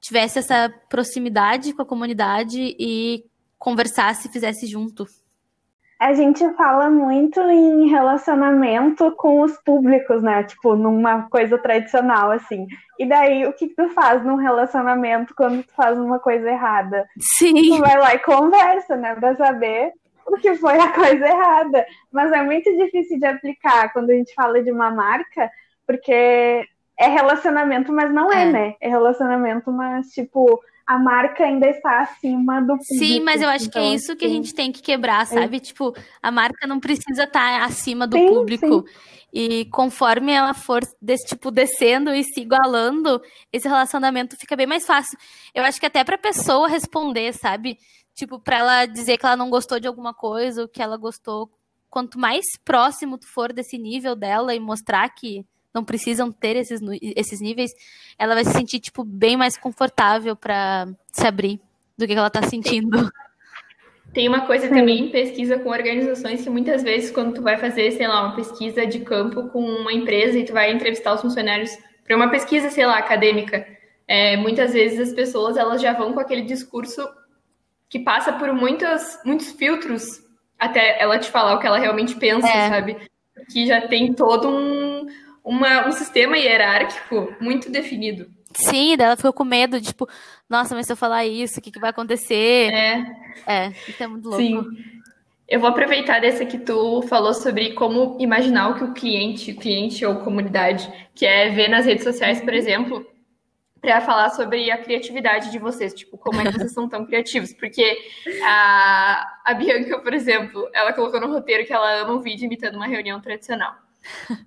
tivesse 0.00 0.38
essa 0.38 0.72
proximidade 0.88 1.72
com 1.72 1.82
a 1.82 1.86
comunidade 1.86 2.76
e 2.78 3.24
conversasse 3.58 4.28
e 4.28 4.30
fizesse 4.30 4.66
junto. 4.66 5.06
A 5.98 6.14
gente 6.14 6.48
fala 6.54 6.88
muito 6.88 7.40
em 7.40 7.88
relacionamento 7.88 9.10
com 9.16 9.40
os 9.40 9.56
públicos, 9.64 10.22
né? 10.22 10.44
Tipo, 10.44 10.76
numa 10.76 11.28
coisa 11.28 11.58
tradicional, 11.58 12.30
assim. 12.30 12.68
E 13.00 13.04
daí, 13.04 13.44
o 13.46 13.52
que 13.52 13.66
tu 13.66 13.88
faz 13.88 14.24
num 14.24 14.36
relacionamento 14.36 15.34
quando 15.34 15.64
tu 15.64 15.74
faz 15.74 15.98
uma 15.98 16.20
coisa 16.20 16.48
errada? 16.48 17.04
Sim. 17.18 17.76
Tu 17.76 17.78
vai 17.78 17.98
lá 17.98 18.14
e 18.14 18.20
conversa, 18.20 18.96
né? 18.96 19.16
Pra 19.16 19.34
saber 19.34 19.92
o 20.24 20.36
que 20.36 20.54
foi 20.54 20.78
a 20.78 20.92
coisa 20.92 21.26
errada. 21.26 21.84
Mas 22.12 22.30
é 22.30 22.44
muito 22.44 22.70
difícil 22.76 23.18
de 23.18 23.26
aplicar 23.26 23.92
quando 23.92 24.10
a 24.10 24.14
gente 24.14 24.32
fala 24.34 24.62
de 24.62 24.70
uma 24.70 24.92
marca, 24.92 25.50
porque 25.84 26.64
é 26.96 27.08
relacionamento, 27.08 27.92
mas 27.92 28.12
não 28.12 28.32
é, 28.32 28.42
é, 28.42 28.52
né? 28.52 28.74
É 28.80 28.88
relacionamento, 28.88 29.72
mas, 29.72 30.10
tipo, 30.10 30.60
a 30.88 30.98
marca 30.98 31.44
ainda 31.44 31.68
está 31.68 32.00
acima 32.00 32.62
do 32.62 32.78
público. 32.78 32.94
Sim, 32.98 33.20
mas 33.20 33.42
eu 33.42 33.48
acho 33.50 33.66
então, 33.66 33.72
que 33.72 33.78
é 33.78 33.82
então, 33.82 33.94
isso 33.94 34.16
que 34.16 34.24
a 34.24 34.28
gente 34.28 34.54
tem 34.54 34.72
que 34.72 34.80
quebrar, 34.80 35.24
é 35.24 35.26
sabe? 35.26 35.58
É. 35.58 35.60
Tipo, 35.60 35.94
a 36.22 36.30
marca 36.30 36.66
não 36.66 36.80
precisa 36.80 37.24
estar 37.24 37.62
acima 37.62 38.06
do 38.06 38.16
sim, 38.16 38.26
público. 38.26 38.88
Sim. 38.88 38.94
E 39.30 39.64
conforme 39.66 40.32
ela 40.32 40.54
for 40.54 40.80
desse 41.02 41.26
tipo 41.26 41.50
descendo 41.50 42.10
e 42.14 42.24
se 42.24 42.40
igualando, 42.40 43.20
esse 43.52 43.68
relacionamento 43.68 44.34
fica 44.38 44.56
bem 44.56 44.66
mais 44.66 44.86
fácil. 44.86 45.18
Eu 45.54 45.62
acho 45.62 45.78
que 45.78 45.84
até 45.84 46.02
para 46.02 46.14
a 46.14 46.18
pessoa 46.18 46.66
responder, 46.66 47.34
sabe? 47.34 47.76
Tipo, 48.14 48.40
para 48.40 48.56
ela 48.56 48.86
dizer 48.86 49.18
que 49.18 49.26
ela 49.26 49.36
não 49.36 49.50
gostou 49.50 49.78
de 49.78 49.86
alguma 49.86 50.14
coisa, 50.14 50.62
ou 50.62 50.68
que 50.68 50.80
ela 50.80 50.96
gostou, 50.96 51.50
quanto 51.90 52.18
mais 52.18 52.46
próximo 52.64 53.18
tu 53.18 53.26
for 53.26 53.52
desse 53.52 53.76
nível 53.76 54.16
dela 54.16 54.54
e 54.54 54.58
mostrar 54.58 55.06
que 55.10 55.44
não 55.74 55.84
precisam 55.84 56.32
ter 56.32 56.56
esses, 56.56 56.80
esses 57.16 57.40
níveis, 57.40 57.72
ela 58.18 58.34
vai 58.34 58.44
se 58.44 58.52
sentir, 58.52 58.80
tipo, 58.80 59.04
bem 59.04 59.36
mais 59.36 59.56
confortável 59.56 60.34
para 60.34 60.88
se 61.12 61.26
abrir 61.26 61.60
do 61.96 62.06
que 62.06 62.12
ela 62.12 62.30
tá 62.30 62.42
sentindo. 62.42 63.10
Tem 64.12 64.26
uma 64.26 64.46
coisa 64.46 64.68
também 64.68 65.06
em 65.06 65.10
pesquisa 65.10 65.58
com 65.58 65.68
organizações 65.68 66.42
que 66.42 66.48
muitas 66.48 66.82
vezes, 66.82 67.10
quando 67.10 67.34
tu 67.34 67.42
vai 67.42 67.58
fazer, 67.58 67.92
sei 67.92 68.08
lá, 68.08 68.24
uma 68.24 68.36
pesquisa 68.36 68.86
de 68.86 69.00
campo 69.00 69.48
com 69.48 69.62
uma 69.62 69.92
empresa 69.92 70.38
e 70.38 70.44
tu 70.44 70.52
vai 70.52 70.72
entrevistar 70.72 71.14
os 71.14 71.20
funcionários 71.20 71.70
para 72.04 72.16
uma 72.16 72.30
pesquisa, 72.30 72.70
sei 72.70 72.86
lá, 72.86 72.98
acadêmica, 72.98 73.66
é, 74.06 74.36
muitas 74.38 74.72
vezes 74.72 75.10
as 75.10 75.14
pessoas 75.14 75.58
elas 75.58 75.82
já 75.82 75.92
vão 75.92 76.14
com 76.14 76.20
aquele 76.20 76.42
discurso 76.42 77.06
que 77.90 77.98
passa 77.98 78.32
por 78.32 78.52
muitos, 78.52 79.18
muitos 79.24 79.52
filtros 79.52 80.04
até 80.58 81.00
ela 81.00 81.18
te 81.18 81.30
falar 81.30 81.54
o 81.54 81.58
que 81.58 81.66
ela 81.66 81.78
realmente 81.78 82.16
pensa, 82.16 82.48
é. 82.48 82.68
sabe? 82.68 82.96
Que 83.52 83.66
já 83.66 83.86
tem 83.86 84.12
todo 84.14 84.48
um, 84.48 84.87
uma, 85.48 85.88
um 85.88 85.92
sistema 85.92 86.36
hierárquico 86.36 87.34
muito 87.40 87.70
definido. 87.70 88.30
Sim, 88.54 88.96
ela 88.98 89.16
ficou 89.16 89.32
com 89.32 89.44
medo, 89.44 89.80
tipo, 89.80 90.06
nossa, 90.48 90.74
mas 90.74 90.86
se 90.86 90.92
eu 90.92 90.96
falar 90.96 91.24
isso, 91.24 91.58
o 91.58 91.62
que, 91.62 91.70
que 91.70 91.80
vai 91.80 91.90
acontecer? 91.90 92.70
É. 92.72 93.06
É, 93.46 93.68
isso 93.88 94.02
é 94.02 94.06
muito 94.06 94.28
louco. 94.28 94.42
Sim. 94.42 94.62
Eu 95.48 95.60
vou 95.60 95.70
aproveitar 95.70 96.20
dessa 96.20 96.44
que 96.44 96.58
tu 96.58 97.00
falou 97.02 97.32
sobre 97.32 97.72
como 97.72 98.18
imaginar 98.20 98.68
o 98.68 98.74
que 98.74 98.84
o 98.84 98.92
cliente, 98.92 99.54
cliente 99.54 100.04
ou 100.04 100.16
comunidade 100.16 100.92
quer 101.14 101.54
ver 101.54 101.68
nas 101.68 101.86
redes 101.86 102.04
sociais, 102.04 102.42
por 102.42 102.52
exemplo, 102.52 103.06
para 103.80 104.02
falar 104.02 104.28
sobre 104.30 104.70
a 104.70 104.76
criatividade 104.76 105.50
de 105.50 105.58
vocês, 105.58 105.94
tipo, 105.94 106.18
como 106.18 106.42
é 106.42 106.44
que 106.44 106.52
vocês 106.58 106.74
são 106.74 106.86
tão 106.86 107.06
criativos, 107.06 107.54
porque 107.54 107.96
a, 108.44 109.40
a 109.46 109.54
Bianca, 109.54 109.98
por 110.00 110.12
exemplo, 110.12 110.68
ela 110.74 110.92
colocou 110.92 111.18
no 111.18 111.28
roteiro 111.28 111.64
que 111.64 111.72
ela 111.72 112.02
ama 112.02 112.12
um 112.12 112.20
vídeo 112.20 112.44
imitando 112.44 112.74
uma 112.74 112.86
reunião 112.86 113.18
tradicional. 113.18 113.87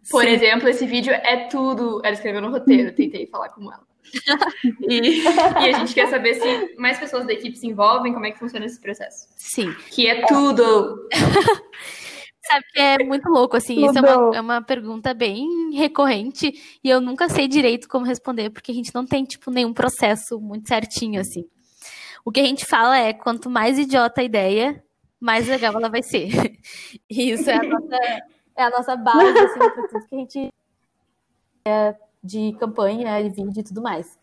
Por 0.09 0.23
Sim. 0.23 0.29
exemplo, 0.29 0.69
esse 0.69 0.85
vídeo 0.85 1.13
é 1.13 1.47
tudo. 1.47 2.01
Ela 2.03 2.13
escreveu 2.13 2.41
no 2.41 2.51
roteiro, 2.51 2.93
tentei 2.93 3.27
falar 3.27 3.49
com 3.49 3.63
ela. 3.71 3.83
E, 4.89 5.21
e, 5.21 5.27
a 5.27 5.79
gente 5.79 5.93
quer 5.93 6.07
saber 6.09 6.35
se 6.35 6.75
mais 6.77 6.99
pessoas 6.99 7.25
da 7.25 7.33
equipe 7.33 7.57
se 7.57 7.65
envolvem, 7.65 8.13
como 8.13 8.25
é 8.25 8.31
que 8.31 8.39
funciona 8.39 8.65
esse 8.65 8.79
processo. 8.79 9.27
Sim. 9.37 9.73
Que 9.89 10.07
é 10.07 10.25
tudo. 10.25 11.07
Sabe 12.45 12.65
que 12.73 12.79
é 12.79 12.97
muito 13.05 13.29
louco, 13.29 13.55
assim, 13.55 13.85
isso 13.85 13.97
é 13.97 14.01
uma, 14.01 14.35
é 14.35 14.41
uma 14.41 14.61
pergunta 14.61 15.13
bem 15.13 15.71
recorrente 15.73 16.51
e 16.83 16.89
eu 16.89 16.99
nunca 16.99 17.29
sei 17.29 17.47
direito 17.47 17.87
como 17.87 18.05
responder, 18.05 18.49
porque 18.49 18.71
a 18.71 18.75
gente 18.75 18.93
não 18.93 19.05
tem, 19.05 19.23
tipo, 19.23 19.51
nenhum 19.51 19.71
processo 19.71 20.39
muito 20.39 20.67
certinho, 20.67 21.21
assim. 21.21 21.45
O 22.25 22.31
que 22.31 22.39
a 22.39 22.45
gente 22.45 22.65
fala 22.65 22.97
é, 22.97 23.13
quanto 23.13 23.49
mais 23.49 23.77
idiota 23.77 24.21
a 24.21 24.23
ideia, 24.23 24.83
mais 25.19 25.47
legal 25.47 25.75
ela 25.75 25.89
vai 25.89 26.01
ser. 26.01 26.29
E 27.09 27.31
isso 27.31 27.49
é 27.49 27.55
a 27.55 27.63
nossa, 27.63 27.97
é 28.55 28.63
a 28.63 28.69
nossa 28.69 28.95
base, 28.95 29.37
assim, 29.37 29.59
para 29.59 29.87
tudo 29.87 30.07
que 30.07 30.15
a 30.15 30.17
gente 30.17 30.49
é 31.65 31.95
de 32.23 32.55
campanha, 32.59 33.21
de 33.23 33.29
vídeo 33.29 33.59
e 33.59 33.63
tudo 33.63 33.81
mais. 33.81 34.17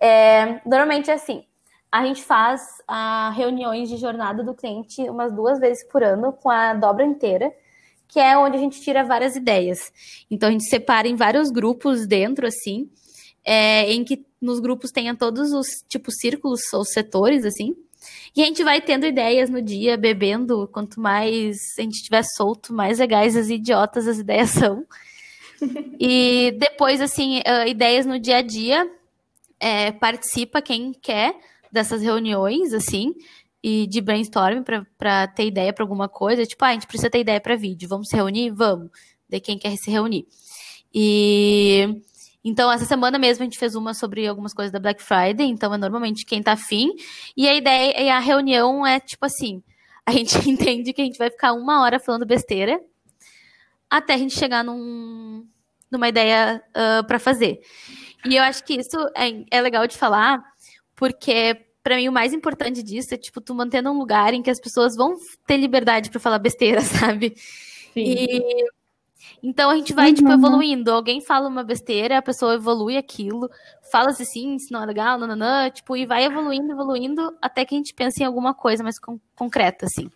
É, 0.00 0.60
normalmente 0.66 1.10
é 1.10 1.14
assim, 1.14 1.44
a 1.90 2.04
gente 2.04 2.22
faz 2.22 2.62
a 2.86 3.30
reuniões 3.30 3.88
de 3.88 3.96
jornada 3.96 4.42
do 4.44 4.54
cliente 4.54 5.02
umas 5.08 5.32
duas 5.32 5.58
vezes 5.58 5.84
por 5.88 6.02
ano 6.02 6.32
com 6.32 6.48
a 6.48 6.74
dobra 6.74 7.04
inteira, 7.04 7.52
que 8.06 8.18
é 8.20 8.36
onde 8.36 8.56
a 8.56 8.60
gente 8.60 8.80
tira 8.80 9.04
várias 9.04 9.36
ideias. 9.36 9.92
Então 10.30 10.48
a 10.48 10.52
gente 10.52 10.68
separa 10.68 11.08
em 11.08 11.16
vários 11.16 11.50
grupos 11.50 12.06
dentro, 12.06 12.46
assim, 12.46 12.90
é, 13.44 13.90
em 13.92 14.04
que 14.04 14.24
nos 14.40 14.60
grupos 14.60 14.90
tenha 14.90 15.16
todos 15.16 15.52
os 15.52 15.66
tipos 15.88 16.14
círculos 16.18 16.60
ou 16.72 16.84
setores, 16.84 17.44
assim. 17.44 17.76
E 18.34 18.42
a 18.42 18.46
gente 18.46 18.62
vai 18.62 18.80
tendo 18.80 19.06
ideias 19.06 19.50
no 19.50 19.60
dia, 19.60 19.96
bebendo. 19.96 20.68
Quanto 20.72 21.00
mais 21.00 21.56
a 21.78 21.82
gente 21.82 21.94
estiver 21.94 22.22
solto, 22.36 22.72
mais 22.72 22.98
legais 22.98 23.36
as 23.36 23.48
idiotas 23.48 24.06
as 24.06 24.18
ideias 24.18 24.50
são. 24.50 24.84
e 25.98 26.56
depois, 26.58 27.00
assim, 27.00 27.40
uh, 27.40 27.68
ideias 27.68 28.06
no 28.06 28.18
dia 28.18 28.38
a 28.38 28.42
dia. 28.42 28.90
É, 29.62 29.92
participa 29.92 30.62
quem 30.62 30.92
quer 30.92 31.34
dessas 31.70 32.00
reuniões, 32.00 32.72
assim, 32.72 33.14
e 33.62 33.86
de 33.86 34.00
brainstorming 34.00 34.64
para 34.96 35.28
ter 35.28 35.46
ideia 35.46 35.72
para 35.72 35.84
alguma 35.84 36.08
coisa. 36.08 36.46
Tipo, 36.46 36.64
ah, 36.64 36.68
a 36.68 36.72
gente 36.72 36.86
precisa 36.86 37.10
ter 37.10 37.20
ideia 37.20 37.40
para 37.40 37.56
vídeo. 37.56 37.88
Vamos 37.88 38.08
se 38.08 38.16
reunir? 38.16 38.50
Vamos. 38.50 38.90
De 39.28 39.38
quem 39.38 39.58
quer 39.58 39.76
se 39.76 39.90
reunir. 39.90 40.26
E 40.94 42.00
então, 42.42 42.72
essa 42.72 42.86
semana 42.86 43.18
mesmo 43.18 43.42
a 43.42 43.44
gente 43.44 43.58
fez 43.58 43.74
uma 43.74 43.92
sobre 43.92 44.26
algumas 44.26 44.54
coisas 44.54 44.72
da 44.72 44.80
Black 44.80 45.02
Friday, 45.02 45.46
então 45.46 45.72
é 45.74 45.78
normalmente 45.78 46.24
quem 46.24 46.42
tá 46.42 46.52
afim. 46.52 46.90
E 47.36 47.46
a 47.46 47.54
ideia, 47.54 48.02
e 48.02 48.08
a 48.08 48.18
reunião 48.18 48.86
é 48.86 48.98
tipo 48.98 49.26
assim: 49.26 49.62
a 50.06 50.12
gente 50.12 50.48
entende 50.48 50.92
que 50.92 51.02
a 51.02 51.04
gente 51.04 51.18
vai 51.18 51.30
ficar 51.30 51.52
uma 51.52 51.82
hora 51.82 52.00
falando 52.00 52.26
besteira 52.26 52.80
até 53.90 54.14
a 54.14 54.18
gente 54.18 54.38
chegar 54.38 54.62
num, 54.62 55.46
numa 55.90 56.08
ideia 56.08 56.62
uh, 56.70 57.04
para 57.06 57.18
fazer. 57.18 57.60
E 58.24 58.36
eu 58.36 58.42
acho 58.42 58.64
que 58.64 58.74
isso 58.74 58.96
é, 59.16 59.44
é 59.50 59.60
legal 59.60 59.86
de 59.86 59.96
falar, 59.96 60.40
porque 60.94 61.66
para 61.82 61.96
mim 61.96 62.08
o 62.08 62.12
mais 62.12 62.32
importante 62.32 62.82
disso 62.82 63.14
é 63.14 63.16
tipo 63.16 63.40
tu 63.40 63.54
mantendo 63.54 63.90
um 63.90 63.98
lugar 63.98 64.32
em 64.32 64.42
que 64.42 64.50
as 64.50 64.60
pessoas 64.60 64.94
vão 64.94 65.16
ter 65.46 65.56
liberdade 65.56 66.10
para 66.10 66.20
falar 66.20 66.38
besteira, 66.38 66.80
sabe? 66.82 67.34
Sim. 67.92 68.04
E 68.04 68.66
então 69.42 69.70
a 69.70 69.76
gente 69.76 69.94
vai, 69.94 70.12
tipo, 70.12 70.28
uhum. 70.28 70.36
tipo, 70.36 70.46
evoluindo. 70.46 70.90
Alguém 70.90 71.20
fala 71.20 71.48
uma 71.48 71.64
besteira, 71.64 72.18
a 72.18 72.22
pessoa 72.22 72.54
evolui 72.54 72.96
aquilo, 72.96 73.48
fala 73.90 74.12
se 74.12 74.24
sim, 74.24 74.58
se 74.58 74.72
não 74.72 74.82
é 74.82 74.86
legal, 74.86 75.18
nananã, 75.18 75.70
tipo, 75.70 75.96
e 75.96 76.04
vai 76.04 76.24
evoluindo, 76.24 76.72
evoluindo, 76.72 77.36
até 77.40 77.64
que 77.64 77.74
a 77.74 77.78
gente 77.78 77.94
pense 77.94 78.22
em 78.22 78.26
alguma 78.26 78.54
coisa 78.54 78.82
mais 78.82 78.98
con 78.98 79.18
concreta, 79.34 79.86
assim. 79.86 80.10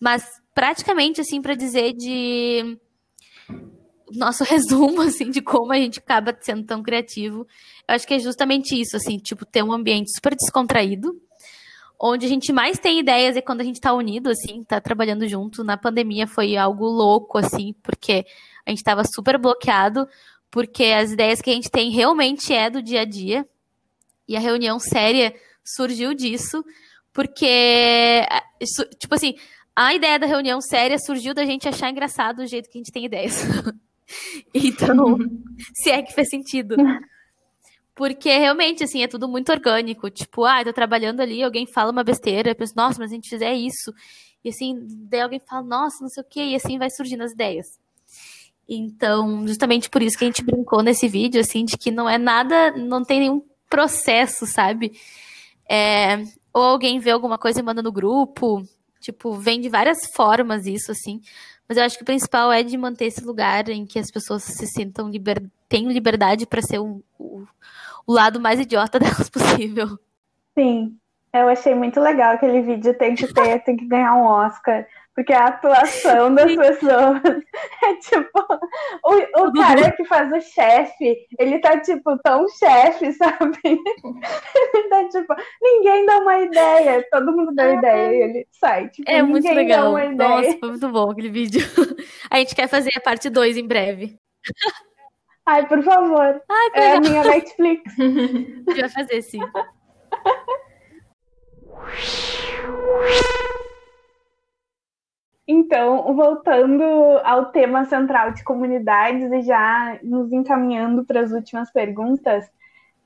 Mas 0.00 0.24
praticamente, 0.54 1.20
assim, 1.20 1.42
para 1.42 1.54
dizer 1.54 1.92
de 1.92 2.78
nosso 4.14 4.44
resumo, 4.44 5.02
assim, 5.02 5.30
de 5.30 5.42
como 5.42 5.72
a 5.72 5.76
gente 5.76 5.98
acaba 5.98 6.36
sendo 6.40 6.64
tão 6.64 6.82
criativo, 6.82 7.46
eu 7.88 7.94
acho 7.94 8.06
que 8.06 8.14
é 8.14 8.18
justamente 8.18 8.80
isso, 8.80 8.96
assim, 8.96 9.18
tipo, 9.18 9.44
ter 9.44 9.62
um 9.62 9.72
ambiente 9.72 10.12
super 10.14 10.34
descontraído, 10.36 11.20
onde 12.00 12.26
a 12.26 12.28
gente 12.28 12.52
mais 12.52 12.78
tem 12.78 13.00
ideias 13.00 13.36
é 13.36 13.40
quando 13.40 13.60
a 13.60 13.64
gente 13.64 13.80
tá 13.80 13.92
unido, 13.92 14.28
assim, 14.28 14.62
tá 14.64 14.80
trabalhando 14.80 15.26
junto. 15.26 15.64
Na 15.64 15.76
pandemia 15.76 16.26
foi 16.26 16.56
algo 16.56 16.86
louco, 16.86 17.38
assim, 17.38 17.74
porque 17.82 18.24
a 18.64 18.70
gente 18.70 18.82
tava 18.82 19.02
super 19.04 19.38
bloqueado, 19.38 20.06
porque 20.50 20.84
as 20.84 21.12
ideias 21.12 21.40
que 21.40 21.50
a 21.50 21.54
gente 21.54 21.70
tem 21.70 21.90
realmente 21.90 22.52
é 22.52 22.68
do 22.68 22.82
dia 22.82 23.02
a 23.02 23.04
dia. 23.04 23.46
E 24.28 24.36
a 24.36 24.40
reunião 24.40 24.78
séria 24.78 25.34
surgiu 25.64 26.14
disso, 26.14 26.64
porque, 27.12 28.26
tipo 28.98 29.14
assim, 29.14 29.34
a 29.74 29.94
ideia 29.94 30.18
da 30.18 30.26
reunião 30.26 30.60
séria 30.60 30.98
surgiu 30.98 31.32
da 31.32 31.44
gente 31.44 31.68
achar 31.68 31.90
engraçado 31.90 32.40
o 32.40 32.46
jeito 32.46 32.68
que 32.68 32.78
a 32.78 32.80
gente 32.80 32.92
tem 32.92 33.04
ideias. 33.04 33.42
então, 34.54 35.18
se 35.74 35.90
é 35.90 36.02
que 36.02 36.12
fez 36.12 36.28
sentido. 36.28 36.76
Porque 37.96 38.28
realmente, 38.36 38.84
assim, 38.84 39.02
é 39.02 39.08
tudo 39.08 39.26
muito 39.26 39.50
orgânico. 39.50 40.10
Tipo, 40.10 40.44
ah, 40.44 40.62
tô 40.62 40.72
trabalhando 40.72 41.20
ali, 41.20 41.42
alguém 41.42 41.66
fala 41.66 41.90
uma 41.90 42.04
besteira, 42.04 42.50
eu 42.50 42.54
penso, 42.54 42.74
nossa, 42.76 43.00
mas 43.00 43.10
a 43.10 43.14
gente 43.14 43.28
fizer 43.28 43.54
isso. 43.54 43.90
E 44.44 44.50
assim, 44.50 44.86
daí 45.08 45.22
alguém 45.22 45.40
fala, 45.40 45.62
nossa, 45.62 45.96
não 46.02 46.08
sei 46.08 46.22
o 46.22 46.26
quê, 46.28 46.44
e 46.44 46.54
assim 46.54 46.78
vai 46.78 46.90
surgindo 46.90 47.24
as 47.24 47.32
ideias. 47.32 47.66
Então, 48.68 49.48
justamente 49.48 49.88
por 49.88 50.02
isso 50.02 50.18
que 50.18 50.24
a 50.24 50.26
gente 50.26 50.44
brincou 50.44 50.82
nesse 50.82 51.08
vídeo, 51.08 51.40
assim, 51.40 51.64
de 51.64 51.78
que 51.78 51.90
não 51.90 52.08
é 52.08 52.18
nada, 52.18 52.72
não 52.72 53.02
tem 53.02 53.20
nenhum 53.20 53.42
processo, 53.68 54.46
sabe? 54.46 54.92
É, 55.68 56.18
ou 56.52 56.62
alguém 56.62 56.98
vê 56.98 57.10
alguma 57.10 57.38
coisa 57.38 57.60
e 57.60 57.62
manda 57.62 57.82
no 57.82 57.90
grupo, 57.90 58.62
tipo, 59.00 59.32
vem 59.34 59.58
de 59.58 59.70
várias 59.70 60.06
formas 60.14 60.66
isso, 60.66 60.92
assim. 60.92 61.20
Mas 61.66 61.78
eu 61.78 61.84
acho 61.84 61.96
que 61.96 62.02
o 62.02 62.06
principal 62.06 62.52
é 62.52 62.62
de 62.62 62.76
manter 62.76 63.06
esse 63.06 63.24
lugar 63.24 63.70
em 63.70 63.86
que 63.86 63.98
as 63.98 64.10
pessoas 64.10 64.42
se 64.42 64.66
sintam 64.66 65.08
liber... 65.08 65.42
tenham 65.68 65.90
liberdade 65.90 66.46
para 66.46 66.60
ser 66.62 66.78
o, 66.78 67.02
o 68.06 68.12
lado 68.12 68.40
mais 68.40 68.60
idiota 68.60 68.98
delas 69.00 69.28
possível. 69.28 69.98
Sim, 70.56 70.96
eu 71.32 71.48
achei 71.48 71.74
muito 71.74 72.00
legal 72.00 72.34
aquele 72.34 72.62
vídeo. 72.62 72.96
Tem 72.96 73.14
que 73.14 73.32
ter, 73.32 73.62
tem 73.64 73.76
que 73.76 73.86
ganhar 73.86 74.14
um 74.14 74.24
Oscar. 74.24 74.86
Porque 75.14 75.32
a 75.32 75.46
atuação 75.46 76.34
das 76.34 76.54
pessoas 76.54 77.22
é 77.84 77.94
tipo. 77.96 78.38
O, 79.02 79.46
o 79.46 79.52
cara 79.54 79.90
que 79.92 80.04
faz 80.04 80.30
o 80.30 80.40
chefe, 80.42 81.16
ele 81.38 81.58
tá, 81.58 81.80
tipo, 81.80 82.18
tão 82.18 82.46
chefe, 82.50 83.12
sabe? 83.16 83.58
Ele 83.64 84.88
tá, 84.90 85.08
tipo, 85.08 85.34
ninguém 85.62 86.04
dá 86.04 86.18
uma 86.18 86.38
ideia. 86.40 87.06
Todo 87.10 87.32
mundo 87.34 87.54
dá 87.54 87.70
ideia 87.70 88.12
e 88.12 88.22
ele 88.22 88.48
sai. 88.52 88.90
Tipo, 88.90 89.10
é 89.10 89.22
muito 89.22 89.50
legal. 89.50 89.92
Nossa, 90.14 90.58
foi 90.58 90.68
muito 90.68 90.88
bom 90.90 91.10
aquele 91.10 91.30
vídeo. 91.30 91.62
A 92.30 92.36
gente 92.38 92.54
quer 92.54 92.68
fazer 92.68 92.92
a 92.94 93.00
parte 93.00 93.30
2 93.30 93.56
em 93.56 93.66
breve. 93.66 94.18
Ai, 95.46 95.66
por 95.68 95.82
favor. 95.82 96.42
Ai, 96.48 96.70
é 96.74 96.96
a 96.96 97.00
minha 97.00 97.22
Netflix. 97.22 97.94
a 97.98 98.02
gente 98.02 98.80
vai 98.80 98.88
fazer 98.88 99.22
sim. 99.22 99.40
Então, 105.46 106.12
voltando 106.16 106.82
ao 107.22 107.52
tema 107.52 107.84
central 107.84 108.32
de 108.32 108.42
comunidades 108.42 109.30
e 109.30 109.42
já 109.42 109.96
nos 110.02 110.32
encaminhando 110.32 111.04
para 111.04 111.20
as 111.20 111.30
últimas 111.30 111.70
perguntas, 111.70 112.50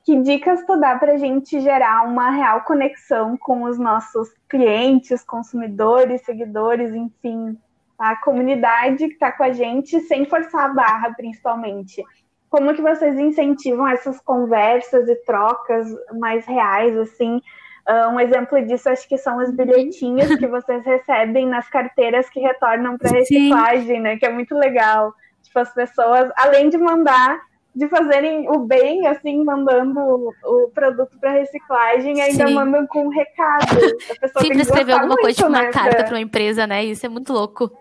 que 0.02 0.16
dicas 0.22 0.64
tu 0.64 0.80
dá 0.80 0.96
para 0.96 1.12
a 1.12 1.16
gente 1.18 1.60
gerar 1.60 2.08
uma 2.08 2.30
real 2.30 2.62
conexão 2.62 3.36
com 3.36 3.64
os 3.64 3.78
nossos 3.78 4.30
clientes, 4.48 5.22
consumidores, 5.22 6.22
seguidores, 6.22 6.94
enfim, 6.94 7.58
a 7.98 8.16
comunidade 8.16 9.08
que 9.08 9.12
está 9.12 9.30
com 9.30 9.42
a 9.42 9.52
gente, 9.52 10.00
sem 10.00 10.24
forçar 10.24 10.70
a 10.70 10.72
barra, 10.72 11.12
principalmente? 11.12 12.02
Como 12.50 12.74
que 12.74 12.82
vocês 12.82 13.18
incentivam 13.18 13.88
essas 13.88 14.20
conversas 14.20 15.08
e 15.08 15.14
trocas 15.24 15.86
mais 16.18 16.44
reais, 16.44 16.96
assim, 16.98 17.40
Uh, 17.88 18.08
um 18.10 18.20
exemplo 18.20 18.64
disso 18.66 18.88
acho 18.88 19.08
que 19.08 19.16
são 19.16 19.38
os 19.38 19.50
bilhetinhos 19.50 20.36
que 20.36 20.46
vocês 20.46 20.84
recebem 20.84 21.48
nas 21.48 21.68
carteiras 21.68 22.28
que 22.30 22.38
retornam 22.38 22.96
para 22.96 23.10
reciclagem, 23.10 24.00
né? 24.00 24.16
Que 24.16 24.26
é 24.26 24.30
muito 24.30 24.54
legal. 24.54 25.12
Tipo, 25.42 25.58
as 25.58 25.74
pessoas, 25.74 26.30
além 26.36 26.68
de 26.68 26.78
mandar, 26.78 27.40
de 27.74 27.88
fazerem 27.88 28.48
o 28.48 28.60
bem, 28.60 29.06
assim, 29.06 29.42
mandando 29.42 30.00
o 30.44 30.70
produto 30.72 31.18
para 31.18 31.32
reciclagem, 31.32 32.20
ainda 32.20 32.46
Sim. 32.46 32.54
mandam 32.54 32.86
com 32.86 33.06
um 33.06 33.08
recado. 33.08 33.76
A 34.10 34.20
pessoa 34.20 34.42
Sempre 34.42 34.60
escrever 34.60 34.92
alguma 34.92 35.16
coisa, 35.16 35.36
tipo 35.36 35.48
uma 35.48 35.70
carta 35.70 36.04
para 36.04 36.14
uma 36.14 36.20
empresa, 36.20 36.66
né? 36.66 36.84
Isso 36.84 37.04
é 37.06 37.08
muito 37.08 37.32
louco. 37.32 37.72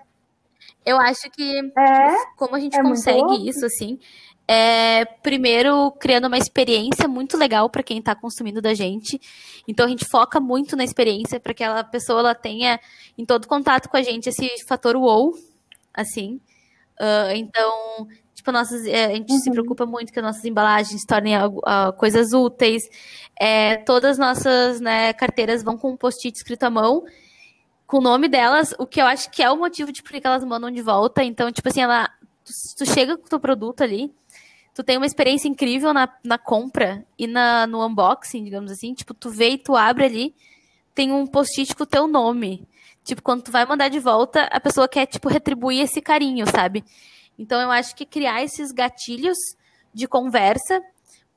Eu 0.86 0.98
acho 0.98 1.30
que 1.32 1.60
é, 1.78 2.16
como 2.36 2.56
a 2.56 2.60
gente 2.60 2.78
é 2.78 2.82
consegue 2.82 3.48
isso, 3.48 3.66
assim, 3.66 4.00
é, 4.52 5.06
primeiro, 5.06 5.92
criando 6.00 6.26
uma 6.26 6.38
experiência 6.38 7.08
muito 7.08 7.38
legal 7.38 7.70
para 7.70 7.84
quem 7.84 8.00
está 8.00 8.16
consumindo 8.16 8.60
da 8.60 8.74
gente. 8.74 9.22
Então, 9.68 9.86
a 9.86 9.90
gente 9.90 10.06
foca 10.10 10.40
muito 10.40 10.76
na 10.76 10.84
experiência 10.84 11.40
para 11.40 11.54
que 11.54 11.64
aquela 11.64 11.84
pessoa 11.84 12.22
ela 12.22 12.34
tenha, 12.34 12.80
em 13.16 13.24
todo 13.24 13.48
contato 13.48 13.88
com 13.88 13.96
a 13.96 14.02
gente, 14.02 14.28
esse 14.28 14.50
fator 14.68 14.96
wow, 14.96 15.38
assim. 15.94 16.42
Uh, 17.00 17.32
então, 17.36 18.08
tipo, 18.34 18.52
nossas, 18.52 18.88
é, 18.88 19.06
a 19.06 19.16
gente 19.18 19.32
uhum. 19.34 19.40
se 19.40 19.52
preocupa 19.52 19.86
muito 19.86 20.12
que 20.12 20.18
as 20.18 20.26
nossas 20.26 20.44
embalagens 20.44 21.00
se 21.00 21.06
tornem 21.06 21.38
uh, 21.38 21.94
coisas 21.96 22.34
úteis. 22.34 22.82
É, 23.40 23.78
todas 23.78 24.14
as 24.14 24.18
nossas 24.18 24.82
né, 24.82 25.14
carteiras 25.14 25.62
vão 25.62 25.78
com 25.78 25.92
um 25.92 25.96
post-it 25.96 26.36
escrito 26.36 26.64
à 26.64 26.72
mão 26.72 27.04
com 27.86 27.98
o 27.98 28.02
nome 28.02 28.28
delas, 28.28 28.74
o 28.80 28.88
que 28.88 29.00
eu 29.00 29.06
acho 29.06 29.30
que 29.30 29.44
é 29.44 29.52
o 29.52 29.58
motivo 29.58 29.92
de 29.92 30.02
por 30.02 30.12
que 30.12 30.26
elas 30.26 30.44
mandam 30.44 30.72
de 30.72 30.82
volta. 30.82 31.24
Então, 31.24 31.52
tipo 31.52 31.70
assim, 31.70 31.82
ela, 31.82 32.10
tu, 32.44 32.52
tu 32.78 32.86
chega 32.88 33.16
com 33.16 33.26
o 33.26 33.30
teu 33.30 33.40
produto 33.40 33.82
ali, 33.82 34.12
tu 34.74 34.84
tem 34.84 34.98
uma 34.98 35.06
experiência 35.06 35.48
incrível 35.48 35.94
na, 35.94 36.08
na 36.24 36.38
compra 36.38 37.06
e 37.18 37.28
na, 37.28 37.68
no 37.68 37.86
unboxing, 37.86 38.44
digamos 38.44 38.72
assim. 38.72 38.94
Tipo, 38.94 39.14
tu 39.14 39.30
vê 39.30 39.52
e 39.52 39.58
tu 39.58 39.76
abre 39.76 40.06
ali, 40.06 40.36
tem 40.94 41.12
um 41.12 41.26
post-it 41.26 41.76
com 41.76 41.84
o 41.84 41.88
teu 41.88 42.08
nome. 42.08 42.68
Tipo, 43.04 43.22
quando 43.24 43.44
tu 43.44 43.52
vai 43.52 43.66
mandar 43.66 43.90
de 43.90 44.00
volta, 44.00 44.44
a 44.52 44.60
pessoa 44.60 44.88
quer, 44.88 45.06
tipo, 45.06 45.30
retribuir 45.30 45.82
esse 45.82 46.02
carinho, 46.02 46.46
sabe? 46.46 46.84
Então, 47.38 47.60
eu 47.60 47.72
acho 47.72 47.96
que 47.96 48.06
criar 48.06 48.44
esses 48.44 48.72
gatilhos 48.72 49.38
de 49.94 50.08
conversa, 50.08 50.82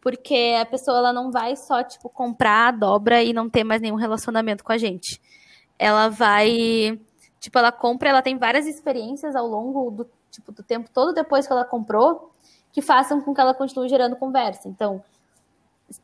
porque 0.00 0.54
a 0.60 0.66
pessoa, 0.66 0.98
ela 0.98 1.12
não 1.12 1.30
vai 1.30 1.56
só, 1.56 1.82
tipo, 1.82 2.08
comprar 2.08 2.72
dobra 2.72 3.22
e 3.22 3.32
não 3.32 3.48
ter 3.48 3.64
mais 3.64 3.80
nenhum 3.80 3.94
relacionamento 3.94 4.64
com 4.64 4.72
a 4.72 4.78
gente. 4.78 5.20
Ela 5.78 6.08
vai... 6.08 7.00
Tipo, 7.40 7.58
ela 7.58 7.72
compra, 7.72 8.10
ela 8.10 8.22
tem 8.22 8.36
várias 8.36 8.66
experiências 8.66 9.34
ao 9.34 9.46
longo 9.46 9.90
do, 9.90 10.10
tipo, 10.30 10.52
do 10.52 10.62
tempo 10.62 10.90
todo 10.92 11.12
depois 11.12 11.46
que 11.46 11.52
ela 11.52 11.64
comprou, 11.64 12.32
que 12.72 12.80
façam 12.80 13.20
com 13.20 13.34
que 13.34 13.40
ela 13.40 13.54
continue 13.54 13.88
gerando 13.88 14.16
conversa. 14.16 14.68
Então, 14.68 15.04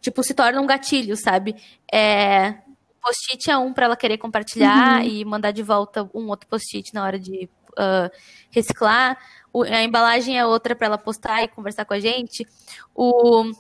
tipo, 0.01 0.23
se 0.23 0.35
torna 0.35 0.61
um 0.61 0.67
gatilho, 0.67 1.17
sabe? 1.17 1.57
É, 1.93 2.59
post-it 3.03 3.51
é 3.51 3.57
um 3.57 3.73
para 3.73 3.87
ela 3.87 3.97
querer 3.97 4.19
compartilhar 4.19 5.01
uhum. 5.01 5.07
e 5.07 5.25
mandar 5.25 5.51
de 5.51 5.63
volta 5.63 6.09
um 6.15 6.29
outro 6.29 6.49
post-it 6.49 6.93
na 6.93 7.05
hora 7.05 7.19
de 7.19 7.49
uh, 7.73 8.11
reciclar. 8.51 9.19
O, 9.53 9.63
a 9.63 9.83
embalagem 9.83 10.39
é 10.39 10.45
outra 10.45 10.77
para 10.77 10.87
ela 10.87 10.99
postar 10.99 11.43
e 11.43 11.49
conversar 11.49 11.85
com 11.85 11.95
a 11.95 12.01
gente. 12.01 12.47
O, 12.95 13.51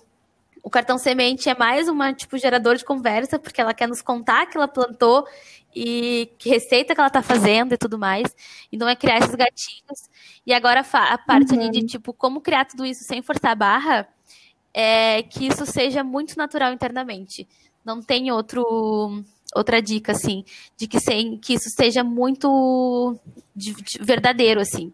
o 0.68 0.70
cartão 0.70 0.98
semente 0.98 1.48
é 1.48 1.56
mais 1.56 1.88
uma 1.88 2.12
tipo 2.12 2.36
gerador 2.36 2.76
de 2.76 2.84
conversa, 2.84 3.38
porque 3.38 3.58
ela 3.58 3.72
quer 3.72 3.88
nos 3.88 4.02
contar 4.02 4.44
que 4.44 4.54
ela 4.54 4.68
plantou 4.68 5.26
e 5.74 6.30
que 6.36 6.50
receita 6.50 6.94
que 6.94 7.00
ela 7.00 7.08
tá 7.08 7.22
fazendo 7.22 7.72
e 7.72 7.78
tudo 7.78 7.98
mais. 7.98 8.36
Então 8.70 8.86
é 8.86 8.94
criar 8.94 9.16
esses 9.16 9.34
gatilhos. 9.34 10.10
E 10.46 10.52
agora 10.52 10.80
a 10.80 11.16
parte 11.16 11.54
uhum. 11.54 11.60
ali 11.62 11.70
de 11.70 11.86
tipo 11.86 12.12
como 12.12 12.42
criar 12.42 12.66
tudo 12.66 12.84
isso 12.84 13.02
sem 13.04 13.22
forçar 13.22 13.52
a 13.52 13.54
barra 13.54 14.08
é 14.74 15.22
que 15.22 15.46
isso 15.46 15.64
seja 15.64 16.04
muito 16.04 16.36
natural 16.36 16.70
internamente. 16.70 17.48
Não 17.82 18.02
tem 18.02 18.30
outro 18.30 19.24
outra 19.54 19.80
dica 19.80 20.12
assim 20.12 20.44
de 20.76 20.86
que 20.86 21.00
sem 21.00 21.38
que 21.38 21.54
isso 21.54 21.70
seja 21.70 22.04
muito 22.04 23.16
de, 23.56 23.72
de, 23.72 23.98
verdadeiro 24.02 24.60
assim. 24.60 24.92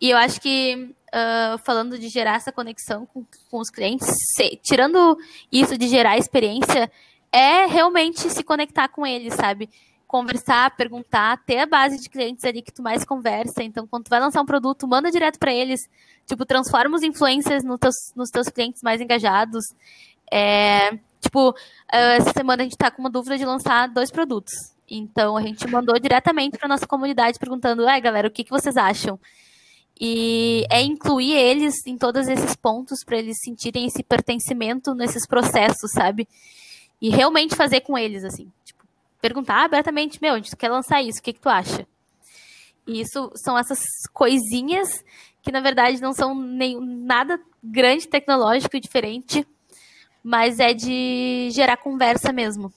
E 0.00 0.10
eu 0.10 0.18
acho 0.18 0.40
que 0.40 0.94
uh, 1.08 1.58
falando 1.58 1.98
de 1.98 2.08
gerar 2.08 2.36
essa 2.36 2.52
conexão 2.52 3.06
com, 3.06 3.24
com 3.50 3.58
os 3.58 3.70
clientes, 3.70 4.08
se, 4.34 4.58
tirando 4.62 5.16
isso 5.50 5.76
de 5.78 5.88
gerar 5.88 6.18
experiência, 6.18 6.90
é 7.32 7.66
realmente 7.66 8.30
se 8.30 8.42
conectar 8.42 8.88
com 8.88 9.06
eles, 9.06 9.34
sabe? 9.34 9.68
conversar, 10.06 10.74
perguntar, 10.76 11.36
ter 11.44 11.58
a 11.58 11.66
base 11.66 12.00
de 12.00 12.08
clientes 12.08 12.44
ali 12.44 12.62
que 12.62 12.72
tu 12.72 12.82
mais 12.82 13.04
conversa. 13.04 13.62
Então, 13.62 13.86
quando 13.86 14.04
tu 14.04 14.08
vai 14.08 14.20
lançar 14.20 14.40
um 14.40 14.46
produto, 14.46 14.86
manda 14.86 15.10
direto 15.10 15.38
para 15.38 15.52
eles. 15.52 15.88
Tipo, 16.24 16.46
transforma 16.46 16.96
os 16.96 17.02
influencers 17.02 17.64
no 17.64 17.76
teus, 17.76 17.94
nos 18.14 18.30
teus 18.30 18.48
clientes 18.48 18.82
mais 18.82 19.00
engajados. 19.00 19.64
É, 20.32 20.92
tipo, 21.20 21.54
eh, 21.92 22.16
essa 22.16 22.32
semana 22.32 22.62
a 22.62 22.64
gente 22.64 22.72
está 22.72 22.90
com 22.90 23.02
uma 23.02 23.10
dúvida 23.10 23.36
de 23.36 23.44
lançar 23.44 23.88
dois 23.88 24.10
produtos. 24.10 24.52
Então, 24.88 25.36
a 25.36 25.42
gente 25.42 25.66
mandou 25.66 25.98
diretamente 25.98 26.56
para 26.56 26.68
nossa 26.68 26.86
comunidade 26.86 27.38
perguntando: 27.38 27.86
ai, 27.86 28.00
galera, 28.00 28.28
o 28.28 28.30
que, 28.30 28.44
que 28.44 28.50
vocês 28.50 28.76
acham? 28.76 29.18
E 29.98 30.66
é 30.70 30.82
incluir 30.82 31.32
eles 31.32 31.74
em 31.86 31.96
todos 31.96 32.28
esses 32.28 32.54
pontos 32.54 33.02
para 33.04 33.18
eles 33.18 33.38
sentirem 33.42 33.86
esse 33.86 34.02
pertencimento 34.02 34.94
nesses 34.94 35.26
processos, 35.26 35.90
sabe? 35.92 36.28
E 37.00 37.08
realmente 37.08 37.56
fazer 37.56 37.80
com 37.80 37.96
eles, 37.96 38.24
assim 38.24 38.50
perguntar 39.26 39.64
abertamente, 39.64 40.20
meu, 40.22 40.34
a 40.34 40.36
gente 40.36 40.54
quer 40.54 40.70
lançar 40.70 41.02
isso, 41.02 41.18
o 41.18 41.22
que, 41.22 41.32
que 41.32 41.40
tu 41.40 41.48
acha? 41.48 41.86
E 42.86 43.00
isso 43.00 43.32
são 43.34 43.58
essas 43.58 43.80
coisinhas 44.12 45.04
que, 45.42 45.50
na 45.50 45.60
verdade, 45.60 46.00
não 46.00 46.12
são 46.12 46.34
nem, 46.34 46.78
nada 46.80 47.40
grande, 47.62 48.06
tecnológico 48.06 48.76
e 48.76 48.80
diferente, 48.80 49.46
mas 50.22 50.60
é 50.60 50.72
de 50.72 51.48
gerar 51.50 51.76
conversa 51.76 52.32
mesmo. 52.32 52.72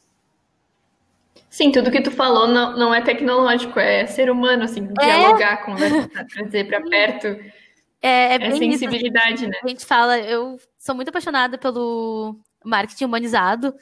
Sim, 1.50 1.72
tudo 1.72 1.92
que 1.92 2.02
tu 2.02 2.12
falou 2.12 2.48
não, 2.48 2.78
não 2.78 2.94
é 2.94 3.02
tecnológico, 3.02 3.80
é 3.80 4.06
ser 4.06 4.30
humano, 4.30 4.64
assim, 4.64 4.88
é. 5.00 5.06
dialogar, 5.06 5.66
conversar, 5.66 6.26
trazer 6.28 6.66
para 6.66 6.82
perto. 6.82 7.28
É, 8.02 8.36
é, 8.36 8.36
é 8.36 8.52
sensibilidade, 8.56 9.46
isso. 9.46 9.48
né? 9.48 9.58
A 9.64 9.68
gente 9.68 9.86
fala, 9.86 10.20
eu 10.20 10.58
sou 10.78 10.96
muito 10.96 11.10
apaixonada 11.10 11.58
pelo 11.58 12.40
marketing 12.64 13.06
humanizado 13.06 13.74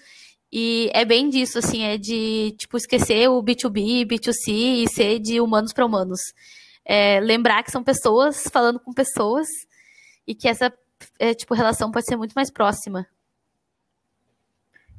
e 0.52 0.90
é 0.94 1.04
bem 1.04 1.30
disso, 1.30 1.60
assim, 1.60 1.84
é 1.84 1.98
de, 1.98 2.56
tipo, 2.58 2.78
esquecer 2.78 3.30
o 3.30 3.44
B2B, 3.44 4.06
B2C 4.06 4.84
e 4.84 4.88
ser 4.88 5.20
de 5.20 5.42
humanos 5.42 5.74
para 5.74 5.86
humanos. 5.86 6.20
É, 6.86 7.20
lembrar 7.20 7.64
que 7.64 7.72
são 7.72 7.84
pessoas 7.84 8.48
falando 8.52 8.80
com 8.80 8.94
pessoas 8.94 9.46
e 10.26 10.34
que 10.34 10.48
essa, 10.48 10.74
é, 11.20 11.34
tipo, 11.34 11.54
relação 11.54 11.92
pode 11.92 12.06
ser 12.06 12.16
muito 12.16 12.34
mais 12.34 12.50
próxima. 12.50 13.06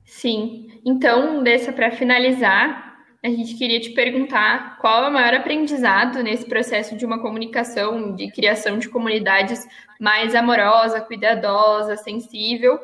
Sim. 0.09 0.81
Então, 0.87 1.43
dessa 1.43 1.71
para 1.71 1.91
finalizar, 1.91 2.99
a 3.23 3.29
gente 3.29 3.55
queria 3.57 3.79
te 3.79 3.91
perguntar 3.91 4.79
qual 4.79 5.05
é 5.05 5.09
o 5.09 5.13
maior 5.13 5.35
aprendizado 5.35 6.23
nesse 6.23 6.47
processo 6.47 6.97
de 6.97 7.05
uma 7.05 7.21
comunicação, 7.21 8.15
de 8.15 8.31
criação 8.33 8.79
de 8.79 8.89
comunidades 8.89 9.69
mais 10.01 10.35
amorosa, 10.35 11.03
cuidadosa, 11.03 11.95
sensível, 11.97 12.81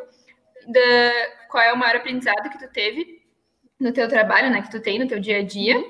da, 0.68 1.12
qual 1.48 1.64
é 1.64 1.72
o 1.72 1.78
maior 1.78 1.96
aprendizado 1.96 2.50
que 2.50 2.58
tu 2.58 2.70
teve 2.70 3.22
no 3.80 3.90
teu 3.90 4.06
trabalho, 4.06 4.50
né, 4.50 4.60
que 4.60 4.70
tu 4.70 4.80
tem 4.80 4.98
no 4.98 5.08
teu 5.08 5.18
dia 5.18 5.38
a 5.38 5.42
dia, 5.42 5.82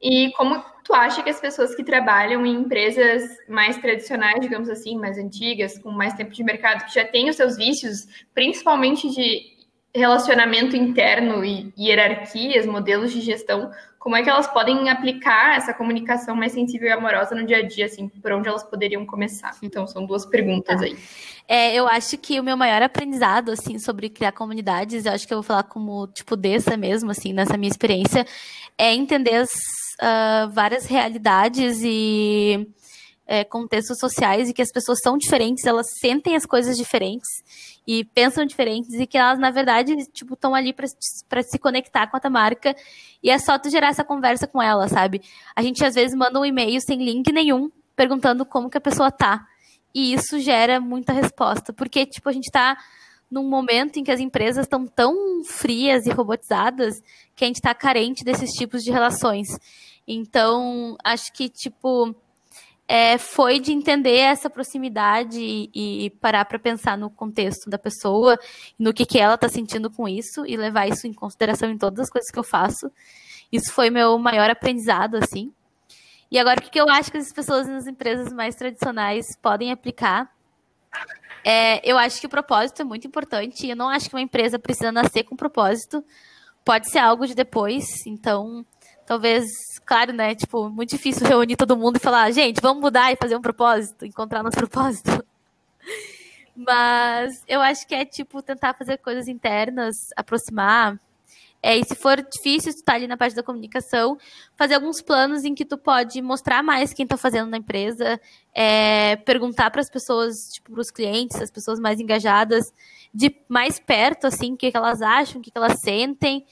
e 0.00 0.32
como 0.32 0.64
tu 0.84 0.92
acha 0.92 1.22
que 1.22 1.30
as 1.30 1.40
pessoas 1.40 1.76
que 1.76 1.84
trabalham 1.84 2.44
em 2.44 2.54
empresas 2.54 3.22
mais 3.48 3.78
tradicionais, 3.78 4.40
digamos 4.40 4.68
assim, 4.68 4.98
mais 4.98 5.16
antigas, 5.16 5.78
com 5.78 5.92
mais 5.92 6.12
tempo 6.14 6.32
de 6.32 6.42
mercado, 6.42 6.84
que 6.86 6.94
já 6.94 7.04
têm 7.04 7.30
os 7.30 7.36
seus 7.36 7.56
vícios, 7.56 8.08
principalmente 8.34 9.08
de 9.08 9.51
relacionamento 9.94 10.74
interno 10.74 11.44
e 11.44 11.72
hierarquias, 11.78 12.66
modelos 12.66 13.12
de 13.12 13.20
gestão, 13.20 13.70
como 13.98 14.16
é 14.16 14.22
que 14.22 14.28
elas 14.28 14.48
podem 14.48 14.88
aplicar 14.88 15.56
essa 15.56 15.72
comunicação 15.72 16.34
mais 16.34 16.52
sensível 16.52 16.88
e 16.88 16.90
amorosa 16.90 17.36
no 17.36 17.46
dia 17.46 17.58
a 17.58 17.62
dia, 17.62 17.86
assim, 17.86 18.08
por 18.08 18.32
onde 18.32 18.48
elas 18.48 18.64
poderiam 18.64 19.06
começar? 19.06 19.56
Então, 19.62 19.86
são 19.86 20.04
duas 20.04 20.26
perguntas 20.26 20.82
aí. 20.82 20.96
É, 21.46 21.72
eu 21.74 21.86
acho 21.86 22.18
que 22.18 22.40
o 22.40 22.42
meu 22.42 22.56
maior 22.56 22.82
aprendizado, 22.82 23.52
assim, 23.52 23.78
sobre 23.78 24.08
criar 24.08 24.32
comunidades, 24.32 25.06
eu 25.06 25.12
acho 25.12 25.26
que 25.26 25.32
eu 25.32 25.38
vou 25.38 25.44
falar 25.44 25.62
como, 25.64 26.08
tipo, 26.08 26.34
dessa 26.34 26.76
mesmo, 26.76 27.12
assim, 27.12 27.32
nessa 27.32 27.56
minha 27.56 27.70
experiência, 27.70 28.26
é 28.76 28.92
entender 28.92 29.36
as 29.36 29.50
uh, 29.50 30.50
várias 30.50 30.86
realidades 30.86 31.80
e 31.84 32.66
é, 33.26 33.44
contextos 33.44 33.98
sociais 33.98 34.48
e 34.48 34.52
que 34.52 34.62
as 34.62 34.72
pessoas 34.72 34.98
são 35.02 35.16
diferentes, 35.16 35.64
elas 35.64 35.86
sentem 36.00 36.34
as 36.34 36.44
coisas 36.44 36.76
diferentes 36.76 37.28
e 37.86 38.04
pensam 38.04 38.44
diferentes 38.44 38.94
e 38.94 39.06
que 39.06 39.18
elas, 39.18 39.38
na 39.38 39.50
verdade, 39.50 39.94
tipo, 40.12 40.34
estão 40.34 40.54
ali 40.54 40.72
para 40.72 41.42
se 41.42 41.58
conectar 41.58 42.06
com 42.06 42.16
a 42.16 42.20
tua 42.20 42.30
marca 42.30 42.74
e 43.22 43.30
é 43.30 43.38
só 43.38 43.58
tu 43.58 43.70
gerar 43.70 43.88
essa 43.88 44.04
conversa 44.04 44.46
com 44.46 44.62
ela, 44.62 44.88
sabe? 44.88 45.20
A 45.54 45.62
gente 45.62 45.84
às 45.84 45.94
vezes 45.94 46.16
manda 46.16 46.38
um 46.38 46.44
e-mail 46.44 46.80
sem 46.80 47.04
link 47.04 47.32
nenhum 47.32 47.70
perguntando 47.96 48.44
como 48.46 48.70
que 48.70 48.78
a 48.78 48.80
pessoa 48.80 49.10
tá. 49.10 49.46
E 49.94 50.14
isso 50.14 50.38
gera 50.38 50.80
muita 50.80 51.12
resposta, 51.12 51.72
porque 51.72 52.06
tipo, 52.06 52.28
a 52.28 52.32
gente 52.32 52.50
tá 52.50 52.76
num 53.30 53.48
momento 53.48 53.98
em 53.98 54.04
que 54.04 54.10
as 54.10 54.20
empresas 54.20 54.66
estão 54.66 54.86
tão 54.86 55.42
frias 55.44 56.06
e 56.06 56.10
robotizadas 56.10 57.02
que 57.34 57.44
a 57.44 57.46
gente 57.46 57.56
está 57.56 57.74
carente 57.74 58.22
desses 58.22 58.50
tipos 58.50 58.84
de 58.84 58.90
relações. 58.90 59.48
Então, 60.06 60.96
acho 61.02 61.32
que, 61.32 61.48
tipo, 61.48 62.14
é, 62.94 63.16
foi 63.16 63.58
de 63.58 63.72
entender 63.72 64.18
essa 64.18 64.50
proximidade 64.50 65.40
e, 65.40 65.70
e 66.04 66.10
parar 66.10 66.44
para 66.44 66.58
pensar 66.58 66.98
no 66.98 67.08
contexto 67.08 67.70
da 67.70 67.78
pessoa, 67.78 68.38
no 68.78 68.92
que, 68.92 69.06
que 69.06 69.18
ela 69.18 69.34
está 69.34 69.48
sentindo 69.48 69.90
com 69.90 70.06
isso 70.06 70.44
e 70.44 70.58
levar 70.58 70.86
isso 70.88 71.06
em 71.06 71.12
consideração 71.14 71.70
em 71.70 71.78
todas 71.78 72.00
as 72.00 72.10
coisas 72.10 72.30
que 72.30 72.38
eu 72.38 72.44
faço. 72.44 72.92
Isso 73.50 73.72
foi 73.72 73.88
meu 73.88 74.18
maior 74.18 74.50
aprendizado, 74.50 75.14
assim. 75.14 75.54
E 76.30 76.38
agora, 76.38 76.60
o 76.60 76.62
que, 76.62 76.68
que 76.68 76.78
eu 76.78 76.86
acho 76.90 77.10
que 77.10 77.16
as 77.16 77.32
pessoas 77.32 77.66
nas 77.66 77.86
empresas 77.86 78.30
mais 78.30 78.56
tradicionais 78.56 79.24
podem 79.40 79.72
aplicar? 79.72 80.30
É, 81.42 81.80
eu 81.90 81.96
acho 81.96 82.20
que 82.20 82.26
o 82.26 82.30
propósito 82.30 82.82
é 82.82 82.84
muito 82.84 83.06
importante. 83.06 83.66
Eu 83.66 83.76
não 83.76 83.88
acho 83.88 84.10
que 84.10 84.14
uma 84.14 84.20
empresa 84.20 84.58
precisa 84.58 84.92
nascer 84.92 85.24
com 85.24 85.34
propósito. 85.34 86.04
Pode 86.62 86.90
ser 86.90 86.98
algo 86.98 87.26
de 87.26 87.34
depois. 87.34 87.86
Então, 88.06 88.66
talvez, 89.06 89.46
claro, 89.84 90.12
né? 90.12 90.34
Tipo, 90.34 90.68
muito 90.68 90.90
difícil 90.90 91.26
reunir 91.26 91.56
todo 91.56 91.76
mundo 91.76 91.96
e 91.96 92.00
falar, 92.00 92.30
gente, 92.30 92.60
vamos 92.60 92.82
mudar 92.82 93.12
e 93.12 93.16
fazer 93.16 93.36
um 93.36 93.42
propósito, 93.42 94.04
encontrar 94.04 94.42
nosso 94.42 94.56
propósito. 94.58 95.24
Mas 96.54 97.42
eu 97.48 97.60
acho 97.60 97.86
que 97.86 97.94
é 97.94 98.04
tipo 98.04 98.42
tentar 98.42 98.74
fazer 98.74 98.98
coisas 98.98 99.26
internas, 99.26 99.96
aproximar. 100.16 101.00
É, 101.62 101.78
e 101.78 101.84
se 101.84 101.94
for 101.94 102.16
difícil, 102.16 102.74
tu 102.74 102.82
tá 102.82 102.94
ali 102.94 103.06
na 103.06 103.16
parte 103.16 103.36
da 103.36 103.42
comunicação, 103.42 104.18
fazer 104.56 104.74
alguns 104.74 105.00
planos 105.00 105.44
em 105.44 105.54
que 105.54 105.64
tu 105.64 105.78
pode 105.78 106.20
mostrar 106.20 106.60
mais 106.60 106.92
quem 106.92 107.06
tá 107.06 107.16
fazendo 107.16 107.48
na 107.48 107.56
empresa, 107.56 108.20
é, 108.52 109.14
perguntar 109.16 109.70
para 109.70 109.80
as 109.80 109.88
pessoas, 109.88 110.34
tipo, 110.52 110.78
os 110.78 110.90
clientes, 110.90 111.40
as 111.40 111.52
pessoas 111.52 111.78
mais 111.78 112.00
engajadas, 112.00 112.64
de 113.14 113.32
mais 113.48 113.78
perto, 113.78 114.26
assim, 114.26 114.54
o 114.54 114.56
que, 114.56 114.72
que 114.72 114.76
elas 114.76 115.00
acham, 115.00 115.40
o 115.40 115.42
que, 115.42 115.52
que 115.52 115.58
elas 115.58 115.78
sentem, 115.80 116.44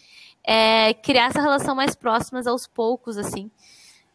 é, 0.44 0.94
criar 0.94 1.26
essa 1.26 1.40
relação 1.40 1.74
mais 1.74 1.94
próximas 1.94 2.46
aos 2.46 2.66
poucos, 2.66 3.16
assim. 3.16 3.50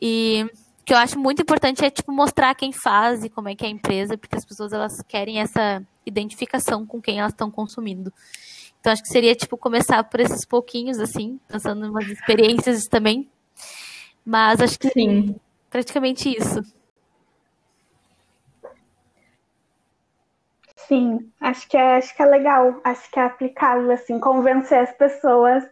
E 0.02 0.46
o 0.82 0.84
que 0.86 0.94
eu 0.94 0.98
acho 0.98 1.18
muito 1.20 1.42
importante 1.42 1.84
é, 1.84 1.90
tipo, 1.90 2.12
mostrar 2.12 2.54
quem 2.56 2.72
faz 2.72 3.24
e 3.24 3.30
como 3.30 3.50
é 3.50 3.56
que 3.56 3.66
é 3.66 3.68
a 3.68 3.72
empresa, 3.72 4.18
porque 4.18 4.36
as 4.36 4.46
pessoas, 4.46 4.74
elas 4.74 5.02
querem 5.08 5.40
essa 5.40 5.82
identificação 6.06 6.86
com 6.86 7.02
quem 7.02 7.20
elas 7.20 7.32
estão 7.32 7.50
consumindo. 7.50 8.14
Então, 8.80 8.94
acho 8.94 9.02
que 9.02 9.10
seria, 9.10 9.34
tipo, 9.34 9.58
começar 9.58 10.04
por 10.04 10.20
esses 10.20 10.46
pouquinhos, 10.46 11.00
assim, 11.00 11.40
pensando 11.48 11.86
em 11.86 11.90
umas 11.90 12.08
experiências 12.08 12.84
também. 12.84 13.28
Mas 14.24 14.62
acho 14.62 14.78
que 14.78 14.90
Sim. 14.90 15.36
praticamente 15.72 16.30
isso. 16.30 16.62
Sim, 20.88 21.32
acho 21.42 21.68
que 21.68 21.76
é, 21.76 21.98
acho 21.98 22.16
que 22.16 22.22
é 22.22 22.26
legal, 22.28 22.80
acho 22.84 23.10
que 23.10 23.20
é 23.20 23.24
aplicável, 23.24 23.90
assim, 23.90 24.20
convencer 24.20 24.78
as 24.78 24.92
pessoas 24.92 25.64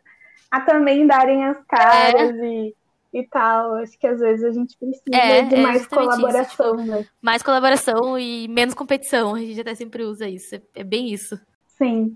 a 0.53 0.61
também 0.61 1.07
darem 1.07 1.43
as 1.45 1.57
caras 1.65 2.37
é. 2.37 2.45
e, 2.45 2.75
e 3.11 3.23
tal. 3.27 3.73
Acho 3.77 3.97
que 3.97 4.05
às 4.05 4.19
vezes 4.19 4.45
a 4.45 4.51
gente 4.51 4.77
precisa 4.77 5.03
é, 5.11 5.41
de 5.41 5.55
mais 5.55 5.87
colaboração, 5.87 6.75
isso, 6.75 6.83
tipo, 6.83 6.91
né? 6.91 7.07
Mais 7.19 7.41
colaboração 7.41 8.19
e 8.19 8.47
menos 8.47 8.75
competição. 8.75 9.33
A 9.33 9.39
gente 9.39 9.59
até 9.59 9.73
sempre 9.73 10.03
usa 10.03 10.29
isso. 10.29 10.53
É, 10.53 10.61
é 10.75 10.83
bem 10.83 11.11
isso. 11.11 11.39
Sim. 11.69 12.15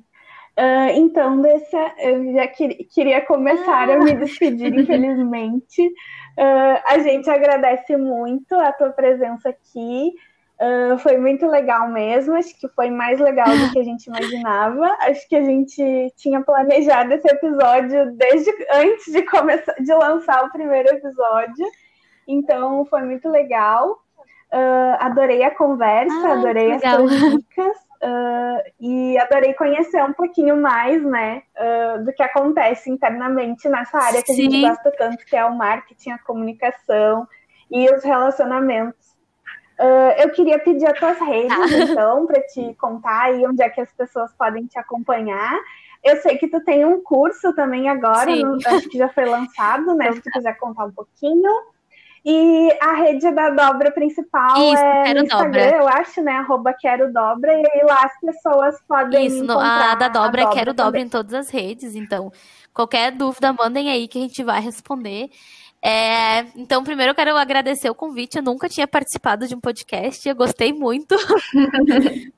Uh, 0.56 0.92
então, 0.94 1.42
dessa, 1.42 1.94
eu 1.98 2.34
já 2.34 2.48
que, 2.48 2.84
queria 2.94 3.22
começar 3.26 3.90
ah. 3.90 3.94
a 3.96 3.98
me 3.98 4.14
despedir, 4.14 4.72
infelizmente. 4.78 5.88
Uh, 6.38 6.80
a 6.86 7.00
gente 7.00 7.28
agradece 7.32 7.98
muito 7.98 8.54
a 8.54 8.72
tua 8.72 8.92
presença 8.92 9.50
aqui. 9.50 10.12
Uh, 10.60 10.98
foi 10.98 11.18
muito 11.18 11.46
legal 11.46 11.88
mesmo, 11.88 12.34
acho 12.34 12.60
que 12.60 12.68
foi 12.70 12.90
mais 12.90 13.20
legal 13.20 13.48
do 13.48 13.72
que 13.72 13.80
a 13.80 13.84
gente 13.84 14.08
imaginava. 14.08 14.88
Acho 15.02 15.28
que 15.30 15.36
a 15.36 15.44
gente 15.44 16.12
tinha 16.18 16.42
planejado 16.42 17.14
esse 17.14 17.28
episódio 17.28 18.12
desde 18.14 18.52
antes 18.72 19.14
de 19.14 19.22
começar, 19.22 19.74
de 19.74 19.94
lançar 19.94 20.46
o 20.46 20.52
primeiro 20.52 20.90
episódio. 20.90 21.64
Então 22.28 22.84
foi 22.86 23.04
muito 23.04 23.30
legal. 23.30 24.00
Uh, 24.52 24.98
adorei 25.00 25.44
a 25.44 25.54
conversa, 25.54 26.28
ah, 26.28 26.34
adorei 26.34 26.72
as 26.72 26.82
suas 26.82 27.12
dicas 27.12 27.78
uh, 28.02 28.72
e 28.80 29.18
adorei 29.20 29.54
conhecer 29.54 30.02
um 30.04 30.14
pouquinho 30.14 30.56
mais, 30.60 31.04
né, 31.04 31.44
do 32.04 32.14
que 32.14 32.24
acontece 32.24 32.90
internamente 32.90 33.68
nessa 33.68 34.00
área 34.00 34.24
que 34.24 34.34
Sim. 34.34 34.48
a 34.48 34.50
gente 34.50 34.62
gosta 34.70 34.92
tanto, 34.98 35.26
que 35.26 35.36
é 35.36 35.46
o 35.46 35.56
marketing, 35.56 36.12
a 36.12 36.18
comunicação 36.20 37.28
e 37.70 37.94
os 37.94 38.04
relacionamentos. 38.04 39.07
Uh, 39.80 40.22
eu 40.24 40.30
queria 40.32 40.58
pedir 40.58 40.88
as 40.88 41.00
tuas 41.00 41.20
redes, 41.20 41.52
ah. 41.52 41.66
então, 41.92 42.26
para 42.26 42.42
te 42.42 42.74
contar 42.76 43.26
aí 43.26 43.46
onde 43.46 43.62
é 43.62 43.70
que 43.70 43.80
as 43.80 43.92
pessoas 43.94 44.32
podem 44.34 44.66
te 44.66 44.78
acompanhar. 44.80 45.58
Eu 46.04 46.18
sei 46.18 46.38
que 46.38 46.48
tu 46.48 46.64
tem 46.64 46.86
um 46.86 47.02
curso 47.02 47.54
também 47.54 47.90
agora, 47.90 48.36
no, 48.36 48.58
acho 48.66 48.90
que 48.90 48.98
já 48.98 49.10
foi 49.10 49.26
lançado, 49.26 49.94
né? 49.96 50.12
Se 50.14 50.22
tu 50.22 50.30
quiser 50.32 50.58
contar 50.58 50.86
um 50.86 50.92
pouquinho. 50.92 51.52
E 52.30 52.78
a 52.82 52.94
rede 52.94 53.32
da 53.32 53.52
dobra 53.52 53.90
principal 53.90 54.58
Isso, 54.58 54.84
é 54.84 55.04
quero 55.06 55.24
Instagram, 55.24 55.64
dobra. 55.64 55.78
eu 55.78 55.88
acho, 55.88 56.22
né? 56.22 56.34
Arroba 56.34 56.74
quero 56.74 57.14
dobra, 57.14 57.54
e 57.54 57.64
aí 57.72 57.86
lá 57.86 58.04
as 58.04 58.20
pessoas 58.20 58.76
podem. 58.86 59.28
Isso, 59.28 59.50
a 59.50 59.96
da 59.96 60.08
dobra, 60.10 60.20
a 60.20 60.26
dobra 60.26 60.50
quero 60.50 60.74
também. 60.74 60.86
dobra 60.86 61.00
em 61.00 61.10
todas 61.10 61.34
as 61.34 61.50
redes. 61.50 61.96
Então, 61.96 62.30
qualquer 62.74 63.12
dúvida, 63.12 63.54
mandem 63.54 63.90
aí 63.90 64.10
que 64.10 64.18
a 64.18 64.22
gente 64.22 64.44
vai 64.44 64.60
responder. 64.60 65.30
É, 65.84 66.40
então, 66.56 66.84
primeiro 66.84 67.12
eu 67.12 67.16
quero 67.16 67.36
agradecer 67.38 67.90
o 67.90 67.96
convite. 67.96 68.38
Eu 68.38 68.44
nunca 68.44 68.68
tinha 68.68 68.88
participado 68.88 69.48
de 69.48 69.56
um 69.56 69.60
podcast. 69.60 70.28
Eu 70.28 70.36
gostei 70.36 70.74
muito. 70.74 71.16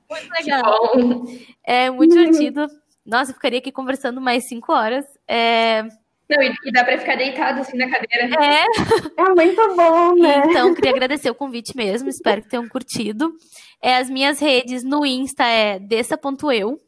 muito 0.08 0.30
legal. 0.38 0.92
É 1.64 1.90
muito 1.90 2.14
divertido. 2.14 2.66
Nossa, 3.04 3.30
eu 3.30 3.34
ficaria 3.34 3.58
aqui 3.58 3.72
conversando 3.72 4.20
mais 4.20 4.46
cinco 4.46 4.72
horas. 4.72 5.04
É... 5.26 5.82
Não, 6.28 6.40
e 6.42 6.72
dá 6.72 6.84
para 6.84 6.98
ficar 6.98 7.16
deitado 7.16 7.60
assim 7.60 7.76
na 7.76 7.90
cadeira. 7.90 8.30
É. 8.40 8.64
É 9.20 9.34
muito 9.34 9.74
bom, 9.74 10.14
né? 10.14 10.42
Então, 10.46 10.72
queria 10.74 10.92
agradecer 10.92 11.28
o 11.28 11.34
convite 11.34 11.76
mesmo. 11.76 12.08
Espero 12.08 12.42
que 12.42 12.48
tenham 12.48 12.68
curtido. 12.68 13.32
É, 13.82 13.96
as 13.96 14.08
minhas 14.08 14.38
redes 14.38 14.84
no 14.84 15.04
Insta 15.04 15.44
é 15.44 15.80
dessa.eu. 15.80 16.80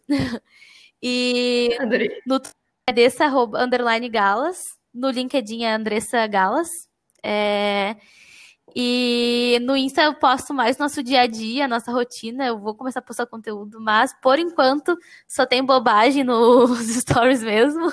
e 1.02 1.76
Adorei. 1.80 2.10
no 2.24 2.40
é 2.88 2.92
dessa 2.92 3.26
underline 3.26 4.08
galas. 4.08 4.58
No 4.92 5.10
LinkedIn 5.10 5.64
é 5.64 5.74
Andressa 5.74 6.26
Galas. 6.26 6.68
É... 7.22 7.96
E 8.74 9.58
no 9.62 9.76
Insta 9.76 10.02
eu 10.02 10.14
posto 10.14 10.54
mais 10.54 10.78
nosso 10.78 11.02
dia 11.02 11.22
a 11.22 11.26
dia, 11.26 11.68
nossa 11.68 11.92
rotina. 11.92 12.46
Eu 12.46 12.58
vou 12.58 12.74
começar 12.74 13.00
a 13.00 13.02
postar 13.02 13.26
conteúdo, 13.26 13.80
mas 13.80 14.14
por 14.22 14.38
enquanto 14.38 14.96
só 15.28 15.44
tem 15.44 15.64
bobagem 15.64 16.24
nos 16.24 16.88
stories 16.96 17.42
mesmo. 17.42 17.92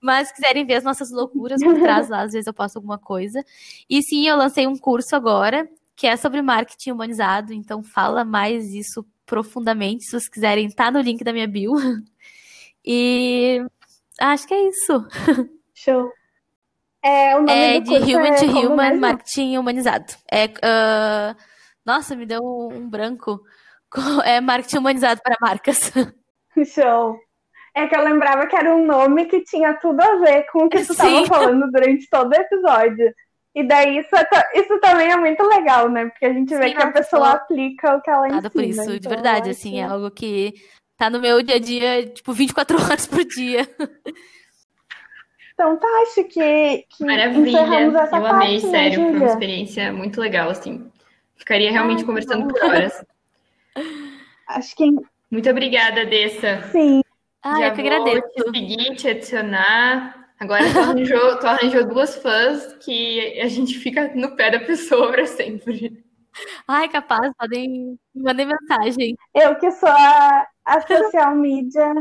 Mas 0.00 0.28
se 0.28 0.34
quiserem 0.34 0.66
ver 0.66 0.74
as 0.74 0.84
nossas 0.84 1.10
loucuras 1.10 1.62
por 1.62 1.74
trás 1.80 2.08
lá, 2.08 2.22
às 2.22 2.32
vezes 2.32 2.46
eu 2.46 2.54
posto 2.54 2.76
alguma 2.76 2.98
coisa. 2.98 3.42
E 3.88 4.02
sim, 4.02 4.28
eu 4.28 4.36
lancei 4.36 4.66
um 4.66 4.76
curso 4.76 5.16
agora 5.16 5.68
que 5.96 6.06
é 6.06 6.16
sobre 6.16 6.40
marketing 6.40 6.92
humanizado, 6.92 7.52
então 7.52 7.82
fala 7.82 8.24
mais 8.24 8.72
isso 8.72 9.04
profundamente. 9.26 10.04
Se 10.04 10.10
vocês 10.12 10.28
quiserem, 10.28 10.70
tá 10.70 10.90
no 10.92 11.00
link 11.00 11.24
da 11.24 11.32
minha 11.32 11.48
bio. 11.48 11.74
E 12.84 13.60
acho 14.18 14.46
que 14.46 14.54
é 14.54 14.68
isso. 14.68 15.06
Show. 15.84 16.12
É, 17.02 17.36
o 17.36 17.40
nome 17.40 17.52
é 17.52 17.80
de 17.80 17.94
Human 17.94 18.34
to 18.34 18.44
é 18.44 18.66
Human 18.66 18.96
Marketing 18.96 19.56
Humanizado. 19.56 20.12
É, 20.30 20.46
uh... 20.46 21.36
Nossa, 21.86 22.16
me 22.16 22.26
deu 22.26 22.42
um 22.42 22.88
branco. 22.88 23.40
É 24.26 24.38
marketing 24.38 24.76
humanizado 24.78 25.18
para 25.24 25.34
marcas. 25.40 25.90
Show. 26.74 27.18
É 27.74 27.86
que 27.86 27.96
eu 27.96 28.04
lembrava 28.04 28.46
que 28.46 28.54
era 28.54 28.76
um 28.76 28.84
nome 28.84 29.24
que 29.24 29.40
tinha 29.44 29.72
tudo 29.80 29.98
a 30.02 30.16
ver 30.16 30.44
com 30.52 30.66
o 30.66 30.68
que 30.68 30.84
tu 30.84 30.92
estava 30.92 31.24
falando 31.24 31.70
durante 31.70 32.06
todo 32.10 32.30
o 32.30 32.34
episódio. 32.34 33.10
E 33.54 33.66
daí 33.66 33.98
isso, 33.98 34.14
é, 34.14 34.60
isso 34.60 34.78
também 34.80 35.10
é 35.10 35.16
muito 35.16 35.42
legal, 35.42 35.88
né? 35.88 36.04
Porque 36.04 36.26
a 36.26 36.32
gente 36.34 36.54
vê 36.54 36.68
Sim, 36.68 36.74
que 36.74 36.82
a 36.82 36.92
pessoa 36.92 37.30
aplica 37.30 37.96
o 37.96 38.02
que 38.02 38.10
ela 38.10 38.28
Nada 38.28 38.36
ensina. 38.36 38.50
por 38.50 38.62
isso, 38.62 38.82
então, 38.82 38.98
de 38.98 39.08
verdade, 39.08 39.48
assim, 39.48 39.80
é 39.80 39.84
algo 39.84 40.10
que 40.10 40.52
tá 40.98 41.08
no 41.08 41.18
meu 41.18 41.42
dia 41.42 41.56
a 41.56 41.58
dia, 41.58 42.06
tipo, 42.08 42.30
24 42.34 42.76
horas 42.76 43.06
por 43.06 43.24
dia. 43.24 43.66
Então 45.58 45.76
tá, 45.76 45.88
acho 46.02 46.22
que, 46.28 46.86
que 46.88 47.04
Maravilha, 47.04 47.58
eu 47.80 47.92
parte, 47.92 48.14
amei, 48.14 48.54
né, 48.54 48.70
sério, 48.70 48.94
foi 48.94 49.10
uma 49.10 49.26
experiência 49.26 49.92
muito 49.92 50.20
legal, 50.20 50.50
assim. 50.50 50.88
Ficaria 51.34 51.72
realmente 51.72 52.02
Ai, 52.02 52.06
conversando 52.06 52.46
por 52.46 52.62
horas. 52.62 53.04
Acho 54.46 54.76
que... 54.76 54.84
Muito 55.28 55.50
obrigada, 55.50 56.06
Dessa. 56.06 56.62
Sim. 56.70 57.02
Ah, 57.42 57.58
Já 57.58 57.68
eu 57.68 57.74
que 57.74 57.80
agradeço. 57.80 58.28
te 58.28 58.50
seguir, 58.52 58.94
te 58.94 59.08
adicionar. 59.08 60.28
Agora 60.38 60.62
tu 60.72 60.78
arranjou, 60.78 61.38
tu 61.40 61.46
arranjou 61.48 61.88
duas 61.88 62.14
fãs 62.22 62.74
que 62.74 63.40
a 63.40 63.48
gente 63.48 63.76
fica 63.78 64.14
no 64.14 64.36
pé 64.36 64.52
da 64.52 64.60
pessoa 64.60 65.10
para 65.10 65.26
sempre. 65.26 66.04
Ai, 66.68 66.88
capaz, 66.88 67.32
podem 67.36 67.98
mandar 68.14 68.46
mensagem. 68.46 69.16
Eu 69.34 69.56
que 69.56 69.72
sou 69.72 69.88
a, 69.88 70.46
a 70.64 70.80
social 70.82 71.34
media. 71.34 71.92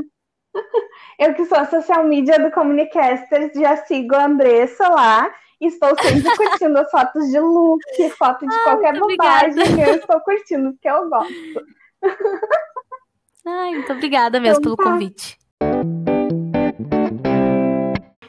Eu 1.20 1.34
que 1.34 1.46
sou 1.46 1.58
a 1.58 1.66
social 1.66 2.04
media 2.04 2.40
do 2.40 2.52
Comunicasters, 2.52 3.52
já 3.54 3.78
sigo 3.78 4.16
a 4.16 4.26
Andressa 4.26 4.88
lá. 4.88 5.34
Estou 5.60 5.90
sempre 6.00 6.36
curtindo 6.38 6.78
as 6.78 6.92
fotos 6.92 7.28
de 7.32 7.40
look, 7.40 8.10
foto 8.18 8.48
de 8.48 8.56
ah, 8.56 8.64
qualquer 8.64 9.00
bobagem. 9.00 9.82
Eu 9.82 9.96
estou 9.96 10.20
curtindo, 10.22 10.72
porque 10.74 10.88
eu 10.88 11.10
gosto. 11.10 11.34
Ai, 13.46 13.72
muito 13.72 13.92
obrigada 13.92 14.40
mesmo 14.40 14.60
então, 14.60 14.76
pelo 14.76 14.78
tá. 14.78 14.84
convite. 14.84 15.38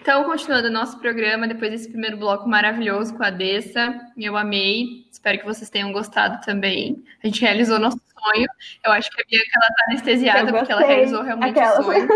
Então, 0.09 0.25
continuando 0.25 0.69
o 0.69 0.71
nosso 0.71 0.99
programa, 0.99 1.47
depois 1.47 1.71
desse 1.71 1.91
primeiro 1.91 2.17
bloco 2.17 2.49
maravilhoso 2.49 3.15
com 3.15 3.23
a 3.23 3.29
Dessa, 3.29 3.95
eu 4.17 4.39
amei. 4.39 5.07
Espero 5.13 5.39
que 5.39 5.45
vocês 5.45 5.69
tenham 5.69 5.93
gostado 5.93 6.43
também. 6.47 7.05
A 7.23 7.27
gente 7.27 7.43
realizou 7.43 7.79
nosso 7.79 8.01
sonho. 8.19 8.49
Eu 8.83 8.91
acho 8.93 9.11
que 9.11 9.21
a 9.21 9.25
Bianca 9.29 9.51
ela 9.53 9.67
tá 9.67 9.85
anestesiada 9.87 10.51
porque 10.51 10.73
ela 10.73 10.81
realizou 10.81 11.23
realmente 11.23 11.61
Aquela. 11.61 11.81
o 11.81 11.85
sonho 11.85 12.09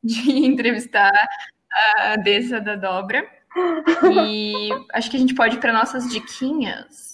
de 0.00 0.30
entrevistar 0.46 1.28
a 1.98 2.14
Dessa 2.14 2.60
da 2.60 2.76
Dobra. 2.76 3.28
E 4.14 4.68
acho 4.92 5.10
que 5.10 5.16
a 5.16 5.20
gente 5.20 5.34
pode 5.34 5.56
ir 5.56 5.58
para 5.58 5.72
nossas 5.72 6.08
diquinhas. 6.08 7.09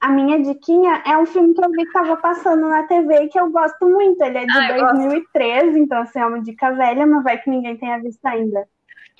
A 0.00 0.08
minha 0.08 0.42
diquinha 0.42 1.02
é 1.06 1.16
um 1.18 1.26
filme 1.26 1.52
que 1.52 1.62
eu 1.62 1.70
vi 1.70 1.76
que 1.76 1.88
estava 1.88 2.16
passando 2.16 2.66
na 2.68 2.84
TV 2.84 3.28
que 3.28 3.38
eu 3.38 3.50
gosto 3.50 3.86
muito. 3.86 4.22
Ele 4.22 4.38
é 4.38 4.46
de 4.46 4.58
ah, 4.58 4.88
2013, 4.88 5.66
gosto. 5.66 5.78
então 5.78 6.02
assim, 6.02 6.18
é 6.18 6.26
uma 6.26 6.40
dica 6.40 6.72
velha, 6.72 7.06
mas 7.06 7.22
vai 7.22 7.38
que 7.38 7.50
ninguém 7.50 7.76
tenha 7.76 7.98
visto 7.98 8.24
ainda. 8.24 8.66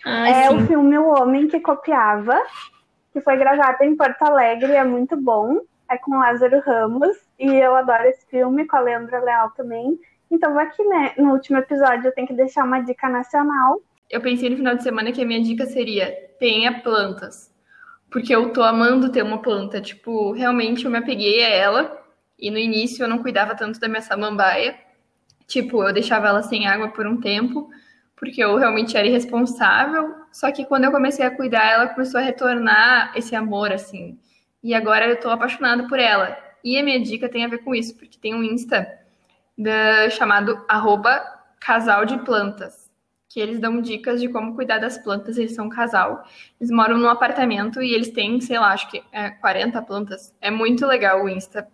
Ah, 0.06 0.28
é 0.28 0.48
sim. 0.48 0.56
o 0.56 0.66
filme 0.66 0.96
O 0.96 1.10
Homem 1.10 1.48
que 1.48 1.60
Copiava, 1.60 2.40
que 3.12 3.20
foi 3.20 3.36
gravado 3.36 3.84
em 3.84 3.94
Porto 3.94 4.22
Alegre, 4.22 4.72
é 4.72 4.82
muito 4.82 5.16
bom. 5.16 5.58
É 5.90 5.98
com 5.98 6.18
Lázaro 6.18 6.60
Ramos, 6.60 7.16
e 7.38 7.46
eu 7.46 7.74
adoro 7.74 8.04
esse 8.04 8.24
filme, 8.28 8.64
com 8.64 8.76
a 8.76 8.80
Leandra 8.80 9.20
Leal 9.20 9.50
também. 9.50 9.98
Então, 10.30 10.56
aqui, 10.56 10.84
né, 10.84 11.12
no 11.18 11.32
último 11.32 11.58
episódio, 11.58 12.06
eu 12.06 12.14
tenho 12.14 12.28
que 12.28 12.32
deixar 12.32 12.64
uma 12.64 12.80
dica 12.80 13.08
nacional. 13.08 13.80
Eu 14.08 14.20
pensei 14.20 14.48
no 14.48 14.56
final 14.56 14.76
de 14.76 14.84
semana 14.84 15.10
que 15.10 15.20
a 15.20 15.26
minha 15.26 15.42
dica 15.42 15.66
seria: 15.66 16.14
tenha 16.38 16.80
plantas 16.80 17.49
porque 18.10 18.34
eu 18.34 18.50
tô 18.52 18.62
amando 18.62 19.10
ter 19.10 19.22
uma 19.22 19.38
planta. 19.38 19.80
Tipo, 19.80 20.32
realmente 20.32 20.84
eu 20.84 20.90
me 20.90 20.98
apeguei 20.98 21.44
a 21.44 21.48
ela. 21.48 22.02
E 22.38 22.50
no 22.50 22.58
início 22.58 23.04
eu 23.04 23.08
não 23.08 23.18
cuidava 23.18 23.54
tanto 23.54 23.78
da 23.78 23.88
minha 23.88 24.02
samambaia. 24.02 24.76
Tipo, 25.46 25.84
eu 25.84 25.92
deixava 25.92 26.28
ela 26.28 26.42
sem 26.42 26.66
água 26.66 26.88
por 26.88 27.06
um 27.06 27.20
tempo, 27.20 27.70
porque 28.16 28.42
eu 28.42 28.56
realmente 28.56 28.96
era 28.96 29.06
irresponsável. 29.06 30.14
Só 30.32 30.50
que 30.50 30.64
quando 30.64 30.84
eu 30.84 30.92
comecei 30.92 31.24
a 31.24 31.30
cuidar, 31.30 31.70
ela 31.70 31.88
começou 31.88 32.20
a 32.20 32.22
retornar 32.22 33.12
esse 33.16 33.34
amor, 33.34 33.72
assim. 33.72 34.18
E 34.62 34.74
agora 34.74 35.06
eu 35.06 35.18
tô 35.18 35.28
apaixonada 35.30 35.86
por 35.88 35.98
ela. 35.98 36.36
E 36.62 36.78
a 36.78 36.82
minha 36.82 37.00
dica 37.00 37.28
tem 37.28 37.44
a 37.44 37.48
ver 37.48 37.58
com 37.58 37.74
isso, 37.74 37.96
porque 37.96 38.18
tem 38.18 38.34
um 38.34 38.42
Insta 38.42 38.86
da, 39.56 40.08
chamado 40.10 40.64
arroba 40.68 41.22
casal 41.58 42.04
de 42.04 42.18
plantas 42.18 42.79
que 43.30 43.38
eles 43.38 43.60
dão 43.60 43.80
dicas 43.80 44.20
de 44.20 44.28
como 44.28 44.56
cuidar 44.56 44.78
das 44.78 44.98
plantas, 44.98 45.38
eles 45.38 45.54
são 45.54 45.66
um 45.66 45.70
casal. 45.70 46.24
Eles 46.60 46.68
moram 46.68 46.98
num 46.98 47.08
apartamento 47.08 47.80
e 47.80 47.94
eles 47.94 48.10
têm, 48.10 48.40
sei 48.40 48.58
lá, 48.58 48.72
acho 48.72 48.90
que 48.90 49.00
é 49.12 49.30
40 49.30 49.80
plantas. 49.82 50.34
É 50.40 50.50
muito 50.50 50.84
legal 50.84 51.24
o 51.24 51.28
Insta. 51.28 51.66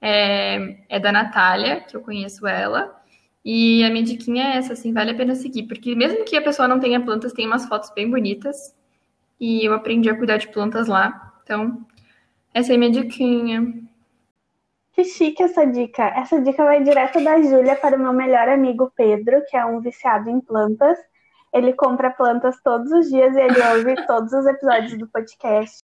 É, 0.00 0.78
é 0.88 0.98
da 0.98 1.12
Natália, 1.12 1.80
que 1.80 1.96
eu 1.96 2.00
conheço 2.00 2.44
ela. 2.44 3.00
E 3.44 3.84
a 3.84 3.90
minha 3.90 4.02
diquinha 4.02 4.46
é 4.46 4.56
essa, 4.56 4.72
assim, 4.72 4.92
vale 4.92 5.12
a 5.12 5.14
pena 5.14 5.36
seguir, 5.36 5.62
porque 5.68 5.94
mesmo 5.94 6.24
que 6.24 6.36
a 6.36 6.42
pessoa 6.42 6.66
não 6.66 6.80
tenha 6.80 7.00
plantas, 7.00 7.32
tem 7.32 7.46
umas 7.46 7.66
fotos 7.66 7.92
bem 7.94 8.10
bonitas. 8.10 8.74
E 9.40 9.64
eu 9.64 9.72
aprendi 9.74 10.10
a 10.10 10.16
cuidar 10.16 10.38
de 10.38 10.48
plantas 10.48 10.88
lá. 10.88 11.40
Então, 11.44 11.86
essa 12.52 12.72
é 12.72 12.74
a 12.74 12.78
minha 12.78 12.90
diquinha. 12.90 13.85
Que 14.96 15.04
chique 15.04 15.42
essa 15.42 15.66
dica. 15.66 16.04
Essa 16.16 16.40
dica 16.40 16.64
vai 16.64 16.82
direto 16.82 17.22
da 17.22 17.38
Júlia 17.42 17.76
para 17.76 17.96
o 17.96 17.98
meu 17.98 18.14
melhor 18.14 18.48
amigo 18.48 18.90
Pedro, 18.96 19.44
que 19.46 19.54
é 19.54 19.62
um 19.62 19.78
viciado 19.78 20.30
em 20.30 20.40
plantas. 20.40 20.98
Ele 21.52 21.74
compra 21.74 22.10
plantas 22.10 22.56
todos 22.62 22.90
os 22.90 23.10
dias 23.10 23.36
e 23.36 23.40
ele 23.40 23.62
ouve 23.74 23.94
todos 24.08 24.32
os 24.32 24.46
episódios 24.46 24.96
do 24.96 25.06
podcast. 25.06 25.84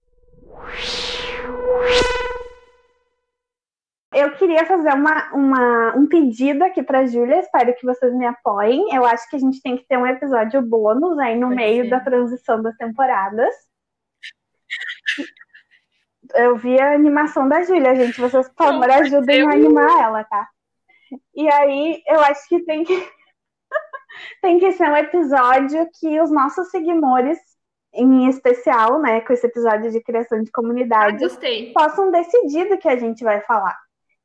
Eu 4.14 4.30
queria 4.36 4.64
fazer 4.64 4.94
uma, 4.94 5.34
uma, 5.34 5.96
um 5.96 6.06
pedido 6.06 6.62
aqui 6.62 6.80
para 6.80 7.00
a 7.00 7.06
Júlia, 7.06 7.40
espero 7.40 7.74
que 7.74 7.84
vocês 7.84 8.14
me 8.14 8.26
apoiem. 8.26 8.94
Eu 8.94 9.04
acho 9.04 9.28
que 9.28 9.34
a 9.34 9.40
gente 9.40 9.60
tem 9.60 9.76
que 9.76 9.88
ter 9.88 9.98
um 9.98 10.06
episódio 10.06 10.62
bônus 10.62 11.18
aí 11.18 11.34
no 11.34 11.48
Pode 11.48 11.56
meio 11.56 11.82
ser. 11.82 11.90
da 11.90 11.98
transição 11.98 12.62
das 12.62 12.76
temporadas 12.76 13.56
eu 16.34 16.56
vi 16.56 16.80
a 16.80 16.94
animação 16.94 17.48
da 17.48 17.62
Júlia, 17.62 17.94
gente. 17.94 18.20
Vocês, 18.20 18.48
por 18.48 18.66
favor, 18.66 18.90
ajudem 18.90 19.42
a 19.42 19.52
animar 19.52 20.02
ela, 20.02 20.24
tá? 20.24 20.48
E 21.34 21.50
aí, 21.50 22.02
eu 22.06 22.20
acho 22.20 22.48
que 22.48 22.60
tem 22.64 22.84
que. 22.84 22.94
tem 24.42 24.58
que 24.58 24.72
ser 24.72 24.90
um 24.90 24.96
episódio 24.96 25.88
que 25.98 26.20
os 26.20 26.30
nossos 26.30 26.70
seguidores, 26.70 27.38
em 27.92 28.28
especial, 28.28 29.00
né, 29.00 29.20
com 29.20 29.32
esse 29.32 29.46
episódio 29.46 29.90
de 29.90 30.00
criação 30.00 30.42
de 30.42 30.50
comunidade, 30.52 31.24
ah, 31.24 31.72
possam 31.74 32.10
decidir 32.10 32.68
do 32.68 32.78
que 32.78 32.88
a 32.88 32.96
gente 32.96 33.24
vai 33.24 33.40
falar. 33.42 33.76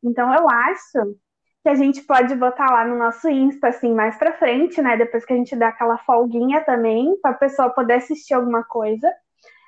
Então, 0.04 0.34
eu 0.34 0.50
acho 0.50 1.16
que 1.64 1.70
a 1.70 1.76
gente 1.76 2.02
pode 2.04 2.36
botar 2.36 2.68
lá 2.68 2.86
no 2.86 2.96
nosso 2.96 3.28
Insta, 3.28 3.70
assim, 3.70 3.92
mais 3.92 4.16
pra 4.18 4.34
frente, 4.34 4.80
né, 4.82 4.96
depois 4.96 5.26
que 5.26 5.34
a 5.34 5.36
gente 5.36 5.56
dá 5.56 5.70
aquela 5.70 5.98
folguinha 5.98 6.62
também, 6.62 7.18
pra 7.22 7.34
pessoa 7.34 7.72
poder 7.72 7.96
assistir 7.96 8.36
alguma 8.36 8.64
coisa. 8.64 9.12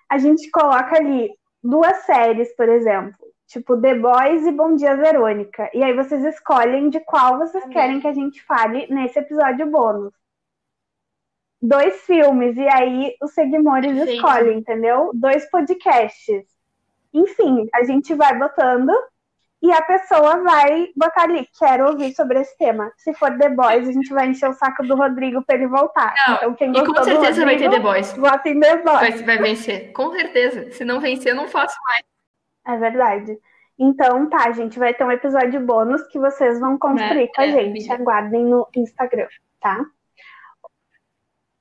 A 0.07 0.19
gente 0.19 0.49
coloca 0.51 0.95
ali 0.95 1.31
duas 1.67 1.97
séries, 2.05 2.55
por 2.55 2.69
exemplo, 2.69 3.17
tipo 3.45 3.79
The 3.79 3.95
Boys 3.95 4.45
e 4.45 4.51
Bom 4.53 4.75
Dia 4.75 4.95
Verônica. 4.95 5.69
E 5.73 5.83
aí 5.83 5.93
vocês 5.93 6.23
escolhem 6.23 6.89
de 6.89 7.01
qual 7.01 7.37
vocês 7.37 7.63
Amém. 7.65 7.73
querem 7.73 7.99
que 7.99 8.07
a 8.07 8.13
gente 8.13 8.41
fale 8.43 8.87
nesse 8.87 9.19
episódio 9.19 9.69
bônus. 9.69 10.13
Dois 11.61 12.01
filmes, 12.05 12.55
e 12.55 12.67
aí 12.69 13.17
os 13.21 13.33
seguidores 13.33 13.91
Perfeito. 13.91 14.13
escolhem, 14.13 14.59
entendeu? 14.59 15.11
Dois 15.13 15.49
podcasts. 15.49 16.45
Enfim, 17.13 17.67
a 17.73 17.83
gente 17.83 18.13
vai 18.13 18.37
botando 18.37 18.91
e 19.61 19.71
a 19.71 19.81
pessoa 19.81 20.43
vai 20.43 20.89
botar 20.95 21.23
ali, 21.23 21.47
quero 21.57 21.87
ouvir 21.87 22.13
sobre 22.13 22.39
esse 22.39 22.55
tema. 22.57 22.91
Se 22.97 23.13
for 23.15 23.35
The 23.37 23.49
Boys, 23.49 23.87
a 23.87 23.91
gente 23.91 24.13
vai 24.13 24.27
encher 24.27 24.49
o 24.49 24.53
saco 24.53 24.83
do 24.83 24.95
Rodrigo 24.95 25.43
para 25.43 25.55
ele 25.55 25.67
voltar. 25.67 26.13
Não, 26.27 26.35
então, 26.35 26.53
quem 26.53 26.71
gostou 26.71 26.93
e 26.93 26.95
com 26.95 27.03
certeza 27.03 27.41
Rodrigo, 27.41 27.45
vai 27.45 27.57
ter 27.57 27.69
The 27.69 27.79
Boys. 27.79 28.13
Vota 28.13 28.49
em 28.49 28.59
The 28.59 28.77
Boys. 28.77 28.99
Vai, 28.99 29.23
vai 29.23 29.37
vencer, 29.39 29.91
com 29.93 30.11
certeza. 30.11 30.71
Se 30.71 30.85
não 30.85 30.99
vencer, 30.99 31.31
eu 31.31 31.35
não 31.35 31.47
faço 31.47 31.75
mais. 31.87 32.05
É 32.67 32.79
verdade. 32.79 33.37
Então, 33.79 34.29
tá, 34.29 34.51
gente 34.51 34.77
vai 34.77 34.93
ter 34.93 35.03
um 35.03 35.11
episódio 35.11 35.59
bônus 35.59 36.03
que 36.07 36.19
vocês 36.19 36.59
vão 36.59 36.77
construir 36.77 37.23
é, 37.23 37.27
com 37.27 37.41
a 37.41 37.47
é, 37.47 37.51
gente. 37.51 37.91
Aguardem 37.91 38.45
no 38.45 38.67
Instagram, 38.75 39.27
tá? 39.59 39.85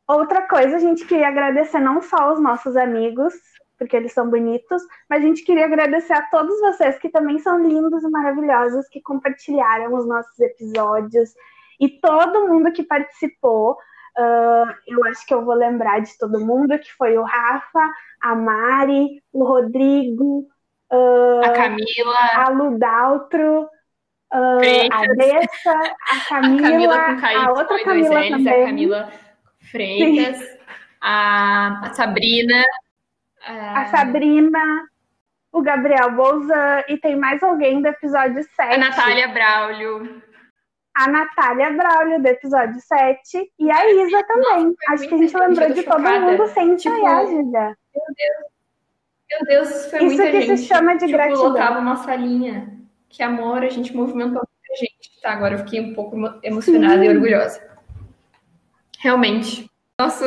Outra 0.07 0.43
coisa, 0.43 0.77
a 0.77 0.81
gente 0.81 1.05
queria 1.07 1.29
agradecer 1.29 1.81
não 1.81 2.01
só 2.01 2.17
aos 2.17 2.41
nossos 2.41 2.77
amigos 2.77 3.35
porque 3.79 3.97
eles 3.97 4.13
são 4.13 4.29
bonitos, 4.29 4.83
mas 5.09 5.23
a 5.23 5.27
gente 5.27 5.45
queria 5.45 5.67
agradecer 5.67 6.13
a 6.13 6.23
todos 6.23 6.59
vocês 6.61 6.99
que 6.99 7.09
também 7.09 7.39
são 7.39 7.61
lindos 7.61 8.03
e 8.03 8.09
maravilhosos, 8.09 8.89
que 8.89 9.01
compartilharam 9.01 9.95
os 9.95 10.07
nossos 10.07 10.39
episódios 10.41 11.35
e 11.81 11.89
todo 11.89 12.49
mundo 12.49 12.73
que 12.73 12.83
participou. 12.83 13.77
Uh, 14.19 14.73
eu 14.87 15.05
acho 15.07 15.27
que 15.27 15.35
eu 15.35 15.45
vou 15.45 15.55
lembrar 15.55 16.01
de 16.01 16.17
todo 16.19 16.41
mundo, 16.41 16.79
que 16.79 16.93
foi 16.95 17.19
o 17.19 17.23
Rafa, 17.23 17.91
a 18.23 18.35
Mari, 18.35 19.23
o 19.31 19.45
Rodrigo, 19.45 20.47
uh, 20.91 21.45
a 21.45 21.51
Camila, 21.51 22.19
a 22.35 22.49
Ludaltro, 22.49 23.65
uh, 23.65 24.91
a 24.91 25.07
Dessa, 25.15 25.79
a 26.09 26.29
Camila, 26.29 26.95
a, 26.95 27.21
Camila 27.21 27.45
a 27.45 27.51
outra 27.51 27.85
Camila 27.85 28.21
L's, 28.21 28.31
também. 28.31 28.63
A 28.63 28.67
Camila 28.67 29.13
Freitas, 29.71 30.59
a, 31.01 31.89
a 31.89 31.93
Sabrina, 31.93 32.65
a 33.47 33.83
é. 33.83 33.87
Sabrina, 33.87 34.89
o 35.53 35.63
Gabriel 35.63 36.13
Bolzan 36.13 36.85
e 36.89 36.99
tem 36.99 37.17
mais 37.17 37.43
alguém 37.43 37.81
do 37.81 37.89
episódio 37.89 38.43
7. 38.43 38.75
A 38.75 38.79
Natália 38.79 39.29
Braulio. 39.29 40.23
A 40.95 41.09
Natália 41.09 41.71
Braulio 41.71 42.21
do 42.21 42.27
episódio 42.27 42.81
7 42.81 43.53
e 43.59 43.71
a 43.71 43.91
Isa 43.91 44.23
também. 44.25 44.65
Nossa, 44.65 44.77
Acho 44.89 45.09
que 45.09 45.15
a 45.15 45.19
gente 45.19 45.37
lembrou 45.37 45.71
de 45.73 45.83
todo 45.83 46.01
mundo 46.01 46.47
sem 46.49 46.73
ensaiar, 46.73 47.27
tipo, 47.27 47.37
Meu 47.37 47.45
Deus. 47.45 48.57
Meu 49.29 49.45
Deus, 49.45 49.71
isso 49.71 49.91
foi 49.91 49.99
isso 50.05 50.17
muita 50.17 50.31
que 50.31 50.41
gente. 50.43 50.61
se 50.61 50.67
chama 50.67 50.93
de 50.95 51.07
tipo, 51.07 51.13
gratidão. 51.13 51.43
colocava 51.43 51.79
uma 51.81 51.97
salinha. 51.97 52.73
Que 53.09 53.23
amor, 53.23 53.63
a 53.63 53.69
gente 53.69 53.95
movimentou 53.95 54.43
muita 54.43 54.77
gente. 54.79 55.21
Tá, 55.23 55.33
agora 55.33 55.55
eu 55.55 55.59
fiquei 55.61 55.81
um 55.81 55.95
pouco 55.95 56.17
emocionada 56.43 56.99
Sim. 56.99 57.05
e 57.05 57.09
orgulhosa. 57.09 57.67
Realmente. 58.99 59.71
Nosso 59.99 60.27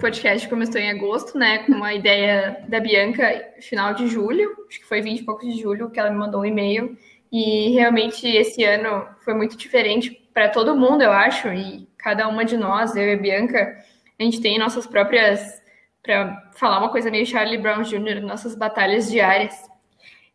podcast 0.00 0.48
começou 0.48 0.80
em 0.80 0.90
agosto, 0.90 1.38
né? 1.38 1.58
Com 1.58 1.74
uma 1.74 1.94
ideia 1.94 2.64
da 2.66 2.80
Bianca, 2.80 3.52
final 3.60 3.94
de 3.94 4.08
julho, 4.08 4.50
acho 4.68 4.80
que 4.80 4.84
foi 4.84 5.00
20 5.00 5.20
e 5.20 5.24
poucos 5.24 5.54
de 5.54 5.62
julho, 5.62 5.88
que 5.90 6.00
ela 6.00 6.10
me 6.10 6.18
mandou 6.18 6.40
um 6.40 6.44
e-mail. 6.44 6.98
E 7.30 7.70
realmente 7.70 8.26
esse 8.26 8.64
ano 8.64 9.06
foi 9.20 9.32
muito 9.32 9.56
diferente 9.56 10.10
para 10.34 10.48
todo 10.48 10.76
mundo, 10.76 11.02
eu 11.02 11.12
acho, 11.12 11.46
e 11.52 11.88
cada 11.96 12.26
uma 12.26 12.44
de 12.44 12.56
nós, 12.56 12.96
eu 12.96 13.04
e 13.04 13.12
a 13.12 13.16
Bianca, 13.16 13.78
a 14.18 14.22
gente 14.24 14.40
tem 14.40 14.58
nossas 14.58 14.88
próprias, 14.88 15.62
para 16.02 16.50
falar 16.56 16.80
uma 16.80 16.88
coisa 16.88 17.08
meio 17.08 17.24
Charlie 17.24 17.58
Brown 17.58 17.82
Jr., 17.82 18.20
nossas 18.20 18.56
batalhas 18.56 19.08
diárias. 19.08 19.54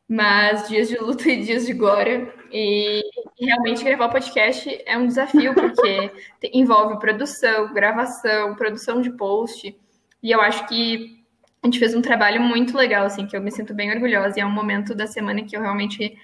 mas 0.07 0.69
dias 0.69 0.87
de 0.87 0.97
luta 0.97 1.27
e 1.29 1.43
dias 1.43 1.65
de 1.65 1.73
glória. 1.73 2.33
E, 2.51 3.01
realmente 3.39 3.83
gravar 3.83 4.09
podcast 4.09 4.81
é 4.85 4.97
um 4.97 5.07
desafio, 5.07 5.53
porque 5.55 6.11
envolve 6.53 6.99
produção, 6.99 7.73
gravação, 7.73 8.55
produção 8.55 9.01
de 9.01 9.11
post. 9.11 9.75
E 10.21 10.31
eu 10.31 10.41
acho 10.41 10.67
que 10.67 11.21
a 11.63 11.67
gente 11.67 11.79
fez 11.79 11.95
um 11.95 12.01
trabalho 12.01 12.41
muito 12.41 12.75
legal, 12.75 13.05
assim, 13.05 13.25
que 13.25 13.35
eu 13.35 13.41
me 13.41 13.51
sinto 13.51 13.73
bem 13.73 13.91
orgulhosa. 13.91 14.37
E 14.37 14.41
é 14.41 14.45
um 14.45 14.51
momento 14.51 14.95
da 14.95 15.07
semana 15.07 15.43
que 15.43 15.55
eu 15.55 15.61
realmente 15.61 16.17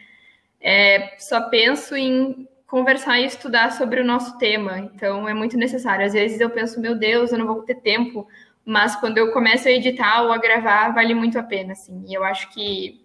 é, 0.60 1.16
só 1.20 1.50
penso 1.50 1.96
em 1.96 2.48
conversar 2.66 3.20
e 3.20 3.26
estudar 3.26 3.72
sobre 3.72 4.02
o 4.02 4.06
nosso 4.06 4.38
tema. 4.38 4.80
Então, 4.80 5.28
é 5.28 5.34
muito 5.34 5.58
necessário. 5.58 6.06
Às 6.06 6.14
vezes 6.14 6.40
eu 6.40 6.50
penso, 6.50 6.82
meu 6.82 6.96
Deus, 6.96 7.32
eu 7.32 7.38
não 7.38 7.48
vou 7.48 7.62
ter 7.64 7.76
tempo. 7.76 8.28
Mas 8.66 8.96
quando 8.96 9.18
eu 9.18 9.32
começo 9.32 9.68
a 9.68 9.72
editar 9.72 10.24
ou 10.24 10.32
a 10.32 10.38
gravar, 10.38 10.90
vale 10.90 11.14
muito 11.14 11.40
a 11.40 11.44
pena, 11.44 11.72
assim. 11.72 12.04
E 12.08 12.14
eu 12.14 12.24
acho 12.24 12.50
que 12.52 13.02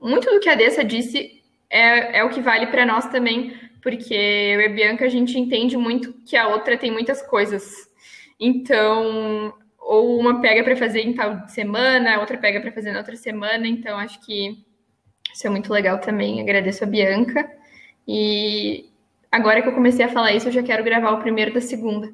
muito 0.00 0.30
do 0.30 0.38
que 0.38 0.48
a 0.48 0.54
Dessa 0.54 0.84
disse 0.84 1.37
é, 1.70 2.18
é 2.18 2.24
o 2.24 2.30
que 2.30 2.40
vale 2.40 2.66
para 2.66 2.86
nós 2.86 3.06
também, 3.06 3.54
porque 3.82 4.14
eu 4.14 4.60
e 4.60 4.66
a 4.66 4.68
Bianca, 4.68 5.04
a 5.04 5.08
gente 5.08 5.38
entende 5.38 5.76
muito 5.76 6.12
que 6.26 6.36
a 6.36 6.48
outra 6.48 6.76
tem 6.76 6.90
muitas 6.90 7.22
coisas. 7.22 7.88
Então, 8.40 9.54
ou 9.78 10.18
uma 10.18 10.40
pega 10.40 10.62
para 10.62 10.76
fazer 10.76 11.00
em 11.00 11.14
tal 11.14 11.48
semana, 11.48 12.16
a 12.16 12.20
outra 12.20 12.38
pega 12.38 12.60
para 12.60 12.72
fazer 12.72 12.92
na 12.92 12.98
outra 12.98 13.16
semana. 13.16 13.66
Então, 13.66 13.98
acho 13.98 14.20
que 14.24 14.64
isso 15.32 15.46
é 15.46 15.50
muito 15.50 15.72
legal 15.72 15.98
também. 16.00 16.40
Agradeço 16.40 16.84
a 16.84 16.86
Bianca. 16.86 17.50
E 18.06 18.90
agora 19.30 19.62
que 19.62 19.68
eu 19.68 19.74
comecei 19.74 20.04
a 20.04 20.08
falar 20.08 20.32
isso, 20.32 20.48
eu 20.48 20.52
já 20.52 20.62
quero 20.62 20.84
gravar 20.84 21.12
o 21.12 21.20
primeiro 21.20 21.52
da 21.52 21.60
segunda. 21.60 22.12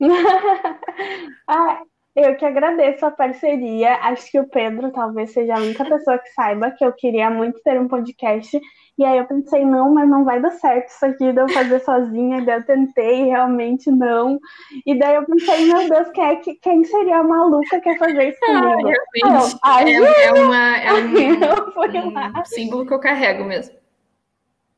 ah, 1.48 1.82
eu 2.18 2.36
que 2.36 2.44
agradeço 2.44 3.06
a 3.06 3.10
parceria. 3.10 3.94
Acho 4.02 4.30
que 4.30 4.40
o 4.40 4.48
Pedro 4.48 4.90
talvez 4.90 5.32
seja 5.32 5.54
a 5.54 5.60
única 5.60 5.84
pessoa 5.84 6.18
que 6.18 6.28
saiba 6.30 6.70
que 6.70 6.84
eu 6.84 6.92
queria 6.92 7.30
muito 7.30 7.60
ter 7.62 7.80
um 7.80 7.86
podcast. 7.86 8.60
E 8.98 9.04
aí 9.04 9.18
eu 9.18 9.26
pensei, 9.26 9.64
não, 9.64 9.94
mas 9.94 10.08
não 10.08 10.24
vai 10.24 10.40
dar 10.40 10.50
certo 10.50 10.88
isso 10.88 11.06
aqui 11.06 11.32
de 11.32 11.40
eu 11.40 11.48
fazer 11.48 11.78
sozinha. 11.80 12.44
Daí 12.44 12.56
eu 12.58 12.64
tentei, 12.64 13.26
realmente 13.26 13.90
não. 13.90 14.40
E 14.84 14.98
daí 14.98 15.14
eu 15.14 15.24
pensei, 15.24 15.66
meu 15.66 15.88
Deus, 15.88 16.10
quem, 16.10 16.24
é, 16.24 16.36
quem 16.60 16.84
seria 16.84 17.18
a 17.18 17.22
maluca 17.22 17.80
que 17.80 17.88
ia 17.88 17.98
fazer 17.98 18.30
isso 18.30 18.40
comigo? 18.40 19.58
Ah, 19.62 19.88
é, 19.88 19.92
é, 19.92 20.32
uma, 20.32 20.76
é 20.78 20.92
um, 20.94 22.40
um 22.40 22.44
símbolo 22.44 22.84
que 22.84 22.94
eu 22.94 23.00
carrego 23.00 23.44
mesmo. 23.44 23.76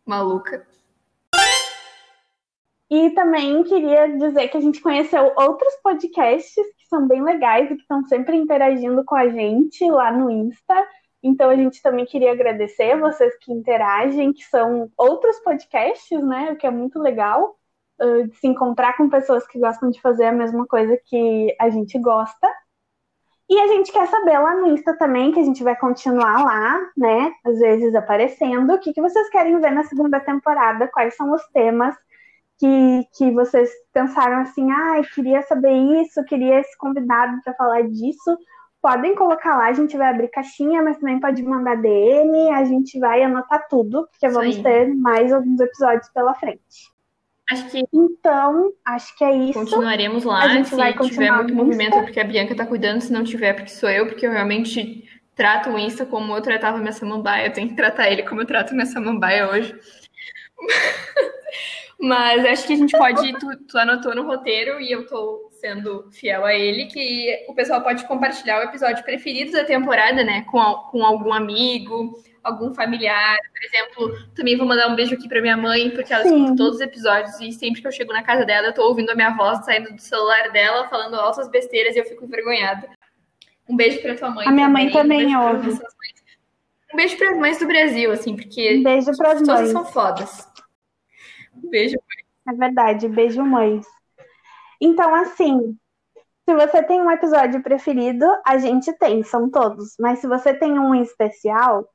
Maluca. 0.04 0.69
E 2.90 3.10
também 3.10 3.62
queria 3.62 4.08
dizer 4.18 4.48
que 4.48 4.56
a 4.56 4.60
gente 4.60 4.80
conheceu 4.80 5.32
outros 5.36 5.72
podcasts 5.76 6.66
que 6.76 6.88
são 6.88 7.06
bem 7.06 7.22
legais 7.22 7.70
e 7.70 7.76
que 7.76 7.82
estão 7.82 8.04
sempre 8.04 8.36
interagindo 8.36 9.04
com 9.04 9.14
a 9.14 9.28
gente 9.28 9.88
lá 9.88 10.10
no 10.10 10.28
Insta. 10.28 10.74
Então 11.22 11.50
a 11.50 11.54
gente 11.54 11.80
também 11.82 12.04
queria 12.04 12.32
agradecer 12.32 12.98
vocês 12.98 13.36
que 13.38 13.52
interagem, 13.52 14.32
que 14.32 14.42
são 14.44 14.90
outros 14.96 15.38
podcasts, 15.40 16.20
né? 16.20 16.50
O 16.50 16.56
que 16.56 16.66
é 16.66 16.70
muito 16.70 16.98
legal 16.98 17.56
uh, 18.02 18.26
de 18.26 18.34
se 18.36 18.48
encontrar 18.48 18.96
com 18.96 19.08
pessoas 19.08 19.46
que 19.46 19.60
gostam 19.60 19.90
de 19.90 20.00
fazer 20.00 20.24
a 20.24 20.32
mesma 20.32 20.66
coisa 20.66 20.98
que 21.06 21.54
a 21.60 21.70
gente 21.70 21.96
gosta. 21.96 22.48
E 23.48 23.56
a 23.56 23.68
gente 23.68 23.92
quer 23.92 24.06
saber 24.08 24.38
lá 24.38 24.56
no 24.56 24.68
Insta 24.68 24.96
também, 24.96 25.30
que 25.30 25.40
a 25.40 25.44
gente 25.44 25.62
vai 25.62 25.76
continuar 25.76 26.44
lá, 26.44 26.90
né? 26.96 27.32
Às 27.44 27.58
vezes 27.60 27.94
aparecendo. 27.94 28.72
O 28.72 28.80
que, 28.80 28.92
que 28.92 29.00
vocês 29.00 29.28
querem 29.28 29.60
ver 29.60 29.70
na 29.70 29.84
segunda 29.84 30.18
temporada? 30.18 30.88
Quais 30.88 31.14
são 31.14 31.32
os 31.32 31.46
temas? 31.48 31.94
Que, 32.60 33.08
que 33.16 33.30
vocês 33.32 33.70
pensaram 33.92 34.42
assim, 34.42 34.70
ah, 34.70 35.00
queria 35.14 35.40
saber 35.42 35.72
isso, 36.02 36.22
queria 36.24 36.60
esse 36.60 36.76
convidado 36.76 37.40
para 37.42 37.54
falar 37.54 37.82
disso, 37.88 38.38
podem 38.82 39.14
colocar 39.14 39.56
lá, 39.56 39.66
a 39.66 39.72
gente 39.72 39.96
vai 39.96 40.10
abrir 40.10 40.28
caixinha, 40.28 40.82
mas 40.82 40.98
também 40.98 41.18
pode 41.18 41.42
mandar 41.42 41.76
DM, 41.76 42.52
a 42.52 42.64
gente 42.64 42.98
vai 42.98 43.22
anotar 43.22 43.66
tudo, 43.68 44.06
porque 44.08 44.28
vamos 44.28 44.58
ter 44.58 44.94
mais 44.94 45.32
alguns 45.32 45.58
episódios 45.58 46.08
pela 46.10 46.34
frente. 46.34 46.90
Acho 47.50 47.68
que 47.68 47.82
então, 47.92 48.72
acho 48.84 49.18
que 49.18 49.24
é 49.24 49.36
isso. 49.36 49.54
Continuaremos 49.54 50.22
lá. 50.22 50.44
A 50.44 50.48
gente 50.50 50.68
se 50.68 50.76
vai 50.76 50.96
tiver 50.96 51.32
muito 51.32 51.52
movimento 51.52 51.96
é 51.96 52.02
porque 52.02 52.20
a 52.20 52.24
Bianca 52.24 52.54
tá 52.54 52.64
cuidando, 52.64 53.00
se 53.00 53.12
não 53.12 53.24
tiver, 53.24 53.54
porque 53.54 53.70
sou 53.70 53.90
eu, 53.90 54.06
porque 54.06 54.24
eu 54.24 54.30
realmente 54.30 55.04
trato 55.34 55.70
o 55.70 55.78
Insta 55.78 56.06
como 56.06 56.36
eu 56.36 56.40
tratava 56.40 56.78
minha 56.78 56.92
samambaia. 56.92 57.48
Eu 57.48 57.52
tenho 57.52 57.68
que 57.68 57.74
tratar 57.74 58.08
ele 58.08 58.22
como 58.22 58.42
eu 58.42 58.46
trato 58.46 58.72
minha 58.72 58.86
samambaia 58.86 59.50
hoje. 59.50 59.74
Mas 62.00 62.44
acho 62.46 62.66
que 62.66 62.72
a 62.72 62.76
gente 62.76 62.96
pode. 62.96 63.38
Tu, 63.38 63.56
tu 63.68 63.78
anotou 63.78 64.14
no 64.14 64.26
roteiro 64.26 64.80
e 64.80 64.90
eu 64.90 65.06
tô 65.06 65.50
sendo 65.60 66.10
fiel 66.10 66.46
a 66.46 66.54
ele, 66.54 66.86
que 66.86 67.44
o 67.46 67.54
pessoal 67.54 67.82
pode 67.82 68.06
compartilhar 68.06 68.60
o 68.60 68.62
episódio 68.62 69.04
preferido 69.04 69.52
da 69.52 69.64
temporada, 69.64 70.24
né? 70.24 70.42
Com, 70.50 70.60
com 70.90 71.04
algum 71.04 71.32
amigo, 71.32 72.18
algum 72.42 72.72
familiar. 72.72 73.36
Por 73.52 73.64
exemplo, 73.64 74.32
também 74.34 74.56
vou 74.56 74.66
mandar 74.66 74.88
um 74.88 74.96
beijo 74.96 75.14
aqui 75.14 75.28
pra 75.28 75.42
minha 75.42 75.58
mãe, 75.58 75.90
porque 75.90 76.12
ela 76.12 76.22
Sim. 76.22 76.36
escuta 76.36 76.56
todos 76.56 76.76
os 76.76 76.80
episódios 76.80 77.38
e 77.40 77.52
sempre 77.52 77.82
que 77.82 77.86
eu 77.86 77.92
chego 77.92 78.14
na 78.14 78.22
casa 78.22 78.46
dela, 78.46 78.68
eu 78.68 78.74
tô 78.74 78.82
ouvindo 78.82 79.10
a 79.10 79.14
minha 79.14 79.36
voz 79.36 79.62
saindo 79.64 79.92
do 79.92 80.00
celular 80.00 80.50
dela, 80.50 80.88
falando 80.88 81.16
altas 81.16 81.48
besteiras 81.50 81.94
e 81.94 81.98
eu 81.98 82.06
fico 82.06 82.24
envergonhada. 82.24 82.88
Um 83.68 83.76
beijo 83.76 84.00
pra 84.00 84.14
tua 84.14 84.30
mãe. 84.30 84.48
A 84.48 84.50
minha 84.50 84.66
também, 84.66 84.84
mãe 84.84 84.92
também 84.92 85.36
um 85.36 85.48
ouve. 85.48 85.78
Um 86.92 86.96
beijo 86.96 87.16
pras 87.16 87.38
mães 87.38 87.58
do 87.58 87.66
Brasil, 87.66 88.10
assim, 88.10 88.34
porque 88.34 88.78
um 88.78 88.82
beijo 88.82 89.12
todas 89.12 89.46
mães. 89.46 89.70
são 89.70 89.84
fodas. 89.84 90.49
Beijo, 91.70 91.96
mãe. 91.96 92.54
É 92.54 92.56
verdade, 92.56 93.08
beijo, 93.08 93.44
mães. 93.44 93.86
Então, 94.80 95.14
assim, 95.14 95.76
se 96.48 96.54
você 96.54 96.82
tem 96.82 97.00
um 97.00 97.10
episódio 97.10 97.62
preferido, 97.62 98.26
a 98.44 98.58
gente 98.58 98.92
tem, 98.94 99.22
são 99.22 99.48
todos. 99.48 99.94
Mas 100.00 100.18
se 100.18 100.26
você 100.26 100.52
tem 100.52 100.78
um 100.78 100.94
especial, 100.94 101.88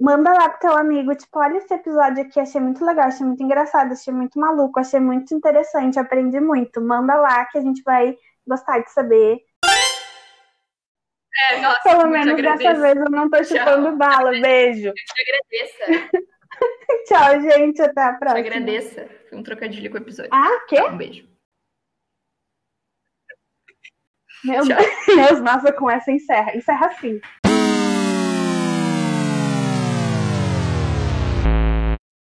manda 0.00 0.32
lá 0.32 0.48
pro 0.48 0.60
teu 0.60 0.76
amigo, 0.76 1.14
tipo, 1.14 1.38
olha 1.38 1.58
esse 1.58 1.72
episódio 1.74 2.22
aqui, 2.22 2.38
achei 2.38 2.60
muito 2.60 2.84
legal, 2.84 3.06
achei 3.06 3.26
muito 3.26 3.42
engraçado, 3.42 3.92
achei 3.92 4.12
muito 4.12 4.38
maluco, 4.38 4.78
achei 4.78 5.00
muito 5.00 5.34
interessante, 5.34 5.98
aprendi 5.98 6.38
muito. 6.38 6.80
Manda 6.80 7.16
lá 7.16 7.44
que 7.46 7.58
a 7.58 7.60
gente 7.60 7.82
vai 7.82 8.16
gostar 8.46 8.78
de 8.78 8.90
saber. 8.92 9.40
É, 11.48 11.60
nossa, 11.60 11.82
Pelo 11.82 12.08
menos 12.08 12.36
dessa 12.40 12.74
vez 12.74 12.96
eu 12.96 13.10
não 13.10 13.30
tô 13.30 13.42
chupando 13.42 13.96
bala. 13.96 14.30
Beijo. 14.32 14.88
Eu 14.88 14.94
te 14.94 15.14
agradeço. 15.22 16.30
Tchau, 17.06 17.40
gente. 17.40 17.80
Até 17.82 18.02
a 18.02 18.12
próxima. 18.14 18.40
Agradeça. 18.40 19.08
Foi 19.28 19.38
um 19.38 19.42
trocadilho 19.42 19.90
com 19.90 19.98
o 19.98 20.00
episódio. 20.00 20.30
Ah, 20.32 20.64
quê? 20.68 20.80
Um 20.82 20.96
beijo. 20.96 21.28
Meu 24.44 24.64
Deus, 24.64 25.40
nossa, 25.42 25.72
com 25.72 25.90
essa 25.90 26.10
encerra. 26.10 26.56
Encerra 26.56 26.86
assim. 26.86 27.20